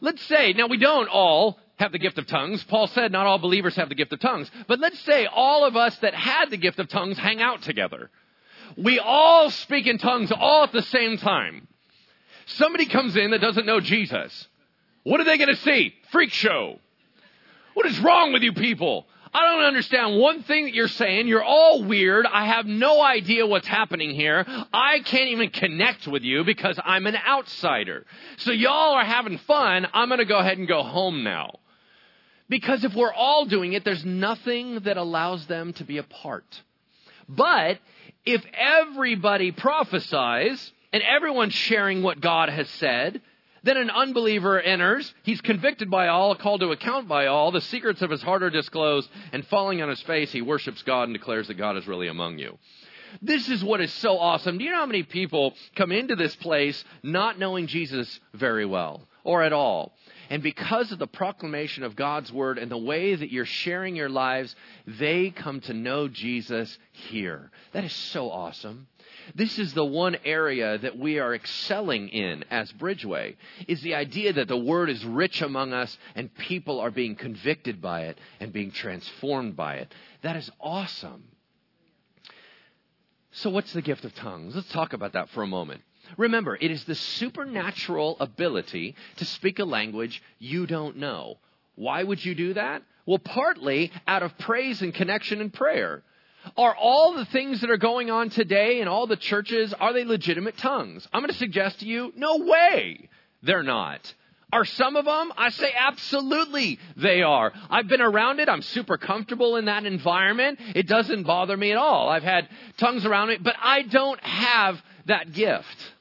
Let's 0.00 0.22
say, 0.22 0.54
now 0.54 0.66
we 0.66 0.78
don't 0.78 1.08
all 1.08 1.58
have 1.76 1.92
the 1.92 1.98
gift 1.98 2.18
of 2.18 2.26
tongues. 2.26 2.64
Paul 2.64 2.86
said 2.86 3.12
not 3.12 3.26
all 3.26 3.38
believers 3.38 3.76
have 3.76 3.88
the 3.88 3.94
gift 3.94 4.12
of 4.12 4.20
tongues. 4.20 4.50
But 4.66 4.80
let's 4.80 4.98
say 5.00 5.26
all 5.26 5.64
of 5.64 5.76
us 5.76 5.96
that 5.98 6.14
had 6.14 6.50
the 6.50 6.56
gift 6.56 6.78
of 6.78 6.88
tongues 6.88 7.18
hang 7.18 7.42
out 7.42 7.62
together. 7.62 8.10
We 8.76 8.98
all 8.98 9.50
speak 9.50 9.86
in 9.86 9.98
tongues 9.98 10.32
all 10.32 10.64
at 10.64 10.72
the 10.72 10.82
same 10.82 11.18
time. 11.18 11.66
Somebody 12.46 12.86
comes 12.86 13.16
in 13.16 13.32
that 13.32 13.40
doesn't 13.40 13.66
know 13.66 13.80
Jesus. 13.80 14.48
What 15.02 15.20
are 15.20 15.24
they 15.24 15.38
going 15.38 15.54
to 15.54 15.60
see? 15.60 15.94
Freak 16.10 16.30
show. 16.30 16.78
What 17.74 17.86
is 17.86 17.98
wrong 18.00 18.32
with 18.32 18.42
you 18.42 18.52
people? 18.52 19.06
I 19.32 19.44
don't 19.44 19.64
understand 19.64 20.18
one 20.18 20.42
thing 20.42 20.64
that 20.64 20.74
you're 20.74 20.88
saying. 20.88 21.28
You're 21.28 21.42
all 21.42 21.84
weird. 21.84 22.26
I 22.26 22.46
have 22.46 22.66
no 22.66 23.00
idea 23.00 23.46
what's 23.46 23.66
happening 23.66 24.10
here. 24.10 24.44
I 24.72 25.00
can't 25.00 25.30
even 25.30 25.50
connect 25.50 26.08
with 26.08 26.22
you 26.22 26.42
because 26.42 26.78
I'm 26.84 27.06
an 27.06 27.16
outsider. 27.16 28.06
So 28.38 28.50
y'all 28.50 28.94
are 28.94 29.04
having 29.04 29.38
fun. 29.38 29.86
I'm 29.94 30.08
going 30.08 30.18
to 30.18 30.24
go 30.24 30.38
ahead 30.38 30.58
and 30.58 30.66
go 30.66 30.82
home 30.82 31.22
now. 31.22 31.60
Because 32.48 32.82
if 32.82 32.92
we're 32.94 33.12
all 33.12 33.44
doing 33.44 33.74
it, 33.74 33.84
there's 33.84 34.04
nothing 34.04 34.80
that 34.80 34.96
allows 34.96 35.46
them 35.46 35.72
to 35.74 35.84
be 35.84 35.98
apart. 35.98 36.62
But 37.28 37.78
if 38.26 38.44
everybody 38.52 39.52
prophesies 39.52 40.72
and 40.92 41.04
everyone's 41.04 41.54
sharing 41.54 42.02
what 42.02 42.20
God 42.20 42.48
has 42.48 42.68
said, 42.70 43.22
then 43.62 43.76
an 43.76 43.90
unbeliever 43.90 44.60
enters. 44.60 45.12
He's 45.22 45.40
convicted 45.40 45.90
by 45.90 46.08
all, 46.08 46.34
called 46.34 46.60
to 46.60 46.72
account 46.72 47.08
by 47.08 47.26
all. 47.26 47.50
The 47.50 47.60
secrets 47.60 48.02
of 48.02 48.10
his 48.10 48.22
heart 48.22 48.42
are 48.42 48.50
disclosed, 48.50 49.08
and 49.32 49.46
falling 49.46 49.82
on 49.82 49.88
his 49.88 50.02
face, 50.02 50.32
he 50.32 50.42
worships 50.42 50.82
God 50.82 51.04
and 51.04 51.14
declares 51.14 51.48
that 51.48 51.54
God 51.54 51.76
is 51.76 51.86
really 51.86 52.08
among 52.08 52.38
you. 52.38 52.58
This 53.22 53.48
is 53.48 53.64
what 53.64 53.80
is 53.80 53.92
so 53.94 54.18
awesome. 54.18 54.58
Do 54.58 54.64
you 54.64 54.70
know 54.70 54.78
how 54.78 54.86
many 54.86 55.02
people 55.02 55.54
come 55.74 55.92
into 55.92 56.16
this 56.16 56.34
place 56.36 56.84
not 57.02 57.38
knowing 57.38 57.66
Jesus 57.66 58.20
very 58.34 58.64
well 58.64 59.02
or 59.24 59.42
at 59.42 59.52
all? 59.52 59.92
And 60.30 60.44
because 60.44 60.92
of 60.92 61.00
the 61.00 61.08
proclamation 61.08 61.82
of 61.82 61.96
God's 61.96 62.32
word 62.32 62.58
and 62.58 62.70
the 62.70 62.78
way 62.78 63.16
that 63.16 63.32
you're 63.32 63.44
sharing 63.44 63.96
your 63.96 64.08
lives, 64.08 64.54
they 64.86 65.30
come 65.30 65.60
to 65.62 65.74
know 65.74 66.06
Jesus 66.06 66.78
here. 66.92 67.50
That 67.72 67.82
is 67.82 67.92
so 67.92 68.30
awesome. 68.30 68.86
This 69.34 69.58
is 69.58 69.72
the 69.74 69.84
one 69.84 70.16
area 70.24 70.78
that 70.78 70.98
we 70.98 71.18
are 71.18 71.34
excelling 71.34 72.08
in 72.08 72.44
as 72.50 72.72
Bridgeway 72.72 73.36
is 73.68 73.80
the 73.82 73.94
idea 73.94 74.32
that 74.32 74.48
the 74.48 74.56
word 74.56 74.90
is 74.90 75.04
rich 75.04 75.42
among 75.42 75.72
us 75.72 75.96
and 76.14 76.34
people 76.34 76.80
are 76.80 76.90
being 76.90 77.16
convicted 77.16 77.80
by 77.80 78.02
it 78.02 78.18
and 78.40 78.52
being 78.52 78.70
transformed 78.70 79.56
by 79.56 79.76
it. 79.76 79.94
That 80.22 80.36
is 80.36 80.50
awesome. 80.60 81.24
So 83.32 83.50
what's 83.50 83.72
the 83.72 83.82
gift 83.82 84.04
of 84.04 84.14
tongues? 84.14 84.56
Let's 84.56 84.72
talk 84.72 84.92
about 84.92 85.12
that 85.12 85.30
for 85.30 85.42
a 85.42 85.46
moment. 85.46 85.82
Remember, 86.16 86.56
it 86.60 86.70
is 86.70 86.84
the 86.84 86.96
supernatural 86.96 88.16
ability 88.18 88.96
to 89.16 89.24
speak 89.24 89.60
a 89.60 89.64
language 89.64 90.22
you 90.38 90.66
don't 90.66 90.96
know. 90.96 91.38
Why 91.76 92.02
would 92.02 92.24
you 92.24 92.34
do 92.34 92.54
that? 92.54 92.82
Well, 93.06 93.18
partly 93.18 93.92
out 94.06 94.22
of 94.22 94.36
praise 94.38 94.82
and 94.82 94.92
connection 94.92 95.40
and 95.40 95.52
prayer. 95.52 96.02
Are 96.56 96.74
all 96.74 97.14
the 97.14 97.24
things 97.26 97.60
that 97.60 97.70
are 97.70 97.76
going 97.76 98.10
on 98.10 98.30
today 98.30 98.80
in 98.80 98.88
all 98.88 99.06
the 99.06 99.16
churches, 99.16 99.74
are 99.74 99.92
they 99.92 100.04
legitimate 100.04 100.56
tongues? 100.58 101.06
I'm 101.12 101.20
going 101.20 101.32
to 101.32 101.38
suggest 101.38 101.80
to 101.80 101.86
you, 101.86 102.12
no 102.16 102.38
way 102.38 103.08
they're 103.42 103.62
not. 103.62 104.14
Are 104.52 104.64
some 104.64 104.96
of 104.96 105.04
them? 105.04 105.32
I 105.36 105.50
say 105.50 105.72
absolutely 105.76 106.80
they 106.96 107.22
are. 107.22 107.52
I've 107.70 107.86
been 107.86 108.00
around 108.00 108.40
it. 108.40 108.48
I'm 108.48 108.62
super 108.62 108.98
comfortable 108.98 109.56
in 109.56 109.66
that 109.66 109.86
environment. 109.86 110.58
It 110.74 110.88
doesn't 110.88 111.22
bother 111.22 111.56
me 111.56 111.70
at 111.70 111.78
all. 111.78 112.08
I've 112.08 112.24
had 112.24 112.48
tongues 112.76 113.06
around 113.06 113.28
me, 113.28 113.38
but 113.40 113.54
I 113.60 113.82
don't 113.82 114.20
have 114.24 114.82
that 115.06 115.32
gift. 115.32 115.92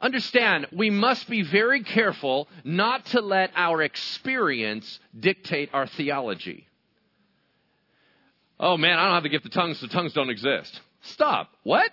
Understand, 0.00 0.66
we 0.72 0.90
must 0.90 1.30
be 1.30 1.42
very 1.42 1.82
careful 1.82 2.48
not 2.62 3.06
to 3.06 3.22
let 3.22 3.50
our 3.56 3.80
experience 3.80 5.00
dictate 5.18 5.70
our 5.72 5.86
theology. 5.86 6.66
Oh 8.58 8.76
man, 8.76 8.98
I 8.98 9.04
don't 9.04 9.14
have 9.14 9.22
the 9.22 9.28
gift 9.28 9.46
of 9.46 9.52
tongues, 9.52 9.78
so 9.78 9.86
tongues 9.86 10.12
don't 10.12 10.30
exist. 10.30 10.80
Stop. 11.02 11.50
What? 11.62 11.90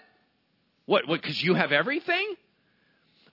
What? 0.86 1.07
What? 1.07 1.22
Because 1.22 1.41
you 1.41 1.53
have 1.53 1.72
everything? 1.72 2.36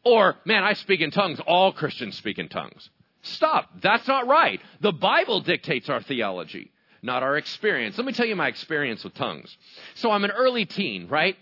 Or, 0.05 0.37
man, 0.45 0.65
I 0.65 0.75
speak 0.75 1.01
in 1.01 1.11
tongues. 1.11 1.41
All 1.47 1.73
Christians 1.73 2.17
speak 2.17 2.39
in 2.39 2.49
tongues. 2.49 2.89
Stop. 3.23 3.69
That's 3.83 4.07
not 4.07 4.27
right. 4.27 4.61
The 4.81 4.93
Bible 4.93 5.41
dictates 5.41 5.89
our 5.89 6.01
theology, 6.01 6.71
not 7.03 7.23
our 7.23 7.37
experience. 7.37 7.99
Let 7.99 8.07
me 8.07 8.13
tell 8.13 8.27
you 8.27 8.37
my 8.37 8.49
experience 8.49 9.05
with 9.05 9.15
tongues. 9.15 9.55
So 9.97 10.11
I'm 10.11 10.25
an 10.25 10.31
early 10.31 10.65
teen, 10.65 11.09
right? 11.09 11.37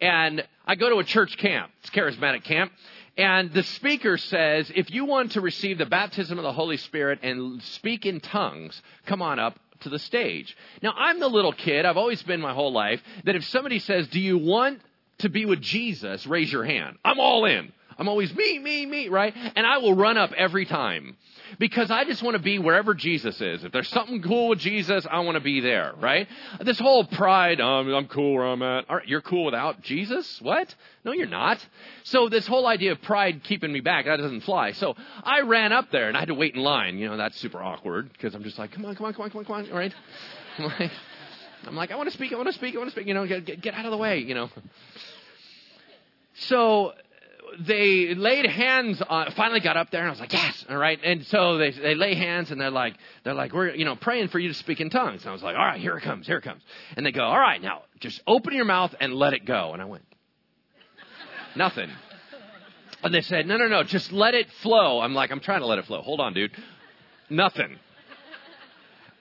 And 0.00 0.46
I 0.66 0.74
go 0.74 0.90
to 0.90 0.96
a 0.96 1.04
church 1.04 1.38
camp. 1.38 1.70
It's 1.80 1.90
charismatic 1.90 2.44
camp. 2.44 2.72
And 3.16 3.52
the 3.52 3.62
speaker 3.62 4.16
says, 4.16 4.70
if 4.74 4.90
you 4.90 5.04
want 5.04 5.32
to 5.32 5.40
receive 5.40 5.78
the 5.78 5.86
baptism 5.86 6.38
of 6.38 6.44
the 6.44 6.52
Holy 6.52 6.78
Spirit 6.78 7.20
and 7.22 7.62
speak 7.62 8.04
in 8.04 8.20
tongues, 8.20 8.80
come 9.06 9.22
on 9.22 9.38
up 9.38 9.58
to 9.82 9.88
the 9.88 9.98
stage. 9.98 10.56
Now, 10.82 10.92
I'm 10.96 11.20
the 11.20 11.28
little 11.28 11.52
kid, 11.52 11.84
I've 11.84 11.96
always 11.96 12.22
been 12.22 12.40
my 12.40 12.54
whole 12.54 12.72
life, 12.72 13.00
that 13.24 13.36
if 13.36 13.44
somebody 13.44 13.78
says, 13.78 14.08
Do 14.08 14.20
you 14.20 14.38
want 14.38 14.80
to 15.18 15.28
be 15.28 15.44
with 15.44 15.60
Jesus? 15.60 16.26
Raise 16.26 16.52
your 16.52 16.64
hand. 16.64 16.98
I'm 17.04 17.20
all 17.20 17.44
in. 17.44 17.72
I'm 17.98 18.08
always 18.08 18.34
me, 18.34 18.58
me, 18.58 18.86
me, 18.86 19.08
right? 19.08 19.34
And 19.56 19.66
I 19.66 19.78
will 19.78 19.94
run 19.94 20.16
up 20.16 20.32
every 20.32 20.66
time 20.66 21.16
because 21.58 21.90
I 21.90 22.04
just 22.04 22.22
want 22.22 22.36
to 22.36 22.42
be 22.42 22.58
wherever 22.58 22.94
Jesus 22.94 23.40
is. 23.40 23.64
If 23.64 23.72
there's 23.72 23.88
something 23.88 24.22
cool 24.22 24.48
with 24.48 24.58
Jesus, 24.58 25.06
I 25.10 25.20
want 25.20 25.36
to 25.36 25.40
be 25.40 25.60
there, 25.60 25.92
right? 26.00 26.28
This 26.60 26.78
whole 26.78 27.04
pride, 27.04 27.60
um, 27.60 27.92
I'm 27.92 28.08
cool 28.08 28.34
where 28.34 28.46
I'm 28.46 28.62
at. 28.62 28.86
you're 29.06 29.20
cool 29.20 29.44
without 29.44 29.82
Jesus? 29.82 30.40
What? 30.40 30.74
No, 31.04 31.12
you're 31.12 31.26
not. 31.26 31.64
So 32.04 32.28
this 32.28 32.46
whole 32.46 32.66
idea 32.66 32.92
of 32.92 33.02
pride 33.02 33.42
keeping 33.44 33.72
me 33.72 33.80
back, 33.80 34.06
that 34.06 34.16
doesn't 34.16 34.42
fly. 34.42 34.72
So 34.72 34.94
I 35.22 35.40
ran 35.40 35.72
up 35.72 35.90
there 35.90 36.08
and 36.08 36.16
I 36.16 36.20
had 36.20 36.28
to 36.28 36.34
wait 36.34 36.54
in 36.54 36.62
line. 36.62 36.98
You 36.98 37.08
know, 37.08 37.16
that's 37.16 37.38
super 37.38 37.62
awkward 37.62 38.12
because 38.12 38.34
I'm 38.34 38.42
just 38.42 38.58
like, 38.58 38.72
come 38.72 38.84
on, 38.84 38.94
come 38.94 39.06
on, 39.06 39.14
come 39.14 39.22
on, 39.22 39.30
come 39.30 39.38
on, 39.40 39.44
come 39.44 39.54
on, 39.56 39.70
right? 39.70 39.94
I'm 40.58 40.64
like, 40.64 40.90
I'm 41.66 41.76
like, 41.76 41.90
I 41.90 41.96
want 41.96 42.08
to 42.08 42.14
speak, 42.14 42.32
I 42.32 42.36
want 42.36 42.48
to 42.48 42.54
speak, 42.54 42.74
I 42.74 42.78
want 42.78 42.90
to 42.90 42.92
speak. 42.92 43.06
You 43.06 43.14
know, 43.14 43.26
get, 43.26 43.44
get, 43.44 43.60
get 43.60 43.74
out 43.74 43.84
of 43.84 43.90
the 43.90 43.96
way, 43.96 44.18
you 44.18 44.34
know. 44.34 44.50
So 46.34 46.92
they 47.60 48.14
laid 48.14 48.46
hands 48.46 49.02
on, 49.02 49.30
finally 49.32 49.60
got 49.60 49.76
up 49.76 49.90
there 49.90 50.00
and 50.00 50.08
I 50.08 50.10
was 50.10 50.20
like, 50.20 50.32
yes, 50.32 50.64
all 50.68 50.76
right. 50.76 50.98
And 51.02 51.24
so 51.26 51.58
they, 51.58 51.70
they 51.70 51.94
lay 51.94 52.14
hands 52.14 52.50
and 52.50 52.60
they're 52.60 52.70
like, 52.70 52.94
they're 53.24 53.34
like, 53.34 53.52
we're, 53.52 53.74
you 53.74 53.84
know, 53.84 53.96
praying 53.96 54.28
for 54.28 54.38
you 54.38 54.48
to 54.48 54.54
speak 54.54 54.80
in 54.80 54.90
tongues. 54.90 55.22
And 55.22 55.30
I 55.30 55.32
was 55.32 55.42
like, 55.42 55.56
all 55.56 55.64
right, 55.64 55.80
here 55.80 55.96
it 55.96 56.02
comes, 56.02 56.26
here 56.26 56.38
it 56.38 56.42
comes. 56.42 56.62
And 56.96 57.04
they 57.04 57.12
go, 57.12 57.24
all 57.24 57.38
right, 57.38 57.60
now 57.60 57.82
just 58.00 58.20
open 58.26 58.54
your 58.54 58.64
mouth 58.64 58.94
and 59.00 59.14
let 59.14 59.32
it 59.34 59.44
go. 59.44 59.72
And 59.72 59.82
I 59.82 59.84
went, 59.84 60.04
nothing. 61.56 61.90
And 63.02 63.12
they 63.12 63.22
said, 63.22 63.46
no, 63.46 63.56
no, 63.56 63.66
no, 63.66 63.82
just 63.82 64.12
let 64.12 64.34
it 64.34 64.50
flow. 64.62 65.00
I'm 65.00 65.14
like, 65.14 65.30
I'm 65.30 65.40
trying 65.40 65.60
to 65.60 65.66
let 65.66 65.78
it 65.78 65.86
flow. 65.86 66.02
Hold 66.02 66.20
on, 66.20 66.34
dude. 66.34 66.52
Nothing. 67.28 67.78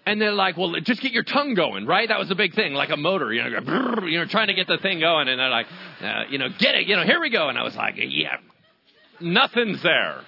And 0.05 0.19
they're 0.19 0.33
like, 0.33 0.57
well, 0.57 0.73
just 0.81 1.01
get 1.01 1.11
your 1.11 1.23
tongue 1.23 1.53
going, 1.53 1.85
right? 1.85 2.07
That 2.07 2.17
was 2.17 2.27
the 2.27 2.35
big 2.35 2.55
thing, 2.55 2.73
like 2.73 2.89
a 2.89 2.97
motor, 2.97 3.31
you 3.31 3.43
know, 3.43 4.07
you 4.07 4.17
know, 4.17 4.25
trying 4.25 4.47
to 4.47 4.53
get 4.55 4.67
the 4.67 4.79
thing 4.79 4.99
going. 4.99 5.27
And 5.27 5.39
they're 5.39 5.49
like, 5.49 5.67
uh, 6.01 6.23
you 6.29 6.39
know, 6.39 6.49
get 6.49 6.73
it, 6.73 6.87
you 6.87 6.95
know, 6.95 7.03
here 7.03 7.19
we 7.19 7.29
go. 7.29 7.49
And 7.49 7.57
I 7.57 7.63
was 7.63 7.75
like, 7.75 7.95
yeah, 7.97 8.37
nothing's 9.19 9.81
there. 9.83 10.21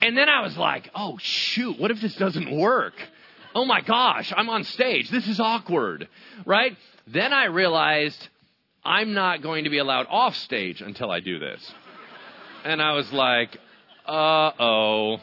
And 0.00 0.16
then 0.16 0.28
I 0.28 0.42
was 0.42 0.56
like, 0.56 0.90
oh, 0.94 1.18
shoot, 1.20 1.80
what 1.80 1.90
if 1.90 2.00
this 2.00 2.14
doesn't 2.16 2.54
work? 2.54 2.94
Oh 3.54 3.64
my 3.64 3.80
gosh, 3.80 4.32
I'm 4.36 4.48
on 4.50 4.64
stage. 4.64 5.10
This 5.10 5.26
is 5.26 5.40
awkward, 5.40 6.08
right? 6.44 6.76
Then 7.06 7.32
I 7.32 7.46
realized 7.46 8.28
I'm 8.84 9.14
not 9.14 9.42
going 9.42 9.64
to 9.64 9.70
be 9.70 9.78
allowed 9.78 10.06
off 10.08 10.36
stage 10.36 10.80
until 10.82 11.10
I 11.10 11.20
do 11.20 11.38
this. 11.38 11.72
And 12.64 12.82
I 12.82 12.92
was 12.92 13.10
like, 13.12 13.56
uh 14.06 14.52
oh. 14.58 15.20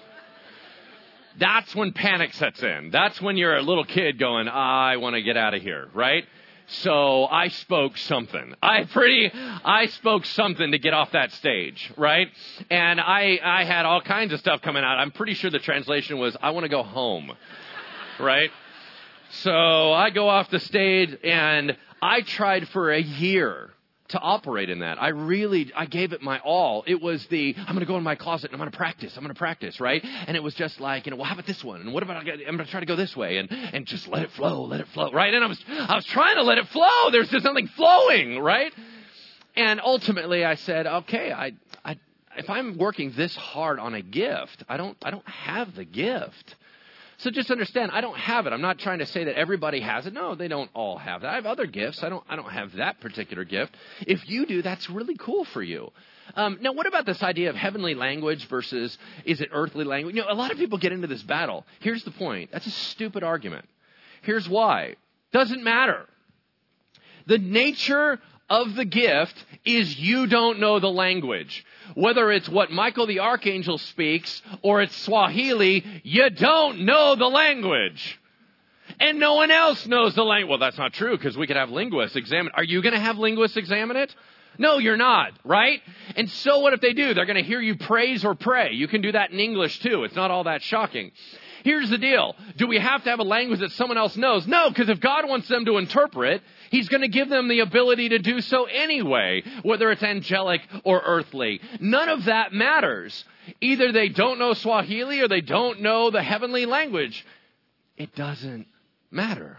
That's 1.37 1.75
when 1.75 1.91
panic 1.91 2.33
sets 2.33 2.63
in. 2.63 2.91
That's 2.91 3.21
when 3.21 3.37
you're 3.37 3.57
a 3.57 3.61
little 3.61 3.85
kid 3.85 4.17
going, 4.19 4.47
I 4.47 4.97
want 4.97 5.15
to 5.15 5.21
get 5.21 5.37
out 5.37 5.53
of 5.53 5.61
here, 5.61 5.89
right? 5.93 6.25
So 6.67 7.25
I 7.25 7.49
spoke 7.49 7.95
something. 7.97 8.55
I 8.61 8.85
pretty, 8.85 9.31
I 9.33 9.85
spoke 9.87 10.25
something 10.25 10.71
to 10.71 10.79
get 10.79 10.93
off 10.93 11.11
that 11.11 11.31
stage, 11.33 11.93
right? 11.95 12.27
And 12.71 12.99
I, 12.99 13.39
I 13.43 13.65
had 13.65 13.85
all 13.85 14.01
kinds 14.01 14.33
of 14.33 14.39
stuff 14.39 14.61
coming 14.61 14.83
out. 14.83 14.97
I'm 14.97 15.11
pretty 15.11 15.35
sure 15.35 15.51
the 15.51 15.59
translation 15.59 16.17
was, 16.17 16.35
I 16.41 16.51
want 16.51 16.63
to 16.63 16.69
go 16.69 16.81
home, 16.81 17.31
right? 18.19 18.49
So 19.43 19.93
I 19.93 20.09
go 20.09 20.27
off 20.29 20.49
the 20.49 20.59
stage 20.59 21.15
and 21.23 21.77
I 22.01 22.21
tried 22.21 22.67
for 22.69 22.91
a 22.91 23.01
year 23.01 23.74
to 24.09 24.19
operate 24.19 24.69
in 24.69 24.79
that. 24.79 25.01
I 25.01 25.09
really, 25.09 25.71
I 25.75 25.85
gave 25.85 26.13
it 26.13 26.21
my 26.21 26.39
all. 26.39 26.83
It 26.85 27.01
was 27.01 27.25
the, 27.27 27.55
I'm 27.57 27.73
going 27.73 27.79
to 27.79 27.85
go 27.85 27.97
in 27.97 28.03
my 28.03 28.15
closet 28.15 28.51
and 28.51 28.55
I'm 28.55 28.59
going 28.59 28.71
to 28.71 28.77
practice. 28.77 29.17
I'm 29.17 29.23
going 29.23 29.33
to 29.33 29.37
practice, 29.37 29.79
right? 29.79 30.03
And 30.03 30.37
it 30.37 30.43
was 30.43 30.53
just 30.53 30.79
like, 30.79 31.05
you 31.05 31.11
know, 31.11 31.17
well, 31.17 31.25
how 31.25 31.33
about 31.33 31.47
this 31.47 31.63
one? 31.63 31.81
And 31.81 31.93
what 31.93 32.03
about, 32.03 32.17
I'm 32.17 32.25
going 32.25 32.57
to 32.59 32.65
try 32.65 32.79
to 32.79 32.85
go 32.85 32.95
this 32.95 33.15
way 33.15 33.37
and, 33.37 33.51
and 33.51 33.85
just 33.87 34.07
let 34.07 34.21
it 34.21 34.31
flow, 34.31 34.65
let 34.65 34.79
it 34.79 34.87
flow, 34.89 35.11
right? 35.11 35.33
And 35.33 35.43
I 35.43 35.47
was, 35.47 35.63
I 35.67 35.95
was 35.95 36.05
trying 36.05 36.35
to 36.35 36.43
let 36.43 36.59
it 36.59 36.67
flow. 36.67 37.09
There's 37.11 37.29
just 37.29 37.45
nothing 37.45 37.67
flowing, 37.69 38.39
right? 38.39 38.71
And 39.55 39.81
ultimately 39.81 40.45
I 40.45 40.55
said, 40.55 40.85
okay, 40.85 41.31
I, 41.31 41.53
I, 41.83 41.97
if 42.37 42.49
I'm 42.49 42.77
working 42.77 43.11
this 43.15 43.35
hard 43.35 43.79
on 43.79 43.95
a 43.95 44.01
gift, 44.01 44.63
I 44.69 44.77
don't, 44.77 44.97
I 45.03 45.09
don't 45.09 45.27
have 45.27 45.73
the 45.75 45.85
gift. 45.85 46.55
So 47.17 47.29
just 47.29 47.49
understand, 47.49 47.91
I 47.91 48.01
don't 48.01 48.17
have 48.17 48.45
it. 48.45 48.53
I'm 48.53 48.61
not 48.61 48.79
trying 48.79 48.99
to 48.99 49.05
say 49.05 49.23
that 49.25 49.35
everybody 49.35 49.79
has 49.79 50.05
it. 50.05 50.13
No, 50.13 50.35
they 50.35 50.47
don't 50.47 50.69
all 50.73 50.97
have 50.97 51.21
that. 51.21 51.31
I 51.31 51.35
have 51.35 51.45
other 51.45 51.65
gifts. 51.65 52.03
I 52.03 52.09
don't, 52.09 52.23
I 52.29 52.35
don't 52.35 52.51
have 52.51 52.73
that 52.73 52.99
particular 52.99 53.43
gift. 53.43 53.75
If 54.01 54.27
you 54.29 54.45
do, 54.45 54.61
that's 54.61 54.89
really 54.89 55.15
cool 55.15 55.45
for 55.45 55.63
you. 55.63 55.91
Um, 56.35 56.57
now, 56.61 56.73
what 56.73 56.87
about 56.87 57.05
this 57.05 57.21
idea 57.23 57.49
of 57.49 57.55
heavenly 57.55 57.93
language 57.93 58.47
versus 58.47 58.97
is 59.25 59.41
it 59.41 59.49
earthly 59.51 59.85
language? 59.85 60.15
You 60.15 60.23
know, 60.23 60.31
a 60.31 60.33
lot 60.33 60.51
of 60.51 60.57
people 60.57 60.77
get 60.77 60.91
into 60.91 61.07
this 61.07 61.23
battle. 61.23 61.65
Here's 61.79 62.03
the 62.03 62.11
point. 62.11 62.51
That's 62.51 62.65
a 62.65 62.71
stupid 62.71 63.23
argument. 63.23 63.65
Here's 64.23 64.49
why. 64.49 64.95
Doesn't 65.31 65.63
matter. 65.63 66.07
The 67.27 67.37
nature 67.37 68.19
of 68.49 68.75
the 68.75 68.85
gift 68.85 69.43
is 69.65 69.97
you 69.99 70.27
don't 70.27 70.59
know 70.59 70.79
the 70.79 70.89
language. 70.89 71.65
Whether 71.95 72.31
it's 72.31 72.49
what 72.49 72.71
Michael 72.71 73.07
the 73.07 73.19
Archangel 73.19 73.77
speaks 73.77 74.41
or 74.61 74.81
it's 74.81 74.95
Swahili, 74.95 75.83
you 76.03 76.29
don't 76.29 76.81
know 76.81 77.15
the 77.15 77.27
language. 77.27 78.19
And 78.99 79.19
no 79.19 79.33
one 79.35 79.51
else 79.51 79.85
knows 79.87 80.15
the 80.15 80.23
language. 80.23 80.49
Well, 80.49 80.59
that's 80.59 80.77
not 80.77 80.93
true 80.93 81.17
because 81.17 81.37
we 81.37 81.47
could 81.47 81.55
have 81.55 81.69
linguists 81.71 82.15
examine. 82.15 82.51
Are 82.55 82.63
you 82.63 82.81
going 82.81 82.93
to 82.93 82.99
have 82.99 83.17
linguists 83.17 83.57
examine 83.57 83.97
it? 83.97 84.15
No, 84.57 84.77
you're 84.77 84.95
not, 84.95 85.33
right? 85.43 85.81
And 86.15 86.29
so 86.29 86.59
what 86.59 86.73
if 86.73 86.81
they 86.81 86.93
do? 86.93 87.13
They're 87.13 87.25
going 87.25 87.35
to 87.35 87.43
hear 87.43 87.59
you 87.59 87.77
praise 87.77 88.23
or 88.23 88.35
pray. 88.35 88.71
You 88.71 88.87
can 88.87 89.01
do 89.01 89.11
that 89.11 89.31
in 89.31 89.39
English 89.39 89.79
too. 89.79 90.03
It's 90.03 90.15
not 90.15 90.31
all 90.31 90.45
that 90.45 90.61
shocking. 90.61 91.11
Here's 91.63 91.89
the 91.89 91.97
deal. 91.97 92.35
Do 92.57 92.67
we 92.67 92.77
have 92.77 93.03
to 93.03 93.09
have 93.09 93.19
a 93.19 93.23
language 93.23 93.59
that 93.59 93.71
someone 93.71 93.97
else 93.97 94.15
knows? 94.15 94.45
No, 94.45 94.69
because 94.69 94.87
if 94.87 94.99
God 94.99 95.27
wants 95.27 95.47
them 95.47 95.65
to 95.65 95.77
interpret, 95.77 96.43
He's 96.69 96.89
going 96.89 97.01
to 97.01 97.07
give 97.07 97.29
them 97.29 97.47
the 97.47 97.59
ability 97.59 98.09
to 98.09 98.19
do 98.19 98.41
so 98.41 98.65
anyway, 98.65 99.43
whether 99.63 99.91
it's 99.91 100.03
angelic 100.03 100.61
or 100.83 101.01
earthly. 101.05 101.61
None 101.79 102.09
of 102.09 102.25
that 102.25 102.53
matters. 102.53 103.25
Either 103.61 103.91
they 103.91 104.09
don't 104.09 104.39
know 104.39 104.53
Swahili 104.53 105.21
or 105.21 105.27
they 105.27 105.41
don't 105.41 105.81
know 105.81 106.09
the 106.09 106.23
heavenly 106.23 106.65
language. 106.65 107.25
It 107.97 108.15
doesn't 108.15 108.67
matter. 109.11 109.57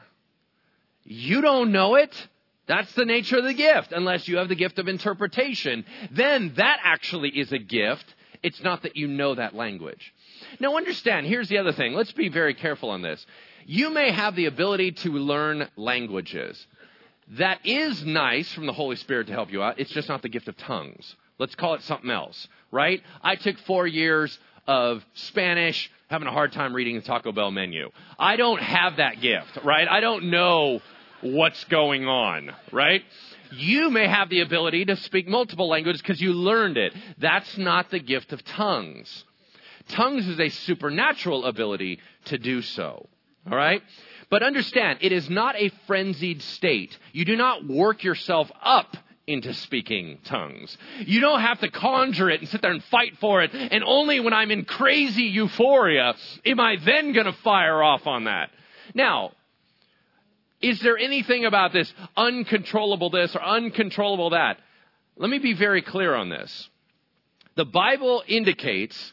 You 1.05 1.41
don't 1.41 1.73
know 1.73 1.95
it. 1.95 2.29
That's 2.67 2.93
the 2.95 3.05
nature 3.05 3.39
of 3.39 3.45
the 3.45 3.55
gift, 3.55 3.93
unless 3.93 4.27
you 4.27 4.39
have 4.39 4.49
the 4.49 4.57
gift 4.57 4.79
of 4.79 4.89
interpretation. 4.89 5.85
Then 6.11 6.53
that 6.57 6.81
actually 6.83 7.29
is 7.31 7.53
a 7.53 7.59
gift. 7.59 8.13
It's 8.43 8.63
not 8.63 8.83
that 8.83 8.97
you 8.97 9.07
know 9.07 9.37
that 9.37 9.55
language. 9.55 10.13
Now 10.59 10.77
understand, 10.77 11.27
here's 11.27 11.49
the 11.49 11.59
other 11.59 11.73
thing. 11.73 11.95
Let's 11.95 12.13
be 12.13 12.29
very 12.29 12.55
careful 12.55 12.91
on 12.91 13.03
this. 13.03 13.25
You 13.67 13.91
may 13.91 14.11
have 14.11 14.37
the 14.37 14.47
ability 14.47 14.93
to 14.93 15.13
learn 15.13 15.69
languages. 15.77 16.67
That 17.33 17.65
is 17.65 18.05
nice 18.05 18.53
from 18.53 18.67
the 18.67 18.73
Holy 18.73 18.97
Spirit 18.97 19.27
to 19.27 19.33
help 19.33 19.51
you 19.51 19.63
out. 19.63 19.81
It's 19.81 19.91
just 19.91 20.09
not 20.09 20.23
the 20.23 20.29
gift 20.29 20.49
of 20.49 20.57
tongues. 20.57 21.17
Let's 21.39 21.55
call 21.55 21.75
it 21.75 21.83
something 21.83 22.11
else, 22.11 22.49
right? 22.71 23.03
I 23.23 23.37
took 23.37 23.59
four 23.61 23.87
years 23.87 24.39
of 24.67 25.05
Spanish, 25.15 25.91
having 26.09 26.29
a 26.29 26.33
hard 26.33 26.53
time 26.53 26.75
reading 26.75 26.97
the 26.97 27.03
Taco 27.03 27.33
Bell 27.33 27.51
menu. 27.51 27.91
I 28.19 28.37
don't 28.37 28.63
have 28.63 28.97
that 28.97 29.21
gift, 29.21 29.59
right? 29.65 29.89
I 29.89 30.01
don't 30.01 30.31
know 30.31 30.81
what's 31.21 31.63
going 31.65 32.07
on, 32.07 32.53
right? 32.73 33.03
You 33.53 33.91
may 33.91 34.09
have 34.09 34.29
the 34.29 34.41
ability 34.41 34.87
to 34.87 34.97
speak 34.97 35.29
multiple 35.29 35.69
languages 35.69 36.01
because 36.01 36.21
you 36.21 36.33
learned 36.33 36.77
it. 36.77 36.95
That's 37.19 37.59
not 37.59 37.91
the 37.91 38.01
gift 38.01 38.33
of 38.33 38.45
tongues. 38.45 39.25
Tongues 39.89 40.27
is 40.27 40.41
a 40.41 40.49
supernatural 40.49 41.45
ability 41.45 42.01
to 42.27 42.39
do 42.39 42.63
so. 42.63 43.09
All 43.51 43.57
right? 43.57 43.83
But 44.29 44.43
understand, 44.43 44.99
it 45.03 45.13
is 45.13 45.31
not 45.31 45.55
a 45.57 45.71
frenzied 45.87 46.43
state. 46.43 46.97
You 47.13 47.25
do 47.25 47.37
not 47.37 47.67
work 47.67 48.03
yourself 48.03 48.51
up 48.61 48.97
into 49.27 49.55
speaking 49.55 50.19
tongues. 50.25 50.77
You 51.01 51.21
don't 51.21 51.41
have 51.41 51.61
to 51.61 51.71
conjure 51.71 52.31
it 52.31 52.41
and 52.41 52.49
sit 52.49 52.63
there 52.63 52.71
and 52.71 52.83
fight 52.85 53.17
for 53.19 53.43
it. 53.43 53.53
And 53.53 53.83
only 53.85 54.21
when 54.21 54.33
I'm 54.33 54.51
in 54.51 54.65
crazy 54.65 55.25
euphoria 55.25 56.15
am 56.45 56.61
I 56.61 56.77
then 56.85 57.13
going 57.13 57.27
to 57.27 57.33
fire 57.33 57.83
off 57.83 58.07
on 58.07 58.25
that. 58.25 58.51
Now, 58.95 59.33
is 60.61 60.81
there 60.81 60.97
anything 60.97 61.45
about 61.45 61.73
this 61.73 61.93
uncontrollable 62.17 63.11
this 63.11 63.35
or 63.35 63.43
uncontrollable 63.43 64.31
that? 64.31 64.59
Let 65.17 65.31
me 65.31 65.39
be 65.39 65.55
very 65.55 65.83
clear 65.83 66.15
on 66.15 66.29
this. 66.29 66.69
The 67.57 67.65
Bible 67.65 68.23
indicates 68.27 69.13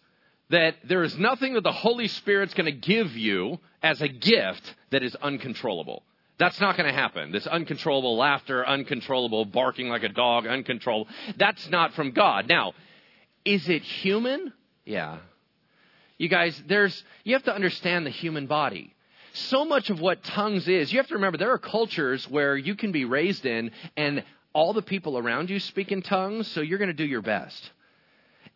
that 0.49 0.75
there 0.87 1.03
is 1.03 1.17
nothing 1.17 1.53
that 1.53 1.63
the 1.63 1.71
Holy 1.71 2.07
Spirit's 2.07 2.53
going 2.53 2.65
to 2.65 2.71
give 2.71 3.15
you 3.15 3.59
as 3.81 4.01
a 4.01 4.07
gift 4.07 4.75
that 4.91 5.03
is 5.03 5.15
uncontrollable. 5.15 6.03
That's 6.37 6.59
not 6.59 6.77
going 6.77 6.87
to 6.87 6.99
happen. 6.99 7.31
This 7.31 7.47
uncontrollable 7.47 8.17
laughter, 8.17 8.65
uncontrollable 8.67 9.45
barking 9.45 9.89
like 9.89 10.03
a 10.03 10.09
dog, 10.09 10.47
uncontrollable. 10.47 11.11
That's 11.37 11.69
not 11.69 11.93
from 11.93 12.11
God. 12.11 12.47
Now, 12.47 12.73
is 13.45 13.69
it 13.69 13.83
human? 13.83 14.53
Yeah. 14.85 15.19
You 16.17 16.29
guys, 16.29 16.61
there's, 16.67 17.03
you 17.23 17.33
have 17.33 17.43
to 17.43 17.53
understand 17.53 18.05
the 18.05 18.11
human 18.11 18.47
body. 18.47 18.93
So 19.33 19.65
much 19.65 19.89
of 19.89 19.99
what 19.99 20.23
tongues 20.23 20.67
is, 20.67 20.91
you 20.91 20.99
have 20.99 21.07
to 21.07 21.15
remember 21.15 21.37
there 21.37 21.51
are 21.51 21.57
cultures 21.57 22.29
where 22.29 22.55
you 22.55 22.75
can 22.75 22.91
be 22.91 23.05
raised 23.05 23.45
in 23.45 23.71
and 23.97 24.23
all 24.53 24.73
the 24.73 24.83
people 24.83 25.17
around 25.17 25.49
you 25.49 25.59
speak 25.59 25.91
in 25.91 26.03
tongues, 26.03 26.47
so 26.47 26.61
you're 26.61 26.77
going 26.77 26.89
to 26.89 26.93
do 26.93 27.05
your 27.05 27.23
best 27.23 27.71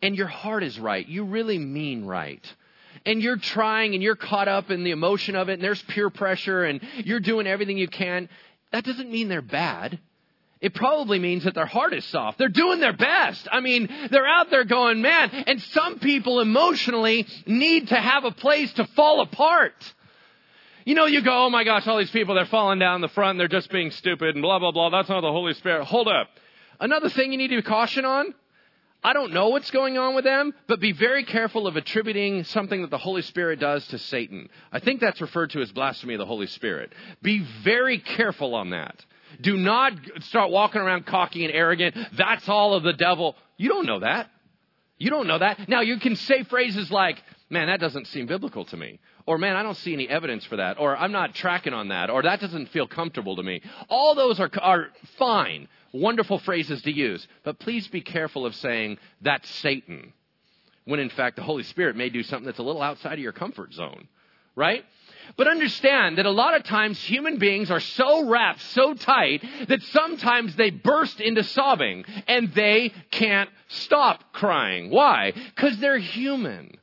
and 0.02 0.16
your 0.16 0.26
heart 0.26 0.62
is 0.62 0.78
right. 0.78 1.06
You 1.06 1.24
really 1.24 1.58
mean 1.58 2.04
right. 2.04 2.44
And 3.06 3.22
you're 3.22 3.36
trying 3.36 3.94
and 3.94 4.02
you're 4.02 4.16
caught 4.16 4.48
up 4.48 4.70
in 4.70 4.84
the 4.84 4.90
emotion 4.90 5.36
of 5.36 5.48
it 5.48 5.54
and 5.54 5.62
there's 5.62 5.82
peer 5.82 6.10
pressure 6.10 6.64
and 6.64 6.80
you're 7.04 7.20
doing 7.20 7.46
everything 7.46 7.78
you 7.78 7.88
can. 7.88 8.28
That 8.72 8.84
doesn't 8.84 9.10
mean 9.10 9.28
they're 9.28 9.42
bad. 9.42 9.98
It 10.60 10.74
probably 10.74 11.20
means 11.20 11.44
that 11.44 11.54
their 11.54 11.66
heart 11.66 11.94
is 11.94 12.04
soft. 12.06 12.38
They're 12.38 12.48
doing 12.48 12.80
their 12.80 12.92
best. 12.92 13.46
I 13.50 13.60
mean, 13.60 13.88
they're 14.10 14.26
out 14.26 14.50
there 14.50 14.64
going, 14.64 15.00
man, 15.00 15.30
and 15.46 15.62
some 15.62 16.00
people 16.00 16.40
emotionally 16.40 17.26
need 17.46 17.88
to 17.88 17.94
have 17.94 18.24
a 18.24 18.32
place 18.32 18.72
to 18.74 18.84
fall 18.84 19.20
apart. 19.20 19.74
You 20.84 20.94
know, 20.94 21.06
you 21.06 21.22
go, 21.22 21.46
oh 21.46 21.50
my 21.50 21.62
gosh, 21.62 21.86
all 21.86 21.98
these 21.98 22.10
people, 22.10 22.34
they're 22.34 22.46
falling 22.46 22.80
down 22.80 23.02
the 23.02 23.08
front, 23.08 23.38
they're 23.38 23.46
just 23.46 23.70
being 23.70 23.92
stupid 23.92 24.34
and 24.34 24.42
blah, 24.42 24.58
blah, 24.58 24.72
blah. 24.72 24.90
That's 24.90 25.08
not 25.08 25.20
the 25.20 25.30
Holy 25.30 25.54
Spirit. 25.54 25.84
Hold 25.84 26.08
up. 26.08 26.28
Another 26.80 27.08
thing 27.08 27.30
you 27.30 27.38
need 27.38 27.48
to 27.48 27.56
be 27.56 27.62
caution 27.62 28.04
on 28.04 28.34
I 29.02 29.12
don't 29.12 29.32
know 29.32 29.50
what's 29.50 29.70
going 29.70 29.96
on 29.96 30.14
with 30.14 30.24
them, 30.24 30.52
but 30.66 30.80
be 30.80 30.92
very 30.92 31.24
careful 31.24 31.66
of 31.66 31.76
attributing 31.76 32.44
something 32.44 32.82
that 32.82 32.90
the 32.90 32.98
Holy 32.98 33.22
Spirit 33.22 33.60
does 33.60 33.86
to 33.88 33.98
Satan. 33.98 34.48
I 34.72 34.80
think 34.80 35.00
that's 35.00 35.20
referred 35.20 35.50
to 35.50 35.60
as 35.60 35.70
blasphemy 35.70 36.14
of 36.14 36.18
the 36.18 36.26
Holy 36.26 36.48
Spirit. 36.48 36.92
Be 37.22 37.46
very 37.62 37.98
careful 37.98 38.54
on 38.54 38.70
that. 38.70 39.04
Do 39.40 39.56
not 39.56 39.92
start 40.20 40.50
walking 40.50 40.80
around 40.80 41.06
cocky 41.06 41.44
and 41.44 41.54
arrogant. 41.54 41.96
That's 42.16 42.48
all 42.48 42.74
of 42.74 42.82
the 42.82 42.92
devil. 42.92 43.36
You 43.56 43.68
don't 43.68 43.86
know 43.86 44.00
that. 44.00 44.30
You 44.98 45.10
don't 45.10 45.28
know 45.28 45.38
that. 45.38 45.68
Now, 45.68 45.82
you 45.82 46.00
can 46.00 46.16
say 46.16 46.42
phrases 46.42 46.90
like, 46.90 47.22
man, 47.50 47.68
that 47.68 47.78
doesn't 47.78 48.08
seem 48.08 48.26
biblical 48.26 48.64
to 48.66 48.76
me. 48.76 48.98
Or, 49.26 49.38
man, 49.38 49.54
I 49.54 49.62
don't 49.62 49.76
see 49.76 49.92
any 49.92 50.08
evidence 50.08 50.44
for 50.44 50.56
that. 50.56 50.80
Or, 50.80 50.96
I'm 50.96 51.12
not 51.12 51.34
tracking 51.34 51.72
on 51.72 51.88
that. 51.88 52.10
Or, 52.10 52.22
that 52.22 52.40
doesn't 52.40 52.70
feel 52.70 52.88
comfortable 52.88 53.36
to 53.36 53.42
me. 53.44 53.62
All 53.88 54.16
those 54.16 54.40
are, 54.40 54.50
are 54.60 54.88
fine 55.18 55.68
wonderful 55.92 56.38
phrases 56.38 56.82
to 56.82 56.92
use. 56.92 57.26
But 57.44 57.58
please 57.58 57.88
be 57.88 58.00
careful 58.00 58.46
of 58.46 58.54
saying 58.54 58.98
that's 59.20 59.48
Satan, 59.56 60.12
when 60.84 61.00
in 61.00 61.10
fact 61.10 61.36
the 61.36 61.42
Holy 61.42 61.62
Spirit 61.62 61.96
may 61.96 62.08
do 62.08 62.22
something 62.22 62.46
that's 62.46 62.58
a 62.58 62.62
little 62.62 62.82
outside 62.82 63.14
of 63.14 63.18
your 63.18 63.32
comfort 63.32 63.72
zone, 63.72 64.08
right? 64.54 64.84
But 65.36 65.48
understand 65.48 66.18
that 66.18 66.26
a 66.26 66.30
lot 66.30 66.54
of 66.54 66.64
times 66.64 66.98
human 67.00 67.38
beings 67.38 67.70
are 67.70 67.80
so 67.80 68.28
wrapped, 68.28 68.62
so 68.62 68.94
tight, 68.94 69.44
that 69.68 69.82
sometimes 69.82 70.56
they 70.56 70.70
burst 70.70 71.20
into 71.20 71.44
sobbing 71.44 72.04
and 72.26 72.52
they 72.54 72.92
can't 73.10 73.50
stop 73.68 74.32
crying. 74.32 74.90
Why? 74.90 75.32
Because 75.32 75.78
they're 75.78 75.98
human. 75.98 76.78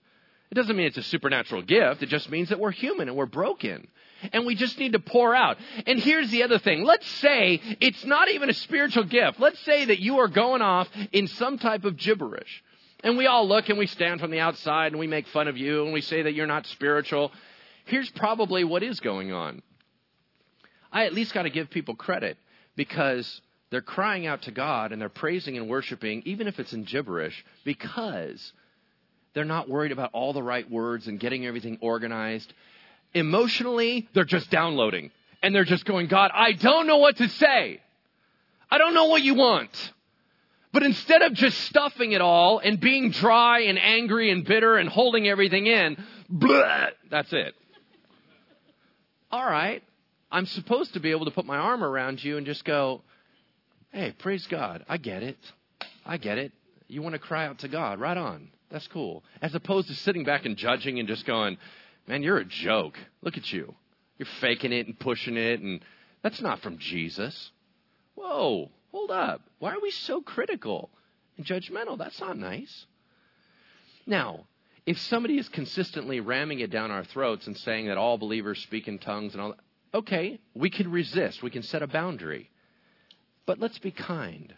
It 0.51 0.55
doesn't 0.55 0.75
mean 0.75 0.85
it's 0.85 0.97
a 0.97 1.03
supernatural 1.03 1.63
gift. 1.63 2.03
It 2.03 2.09
just 2.09 2.29
means 2.29 2.49
that 2.49 2.59
we're 2.59 2.71
human 2.71 3.07
and 3.07 3.17
we're 3.17 3.25
broken. 3.25 3.87
And 4.33 4.45
we 4.45 4.55
just 4.55 4.79
need 4.79 4.93
to 4.93 4.99
pour 4.99 5.35
out. 5.35 5.57
And 5.85 5.99
here's 5.99 6.31
the 6.31 6.43
other 6.43 6.59
thing. 6.59 6.83
Let's 6.83 7.07
say 7.07 7.61
it's 7.79 8.05
not 8.05 8.29
even 8.29 8.49
a 8.49 8.53
spiritual 8.53 9.03
gift. 9.03 9.39
Let's 9.39 9.59
say 9.59 9.85
that 9.85 9.99
you 9.99 10.19
are 10.19 10.27
going 10.27 10.61
off 10.61 10.87
in 11.11 11.27
some 11.27 11.57
type 11.57 11.85
of 11.85 11.97
gibberish. 11.97 12.63
And 13.03 13.17
we 13.17 13.27
all 13.27 13.47
look 13.47 13.69
and 13.69 13.77
we 13.77 13.87
stand 13.87 14.19
from 14.19 14.31
the 14.31 14.39
outside 14.39 14.91
and 14.91 14.99
we 14.99 15.07
make 15.07 15.27
fun 15.27 15.47
of 15.47 15.57
you 15.57 15.83
and 15.83 15.93
we 15.93 16.01
say 16.01 16.23
that 16.23 16.33
you're 16.33 16.47
not 16.47 16.65
spiritual. 16.65 17.31
Here's 17.85 18.09
probably 18.09 18.63
what 18.63 18.81
is 18.81 18.99
going 18.99 19.31
on. 19.31 19.61
I 20.91 21.05
at 21.05 21.13
least 21.13 21.33
got 21.33 21.43
to 21.43 21.49
give 21.49 21.69
people 21.69 21.95
credit 21.95 22.37
because 22.75 23.41
they're 23.69 23.81
crying 23.81 24.25
out 24.25 24.43
to 24.43 24.51
God 24.51 24.91
and 24.91 25.01
they're 25.01 25.09
praising 25.09 25.57
and 25.57 25.69
worshiping, 25.69 26.23
even 26.25 26.47
if 26.47 26.59
it's 26.59 26.73
in 26.73 26.83
gibberish, 26.83 27.45
because 27.63 28.53
they're 29.33 29.45
not 29.45 29.69
worried 29.69 29.91
about 29.91 30.11
all 30.13 30.33
the 30.33 30.41
right 30.41 30.69
words 30.69 31.07
and 31.07 31.19
getting 31.19 31.45
everything 31.45 31.77
organized. 31.81 32.53
Emotionally, 33.15 34.07
they're 34.13 34.25
just 34.25 34.51
downloading 34.51 35.09
and 35.41 35.55
they're 35.55 35.63
just 35.63 35.85
going, 35.85 36.07
God, 36.07 36.31
I 36.33 36.51
don't 36.51 36.85
know 36.85 36.97
what 36.97 37.17
to 37.17 37.29
say. 37.29 37.79
I 38.69 38.77
don't 38.77 38.93
know 38.93 39.05
what 39.05 39.23
you 39.23 39.35
want. 39.35 39.93
But 40.73 40.83
instead 40.83 41.21
of 41.21 41.33
just 41.33 41.57
stuffing 41.61 42.11
it 42.11 42.19
all 42.19 42.59
and 42.59 42.79
being 42.79 43.11
dry 43.11 43.61
and 43.61 43.79
angry 43.79 44.31
and 44.31 44.43
bitter 44.43 44.75
and 44.75 44.89
holding 44.89 45.27
everything 45.27 45.67
in, 45.67 45.95
that's 47.09 47.31
it. 47.31 47.55
All 49.31 49.45
right. 49.45 49.81
I'm 50.29 50.45
supposed 50.45 50.93
to 50.95 50.99
be 50.99 51.11
able 51.11 51.25
to 51.25 51.31
put 51.31 51.45
my 51.45 51.57
arm 51.57 51.83
around 51.83 52.21
you 52.21 52.35
and 52.35 52.45
just 52.45 52.65
go, 52.65 53.01
hey, 53.93 54.13
praise 54.19 54.45
God. 54.47 54.83
I 54.89 54.97
get 54.97 55.23
it. 55.23 55.37
I 56.05 56.17
get 56.17 56.37
it. 56.37 56.51
You 56.89 57.01
want 57.01 57.13
to 57.13 57.19
cry 57.19 57.45
out 57.45 57.59
to 57.59 57.69
God. 57.69 57.99
Right 58.01 58.17
on. 58.17 58.49
That's 58.69 58.87
cool. 58.87 59.23
As 59.41 59.55
opposed 59.55 59.87
to 59.87 59.93
sitting 59.95 60.25
back 60.25 60.45
and 60.45 60.57
judging 60.57 60.99
and 60.99 61.07
just 61.07 61.25
going, 61.25 61.57
man, 62.07 62.23
you're 62.23 62.37
a 62.37 62.45
joke. 62.45 62.97
Look 63.21 63.37
at 63.37 63.51
you. 63.51 63.75
You're 64.17 64.27
faking 64.39 64.71
it 64.71 64.87
and 64.87 64.97
pushing 64.97 65.37
it, 65.37 65.59
and 65.59 65.81
that's 66.21 66.41
not 66.41 66.59
from 66.61 66.77
Jesus. 66.77 67.51
Whoa, 68.15 68.69
hold 68.91 69.11
up. 69.11 69.41
Why 69.59 69.73
are 69.73 69.81
we 69.81 69.91
so 69.91 70.21
critical 70.21 70.89
and 71.37 71.45
judgmental? 71.45 71.97
That's 71.97 72.19
not 72.19 72.37
nice. 72.37 72.85
Now, 74.07 74.45
if 74.85 74.99
somebody 74.99 75.37
is 75.37 75.49
consistently 75.49 76.19
ramming 76.19 76.59
it 76.59 76.69
down 76.69 76.91
our 76.91 77.03
throats 77.03 77.47
and 77.47 77.57
saying 77.57 77.87
that 77.87 77.97
all 77.97 78.17
believers 78.17 78.61
speak 78.61 78.87
in 78.87 78.99
tongues 78.99 79.33
and 79.33 79.41
all 79.41 79.49
that, 79.49 79.59
okay, 79.93 80.39
we 80.53 80.69
can 80.69 80.91
resist. 80.91 81.41
We 81.41 81.49
can 81.49 81.63
set 81.63 81.81
a 81.81 81.87
boundary. 81.87 82.49
But 83.45 83.59
let's 83.59 83.79
be 83.79 83.91
kind. 83.91 84.53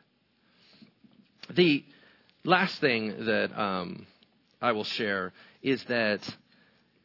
The 1.49 1.83
last 2.43 2.79
thing 2.79 3.25
that 3.25 3.57
um, 3.57 4.05
I 4.61 4.73
will 4.73 4.83
share 4.83 5.33
is 5.61 5.83
that 5.85 6.21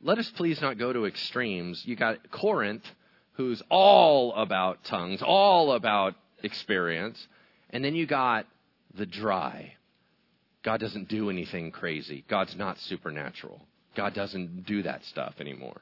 let 0.03 0.19
us 0.19 0.31
please 0.31 0.61
not 0.61 0.79
go 0.79 0.93
to 0.93 1.07
extremes. 1.07 1.83
You 1.87 1.97
got 1.97 2.31
Corinth, 2.31 2.85
who's 3.35 3.63
all 3.71 4.35
about 4.35 4.85
tongues, 4.85 5.23
all 5.23 5.73
about 5.73 6.15
experience, 6.43 7.27
and 7.71 7.85
then 7.85 7.95
you 7.95 8.07
got 8.07 8.47
the 8.95 9.07
dry. 9.07 9.75
God 10.63 10.81
doesn't 10.81 11.09
do 11.09 11.31
anything 11.31 11.71
crazy. 11.71 12.25
God's 12.29 12.57
not 12.57 12.79
supernatural. 12.81 13.61
God 13.95 14.15
doesn't 14.15 14.65
do 14.67 14.83
that 14.83 15.05
stuff 15.07 15.35
anymore. 15.41 15.81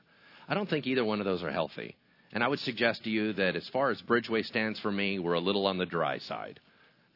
I 0.49 0.55
don't 0.55 0.69
think 0.69 0.87
either 0.87 1.05
one 1.05 1.21
of 1.21 1.27
those 1.27 1.43
are 1.43 1.51
healthy. 1.51 1.97
And 2.33 2.45
I 2.45 2.49
would 2.49 2.61
suggest 2.61 3.05
to 3.05 3.11
you 3.11 3.33
that 3.35 3.57
as 3.57 3.69
far 3.69 3.91
as 3.91 4.01
Bridgeway 4.03 4.45
stands 4.47 4.79
for 4.81 4.93
me, 4.93 5.19
we're 5.19 5.35
a 5.35 5.41
little 5.41 5.67
on 5.67 5.79
the 5.79 5.87
dry 5.87 6.19
side. 6.19 6.61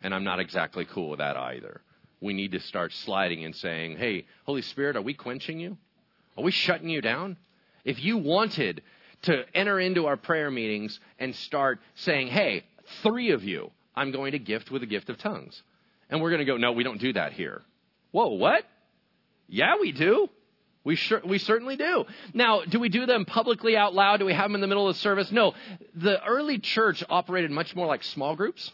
And 0.03 0.15
I'm 0.15 0.25
not 0.25 0.41
exactly 0.41 0.85
cool 0.85 1.11
with 1.11 1.19
that 1.19 1.37
either. 1.37 1.81
We 2.21 2.33
need 2.33 2.53
to 2.53 2.61
start 2.61 2.93
sliding 2.93 3.45
and 3.45 3.55
saying, 3.55 3.97
hey, 3.97 4.27
Holy 4.45 4.63
Spirit, 4.63 4.97
are 4.97 5.03
we 5.03 5.15
quenching 5.15 5.61
you? 5.61 5.77
Are 6.37 6.45
we 6.45 6.51
shutting 6.51 6.89
you 6.89 7.01
down? 7.01 7.37
If 7.85 8.03
you 8.03 8.19
wanted 8.19 8.83
to 9.23 9.45
enter 9.55 9.81
into 9.81 10.07
our 10.07 10.17
prayer 10.17 10.51
meetings 10.51 10.99
and 11.19 11.35
start 11.35 11.81
saying, 11.95 12.29
hey, 12.29 12.65
three 13.03 13.31
of 13.31 13.45
you, 13.45 13.71
I'm 13.95 14.11
going 14.11 14.33
to 14.33 14.39
gift 14.39 14.71
with 14.71 14.83
a 14.83 14.87
gift 14.87 15.09
of 15.09 15.19
tongues. 15.19 15.63
And 16.11 16.21
we're 16.21 16.31
going 16.31 16.41
to 16.41 16.45
go, 16.45 16.57
no, 16.57 16.73
we 16.73 16.85
don't 16.85 17.01
do 17.01 17.13
that 17.15 17.33
here. 17.33 17.63
Whoa, 18.11 18.35
what? 18.35 18.65
Yeah, 19.49 19.75
we 19.81 19.93
do. 19.93 20.29
We, 20.85 20.97
sure, 20.97 21.23
we 21.25 21.39
certainly 21.39 21.77
do. 21.77 22.05
Now, 22.35 22.61
do 22.63 22.79
we 22.79 22.91
do 22.91 23.07
them 23.07 23.25
publicly 23.25 23.77
out 23.77 23.95
loud? 23.95 24.19
Do 24.19 24.27
we 24.27 24.35
have 24.35 24.45
them 24.45 24.55
in 24.55 24.61
the 24.61 24.67
middle 24.67 24.87
of 24.89 24.95
the 24.95 25.01
service? 25.01 25.33
No. 25.33 25.55
The 25.95 26.23
early 26.23 26.59
church 26.59 27.03
operated 27.09 27.51
much 27.51 27.75
more 27.75 27.87
like 27.87 28.05
small 28.05 28.37
groups, 28.37 28.71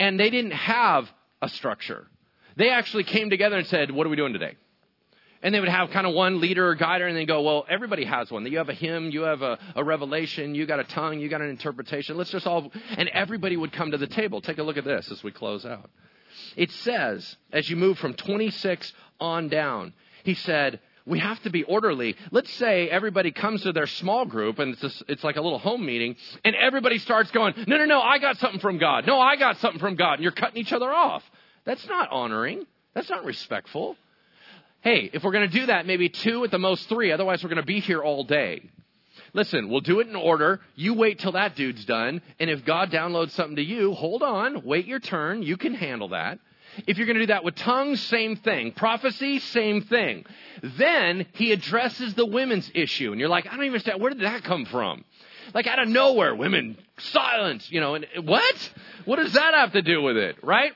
and 0.00 0.18
they 0.18 0.30
didn't 0.30 0.52
have 0.52 1.08
a 1.40 1.48
structure. 1.48 2.08
They 2.56 2.70
actually 2.70 3.04
came 3.04 3.30
together 3.30 3.56
and 3.56 3.66
said, 3.68 3.92
What 3.92 4.06
are 4.06 4.10
we 4.10 4.16
doing 4.16 4.32
today? 4.32 4.56
And 5.42 5.54
they 5.54 5.60
would 5.60 5.70
have 5.70 5.90
kind 5.90 6.06
of 6.06 6.14
one 6.14 6.40
leader 6.40 6.68
or 6.68 6.74
guider, 6.74 7.06
and 7.06 7.16
they 7.16 7.24
go, 7.24 7.40
Well, 7.42 7.64
everybody 7.68 8.04
has 8.04 8.30
one. 8.30 8.44
You 8.44 8.58
have 8.58 8.68
a 8.68 8.74
hymn, 8.74 9.10
you 9.10 9.22
have 9.22 9.42
a, 9.42 9.58
a 9.74 9.82
revelation, 9.82 10.54
you 10.54 10.66
got 10.66 10.80
a 10.80 10.84
tongue, 10.84 11.18
you 11.18 11.28
got 11.28 11.40
an 11.40 11.48
interpretation. 11.48 12.16
Let's 12.16 12.30
just 12.30 12.46
all, 12.46 12.70
and 12.96 13.08
everybody 13.08 13.56
would 13.56 13.72
come 13.72 13.92
to 13.92 13.98
the 13.98 14.06
table. 14.06 14.40
Take 14.40 14.58
a 14.58 14.62
look 14.62 14.76
at 14.76 14.84
this 14.84 15.10
as 15.10 15.22
we 15.22 15.32
close 15.32 15.64
out. 15.64 15.90
It 16.56 16.70
says, 16.70 17.36
as 17.52 17.68
you 17.70 17.76
move 17.76 17.98
from 17.98 18.14
26 18.14 18.92
on 19.18 19.48
down, 19.48 19.94
he 20.24 20.34
said, 20.34 20.80
we 21.06 21.18
have 21.18 21.42
to 21.42 21.50
be 21.50 21.64
orderly. 21.64 22.16
Let's 22.30 22.52
say 22.52 22.88
everybody 22.88 23.32
comes 23.32 23.62
to 23.62 23.72
their 23.72 23.86
small 23.86 24.26
group 24.26 24.58
and 24.58 24.72
it's, 24.72 24.82
just, 24.82 25.02
it's 25.08 25.24
like 25.24 25.36
a 25.36 25.40
little 25.40 25.58
home 25.58 25.84
meeting 25.84 26.16
and 26.44 26.54
everybody 26.54 26.98
starts 26.98 27.30
going, 27.30 27.54
no, 27.66 27.78
no, 27.78 27.84
no, 27.84 28.00
I 28.00 28.18
got 28.18 28.38
something 28.38 28.60
from 28.60 28.78
God. 28.78 29.06
No, 29.06 29.18
I 29.18 29.36
got 29.36 29.58
something 29.58 29.80
from 29.80 29.96
God. 29.96 30.14
And 30.14 30.22
you're 30.22 30.32
cutting 30.32 30.58
each 30.58 30.72
other 30.72 30.92
off. 30.92 31.28
That's 31.64 31.86
not 31.88 32.10
honoring. 32.10 32.66
That's 32.94 33.10
not 33.10 33.24
respectful. 33.24 33.96
Hey, 34.82 35.10
if 35.12 35.22
we're 35.22 35.32
going 35.32 35.50
to 35.50 35.58
do 35.60 35.66
that, 35.66 35.86
maybe 35.86 36.08
two 36.08 36.42
at 36.44 36.50
the 36.50 36.58
most 36.58 36.88
three. 36.88 37.12
Otherwise, 37.12 37.44
we're 37.44 37.50
going 37.50 37.60
to 37.60 37.66
be 37.66 37.80
here 37.80 38.02
all 38.02 38.24
day. 38.24 38.62
Listen, 39.34 39.68
we'll 39.68 39.80
do 39.80 40.00
it 40.00 40.08
in 40.08 40.16
order. 40.16 40.60
You 40.74 40.94
wait 40.94 41.18
till 41.18 41.32
that 41.32 41.54
dude's 41.54 41.84
done. 41.84 42.22
And 42.38 42.48
if 42.48 42.64
God 42.64 42.90
downloads 42.90 43.32
something 43.32 43.56
to 43.56 43.62
you, 43.62 43.92
hold 43.92 44.22
on, 44.22 44.62
wait 44.64 44.86
your 44.86 44.98
turn. 44.98 45.42
You 45.42 45.56
can 45.56 45.74
handle 45.74 46.08
that. 46.08 46.38
If 46.86 46.96
you're 46.96 47.06
going 47.06 47.16
to 47.16 47.22
do 47.22 47.32
that 47.32 47.44
with 47.44 47.56
tongues, 47.56 48.00
same 48.00 48.36
thing. 48.36 48.72
Prophecy, 48.72 49.40
same 49.40 49.82
thing. 49.82 50.24
Then 50.62 51.26
he 51.32 51.52
addresses 51.52 52.14
the 52.14 52.26
women's 52.26 52.70
issue. 52.74 53.10
And 53.10 53.20
you're 53.20 53.28
like, 53.28 53.46
I 53.46 53.50
don't 53.50 53.64
even 53.64 53.74
understand. 53.74 54.00
Where 54.00 54.10
did 54.10 54.22
that 54.22 54.44
come 54.44 54.64
from? 54.64 55.04
Like 55.52 55.66
out 55.66 55.80
of 55.80 55.88
nowhere, 55.88 56.34
women, 56.34 56.78
silence, 56.98 57.70
you 57.70 57.80
know, 57.80 57.96
and 57.96 58.06
what? 58.22 58.72
What 59.04 59.16
does 59.16 59.32
that 59.32 59.52
have 59.54 59.72
to 59.72 59.82
do 59.82 60.00
with 60.00 60.16
it, 60.16 60.36
right? 60.42 60.72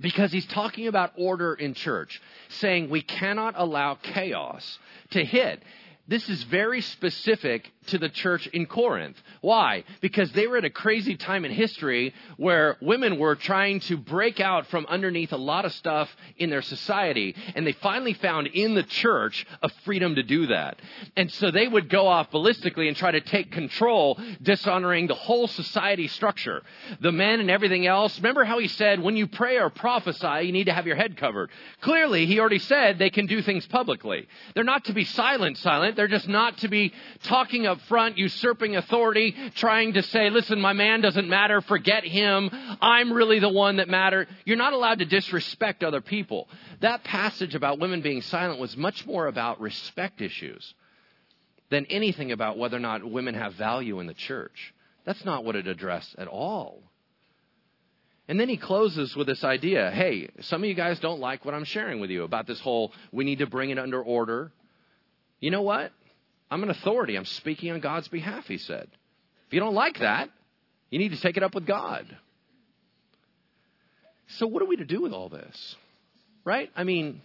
Because 0.00 0.32
he's 0.32 0.46
talking 0.46 0.86
about 0.86 1.12
order 1.16 1.54
in 1.54 1.74
church, 1.74 2.20
saying 2.48 2.88
we 2.90 3.02
cannot 3.02 3.54
allow 3.56 3.94
chaos 3.96 4.78
to 5.10 5.24
hit. 5.24 5.62
This 6.08 6.28
is 6.30 6.42
very 6.44 6.80
specific 6.80 7.70
to 7.88 7.98
the 7.98 8.08
church 8.08 8.46
in 8.48 8.64
Corinth. 8.64 9.16
Why? 9.42 9.84
Because 10.00 10.32
they 10.32 10.46
were 10.46 10.56
at 10.56 10.64
a 10.64 10.70
crazy 10.70 11.16
time 11.16 11.44
in 11.44 11.52
history 11.52 12.14
where 12.38 12.78
women 12.80 13.18
were 13.18 13.34
trying 13.34 13.80
to 13.80 13.98
break 13.98 14.40
out 14.40 14.66
from 14.68 14.86
underneath 14.86 15.32
a 15.32 15.38
lot 15.38 15.66
of 15.66 15.72
stuff 15.72 16.14
in 16.38 16.48
their 16.48 16.62
society, 16.62 17.34
and 17.54 17.66
they 17.66 17.72
finally 17.72 18.14
found 18.14 18.46
in 18.46 18.74
the 18.74 18.82
church 18.82 19.46
a 19.62 19.68
freedom 19.84 20.14
to 20.14 20.22
do 20.22 20.46
that. 20.46 20.80
And 21.14 21.30
so 21.30 21.50
they 21.50 21.68
would 21.68 21.90
go 21.90 22.06
off 22.06 22.30
ballistically 22.30 22.88
and 22.88 22.96
try 22.96 23.10
to 23.10 23.20
take 23.20 23.52
control, 23.52 24.18
dishonoring 24.40 25.08
the 25.08 25.14
whole 25.14 25.46
society 25.46 26.08
structure. 26.08 26.62
The 27.00 27.12
men 27.12 27.40
and 27.40 27.50
everything 27.50 27.86
else. 27.86 28.18
Remember 28.18 28.44
how 28.44 28.58
he 28.58 28.68
said, 28.68 29.00
when 29.00 29.16
you 29.16 29.26
pray 29.26 29.58
or 29.58 29.68
prophesy, 29.68 30.46
you 30.46 30.52
need 30.52 30.64
to 30.64 30.72
have 30.72 30.86
your 30.86 30.96
head 30.96 31.18
covered. 31.18 31.50
Clearly, 31.82 32.24
he 32.24 32.40
already 32.40 32.60
said 32.60 32.98
they 32.98 33.10
can 33.10 33.26
do 33.26 33.42
things 33.42 33.66
publicly. 33.66 34.26
They're 34.54 34.64
not 34.64 34.86
to 34.86 34.94
be 34.94 35.04
silent, 35.04 35.58
silent. 35.58 35.97
They're 35.98 36.06
just 36.06 36.28
not 36.28 36.58
to 36.58 36.68
be 36.68 36.92
talking 37.24 37.66
up 37.66 37.80
front, 37.88 38.18
usurping 38.18 38.76
authority, 38.76 39.34
trying 39.56 39.94
to 39.94 40.02
say, 40.04 40.30
listen, 40.30 40.60
my 40.60 40.72
man 40.72 41.00
doesn't 41.00 41.28
matter, 41.28 41.60
forget 41.60 42.04
him, 42.04 42.50
I'm 42.80 43.12
really 43.12 43.40
the 43.40 43.48
one 43.48 43.78
that 43.78 43.88
matters. 43.88 44.28
You're 44.44 44.58
not 44.58 44.74
allowed 44.74 45.00
to 45.00 45.06
disrespect 45.06 45.82
other 45.82 46.00
people. 46.00 46.46
That 46.82 47.02
passage 47.02 47.56
about 47.56 47.80
women 47.80 48.00
being 48.00 48.22
silent 48.22 48.60
was 48.60 48.76
much 48.76 49.08
more 49.08 49.26
about 49.26 49.60
respect 49.60 50.20
issues 50.20 50.72
than 51.68 51.84
anything 51.86 52.30
about 52.30 52.58
whether 52.58 52.76
or 52.76 52.80
not 52.80 53.04
women 53.04 53.34
have 53.34 53.54
value 53.54 53.98
in 53.98 54.06
the 54.06 54.14
church. 54.14 54.72
That's 55.04 55.24
not 55.24 55.44
what 55.44 55.56
it 55.56 55.66
addressed 55.66 56.14
at 56.16 56.28
all. 56.28 56.80
And 58.28 58.38
then 58.38 58.48
he 58.48 58.56
closes 58.56 59.16
with 59.16 59.26
this 59.26 59.42
idea 59.42 59.90
hey, 59.90 60.28
some 60.42 60.62
of 60.62 60.68
you 60.68 60.74
guys 60.74 61.00
don't 61.00 61.18
like 61.18 61.44
what 61.44 61.54
I'm 61.54 61.64
sharing 61.64 61.98
with 61.98 62.10
you 62.10 62.22
about 62.22 62.46
this 62.46 62.60
whole 62.60 62.92
we 63.10 63.24
need 63.24 63.40
to 63.40 63.48
bring 63.48 63.70
it 63.70 63.80
under 63.80 64.00
order. 64.00 64.52
You 65.40 65.50
know 65.50 65.62
what? 65.62 65.92
I'm 66.50 66.62
an 66.62 66.70
authority. 66.70 67.16
I'm 67.16 67.24
speaking 67.24 67.70
on 67.72 67.80
God's 67.80 68.08
behalf, 68.08 68.46
he 68.46 68.58
said. 68.58 68.88
If 69.46 69.54
you 69.54 69.60
don't 69.60 69.74
like 69.74 69.98
that, 70.00 70.30
you 70.90 70.98
need 70.98 71.12
to 71.12 71.20
take 71.20 71.36
it 71.36 71.42
up 71.42 71.54
with 71.54 71.66
God. 71.66 72.06
So, 74.28 74.46
what 74.46 74.62
are 74.62 74.66
we 74.66 74.76
to 74.76 74.84
do 74.84 75.02
with 75.02 75.12
all 75.12 75.28
this? 75.28 75.76
Right? 76.44 76.70
I 76.76 76.84
mean, 76.84 77.22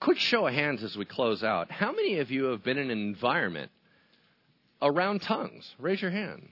quick 0.00 0.18
show 0.18 0.46
of 0.46 0.52
hands 0.52 0.82
as 0.82 0.96
we 0.96 1.04
close 1.04 1.42
out. 1.42 1.70
How 1.70 1.92
many 1.92 2.18
of 2.18 2.30
you 2.30 2.44
have 2.44 2.62
been 2.62 2.78
in 2.78 2.90
an 2.90 2.98
environment 2.98 3.70
around 4.82 5.22
tongues? 5.22 5.74
Raise 5.78 6.00
your 6.00 6.10
hand. 6.10 6.48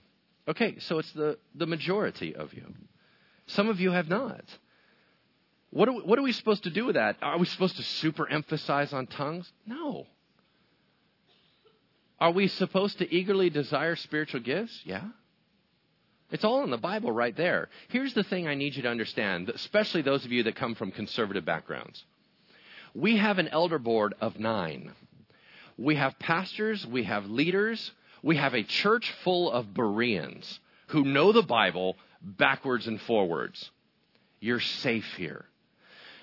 Okay, 0.47 0.79
so 0.79 0.99
it's 0.99 1.11
the, 1.13 1.37
the 1.55 1.67
majority 1.67 2.35
of 2.35 2.53
you. 2.53 2.73
Some 3.47 3.69
of 3.69 3.79
you 3.79 3.91
have 3.91 4.09
not. 4.09 4.43
What 5.73 5.89
are, 5.89 5.93
we, 5.93 6.01
what 6.01 6.19
are 6.19 6.23
we 6.23 6.33
supposed 6.33 6.63
to 6.63 6.69
do 6.69 6.85
with 6.85 6.95
that? 6.95 7.17
Are 7.23 7.39
we 7.39 7.47
supposed 7.47 7.77
to 7.77 7.83
super 7.83 8.29
emphasize 8.29 8.93
on 8.93 9.07
tongues? 9.07 9.51
No. 9.65 10.05
Are 12.19 12.29
we 12.29 12.47
supposed 12.47 12.99
to 12.99 13.11
eagerly 13.11 13.49
desire 13.49 13.95
spiritual 13.95 14.41
gifts? 14.41 14.79
Yeah. 14.85 15.01
It's 16.29 16.43
all 16.43 16.63
in 16.63 16.69
the 16.69 16.77
Bible 16.77 17.11
right 17.11 17.35
there. 17.35 17.69
Here's 17.89 18.13
the 18.13 18.23
thing 18.23 18.47
I 18.47 18.53
need 18.53 18.75
you 18.75 18.83
to 18.83 18.89
understand, 18.89 19.49
especially 19.49 20.03
those 20.03 20.23
of 20.23 20.31
you 20.31 20.43
that 20.43 20.55
come 20.55 20.75
from 20.75 20.91
conservative 20.91 21.43
backgrounds. 21.43 22.03
We 22.93 23.17
have 23.17 23.39
an 23.39 23.47
elder 23.47 23.79
board 23.79 24.13
of 24.21 24.39
nine. 24.39 24.91
We 25.75 25.95
have 25.95 26.19
pastors, 26.19 26.85
we 26.85 27.05
have 27.05 27.25
leaders, 27.25 27.91
we 28.21 28.37
have 28.37 28.53
a 28.53 28.61
church 28.61 29.11
full 29.23 29.51
of 29.51 29.73
Bereans 29.73 30.59
who 30.87 31.03
know 31.03 31.31
the 31.31 31.41
Bible 31.41 31.97
backwards 32.21 32.85
and 32.85 33.01
forwards. 33.01 33.71
You're 34.39 34.59
safe 34.59 35.11
here. 35.17 35.45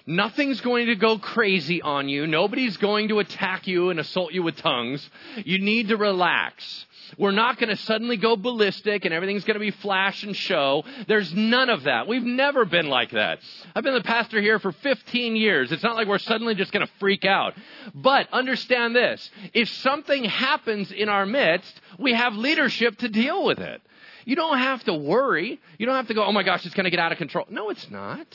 Nothing's 0.07 0.61
going 0.61 0.87
to 0.87 0.97
go 0.97 1.19
crazy 1.19 1.83
on 1.83 2.09
you. 2.09 2.27
Nobody's 2.27 2.77
going 2.77 3.09
to 3.09 3.19
attack 3.19 3.67
you 3.67 3.91
and 3.91 4.01
assault 4.01 4.33
you 4.33 4.43
with 4.43 4.57
tongues. 4.57 5.09
You 5.37 5.59
need 5.59 5.89
to 5.89 5.97
relax. 5.97 6.87
We're 7.19 7.33
not 7.33 7.59
going 7.59 7.71
to 7.71 7.77
suddenly 7.77 8.17
go 8.17 8.37
ballistic 8.37 9.05
and 9.05 9.13
everything's 9.13 9.45
going 9.45 9.55
to 9.55 9.61
be 9.61 9.71
flash 9.71 10.23
and 10.23 10.35
show. 10.35 10.85
There's 11.09 11.33
none 11.35 11.69
of 11.69 11.85
that. 11.85 12.07
We've 12.07 12.23
never 12.23 12.65
been 12.65 12.89
like 12.89 13.11
that. 13.13 13.41
I've 13.75 13.85
been 13.85 13.95
the 13.95 14.03
pastor 14.03 14.41
here 14.41 14.59
for 14.59 14.73
15 14.73 15.37
years. 15.37 15.73
It's 15.73 15.83
not 15.83 15.97
like 15.97 16.09
we're 16.09 16.19
suddenly 16.19 16.55
just 16.55 16.73
going 16.73 16.87
to 16.87 16.93
freak 16.99 17.25
out. 17.25 17.55
But 17.95 18.29
understand 18.33 18.95
this. 18.95 19.31
If 19.53 19.69
something 19.69 20.25
happens 20.25 20.93
in 20.93 21.09
our 21.09 21.27
midst, 21.27 21.81
we 21.99 22.15
have 22.15 22.35
leadership 22.35 22.99
to 22.99 23.09
deal 23.09 23.45
with 23.45 23.59
it. 23.59 23.83
You 24.25 24.37
don't 24.37 24.59
have 24.59 24.85
to 24.85 24.95
worry. 24.95 25.61
You 25.79 25.87
don't 25.87 25.97
have 25.97 26.09
to 26.09 26.15
go, 26.15 26.25
oh 26.25 26.33
my 26.33 26.43
gosh, 26.43 26.65
it's 26.67 26.75
going 26.75 26.85
to 26.85 26.91
get 26.91 27.01
out 27.01 27.13
of 27.13 27.19
control. 27.19 27.47
No, 27.51 27.71
it's 27.71 27.91
not. 27.91 28.27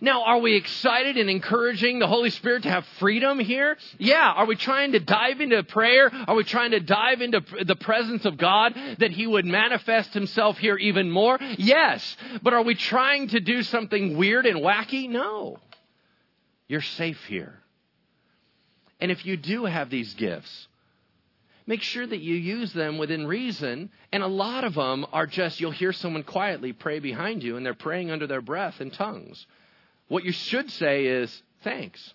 Now, 0.00 0.24
are 0.24 0.38
we 0.38 0.56
excited 0.56 1.16
and 1.16 1.28
encouraging 1.28 1.98
the 1.98 2.06
Holy 2.06 2.30
Spirit 2.30 2.62
to 2.62 2.70
have 2.70 2.86
freedom 2.98 3.38
here? 3.38 3.76
Yeah. 3.98 4.32
Are 4.32 4.46
we 4.46 4.56
trying 4.56 4.92
to 4.92 5.00
dive 5.00 5.40
into 5.40 5.62
prayer? 5.62 6.10
Are 6.26 6.34
we 6.34 6.44
trying 6.44 6.70
to 6.70 6.80
dive 6.80 7.20
into 7.20 7.42
the 7.64 7.76
presence 7.76 8.24
of 8.24 8.38
God 8.38 8.74
that 8.98 9.10
He 9.10 9.26
would 9.26 9.44
manifest 9.44 10.14
Himself 10.14 10.58
here 10.58 10.76
even 10.76 11.10
more? 11.10 11.38
Yes. 11.58 12.16
But 12.42 12.54
are 12.54 12.62
we 12.62 12.74
trying 12.74 13.28
to 13.28 13.40
do 13.40 13.62
something 13.62 14.16
weird 14.16 14.46
and 14.46 14.60
wacky? 14.60 15.08
No. 15.08 15.58
You're 16.68 16.80
safe 16.80 17.22
here. 17.24 17.58
And 19.00 19.10
if 19.10 19.26
you 19.26 19.36
do 19.36 19.64
have 19.64 19.90
these 19.90 20.14
gifts, 20.14 20.68
make 21.66 21.82
sure 21.82 22.06
that 22.06 22.20
you 22.20 22.34
use 22.34 22.72
them 22.72 22.98
within 22.98 23.26
reason. 23.26 23.90
And 24.12 24.22
a 24.22 24.28
lot 24.28 24.64
of 24.64 24.74
them 24.74 25.04
are 25.12 25.26
just, 25.26 25.60
you'll 25.60 25.72
hear 25.72 25.92
someone 25.92 26.22
quietly 26.22 26.72
pray 26.72 27.00
behind 27.00 27.42
you 27.42 27.56
and 27.56 27.66
they're 27.66 27.74
praying 27.74 28.10
under 28.10 28.26
their 28.26 28.40
breath 28.40 28.80
in 28.80 28.90
tongues. 28.90 29.44
What 30.12 30.26
you 30.26 30.32
should 30.32 30.70
say 30.70 31.06
is, 31.06 31.42
thanks. 31.64 32.12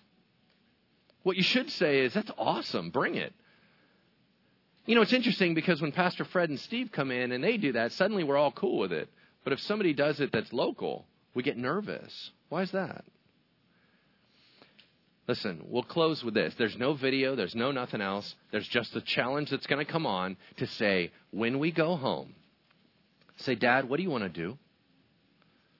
What 1.24 1.36
you 1.36 1.42
should 1.42 1.68
say 1.68 2.04
is, 2.04 2.14
that's 2.14 2.30
awesome, 2.38 2.90
bring 2.90 3.16
it. 3.16 3.32
You 4.86 4.94
know, 4.94 5.02
it's 5.02 5.12
interesting 5.12 5.54
because 5.54 5.82
when 5.82 5.90
Pastor 5.90 6.24
Fred 6.24 6.48
and 6.48 6.60
Steve 6.60 6.92
come 6.92 7.10
in 7.10 7.32
and 7.32 7.42
they 7.42 7.56
do 7.56 7.72
that, 7.72 7.90
suddenly 7.90 8.22
we're 8.22 8.36
all 8.36 8.52
cool 8.52 8.78
with 8.78 8.92
it. 8.92 9.08
But 9.42 9.52
if 9.52 9.58
somebody 9.62 9.94
does 9.94 10.20
it 10.20 10.30
that's 10.30 10.52
local, 10.52 11.06
we 11.34 11.42
get 11.42 11.58
nervous. 11.58 12.30
Why 12.50 12.62
is 12.62 12.70
that? 12.70 13.04
Listen, 15.26 15.64
we'll 15.66 15.82
close 15.82 16.22
with 16.22 16.34
this. 16.34 16.54
There's 16.56 16.76
no 16.76 16.94
video, 16.94 17.34
there's 17.34 17.56
no 17.56 17.72
nothing 17.72 18.00
else. 18.00 18.32
There's 18.52 18.68
just 18.68 18.94
a 18.94 19.00
challenge 19.00 19.50
that's 19.50 19.66
going 19.66 19.84
to 19.84 19.92
come 19.92 20.06
on 20.06 20.36
to 20.58 20.68
say, 20.68 21.10
when 21.32 21.58
we 21.58 21.72
go 21.72 21.96
home, 21.96 22.36
say, 23.38 23.56
Dad, 23.56 23.88
what 23.88 23.96
do 23.96 24.04
you 24.04 24.10
want 24.10 24.22
to 24.22 24.30
do? 24.30 24.56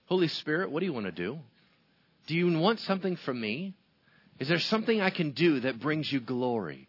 Holy 0.07 0.27
Spirit, 0.27 0.73
what 0.73 0.81
do 0.81 0.87
you 0.87 0.93
want 0.93 1.07
to 1.07 1.13
do? 1.13 1.39
Do 2.29 2.37
you 2.37 2.59
want 2.59 2.79
something 2.81 3.17
from 3.17 3.41
me? 3.41 3.73
Is 4.39 4.49
there 4.49 4.59
something 4.59 5.01
I 5.01 5.09
can 5.11 5.31
do 5.31 5.61
that 5.61 5.81
brings 5.81 6.13
you 6.13 6.21
glory? 6.21 6.87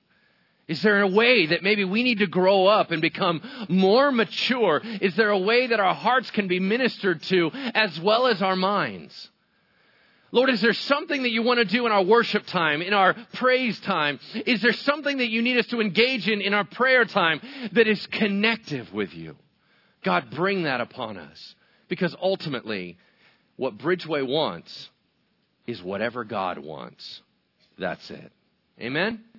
Is 0.67 0.81
there 0.81 1.01
a 1.01 1.07
way 1.07 1.47
that 1.47 1.63
maybe 1.63 1.85
we 1.85 2.03
need 2.03 2.19
to 2.19 2.27
grow 2.27 2.67
up 2.67 2.91
and 2.91 3.01
become 3.01 3.41
more 3.69 4.11
mature? 4.11 4.81
Is 5.01 5.15
there 5.15 5.29
a 5.29 5.39
way 5.39 5.67
that 5.67 5.79
our 5.79 5.95
hearts 5.95 6.29
can 6.29 6.47
be 6.49 6.59
ministered 6.59 7.23
to 7.23 7.49
as 7.53 7.99
well 8.01 8.27
as 8.27 8.41
our 8.41 8.57
minds? 8.57 9.29
Lord, 10.31 10.49
is 10.49 10.61
there 10.61 10.73
something 10.73 11.23
that 11.23 11.31
you 11.31 11.41
want 11.41 11.59
to 11.59 11.65
do 11.65 11.85
in 11.85 11.91
our 11.93 12.03
worship 12.03 12.45
time, 12.45 12.81
in 12.81 12.93
our 12.93 13.15
praise 13.33 13.79
time? 13.79 14.19
Is 14.45 14.61
there 14.61 14.73
something 14.73 15.17
that 15.17 15.29
you 15.29 15.41
need 15.41 15.57
us 15.57 15.67
to 15.67 15.79
engage 15.79 16.27
in 16.27 16.41
in 16.41 16.53
our 16.53 16.65
prayer 16.65 17.05
time 17.05 17.39
that 17.71 17.87
is 17.87 18.05
connective 18.07 18.93
with 18.93 19.13
you? 19.13 19.37
God, 20.03 20.29
bring 20.31 20.63
that 20.63 20.81
upon 20.81 21.17
us. 21.17 21.55
Because 21.87 22.13
ultimately, 22.21 22.97
what 23.55 23.77
Bridgeway 23.77 24.27
wants 24.27 24.89
is 25.69 25.81
whatever 25.81 26.23
God 26.23 26.57
wants. 26.57 27.21
That's 27.77 28.09
it. 28.09 28.31
Amen? 28.79 29.23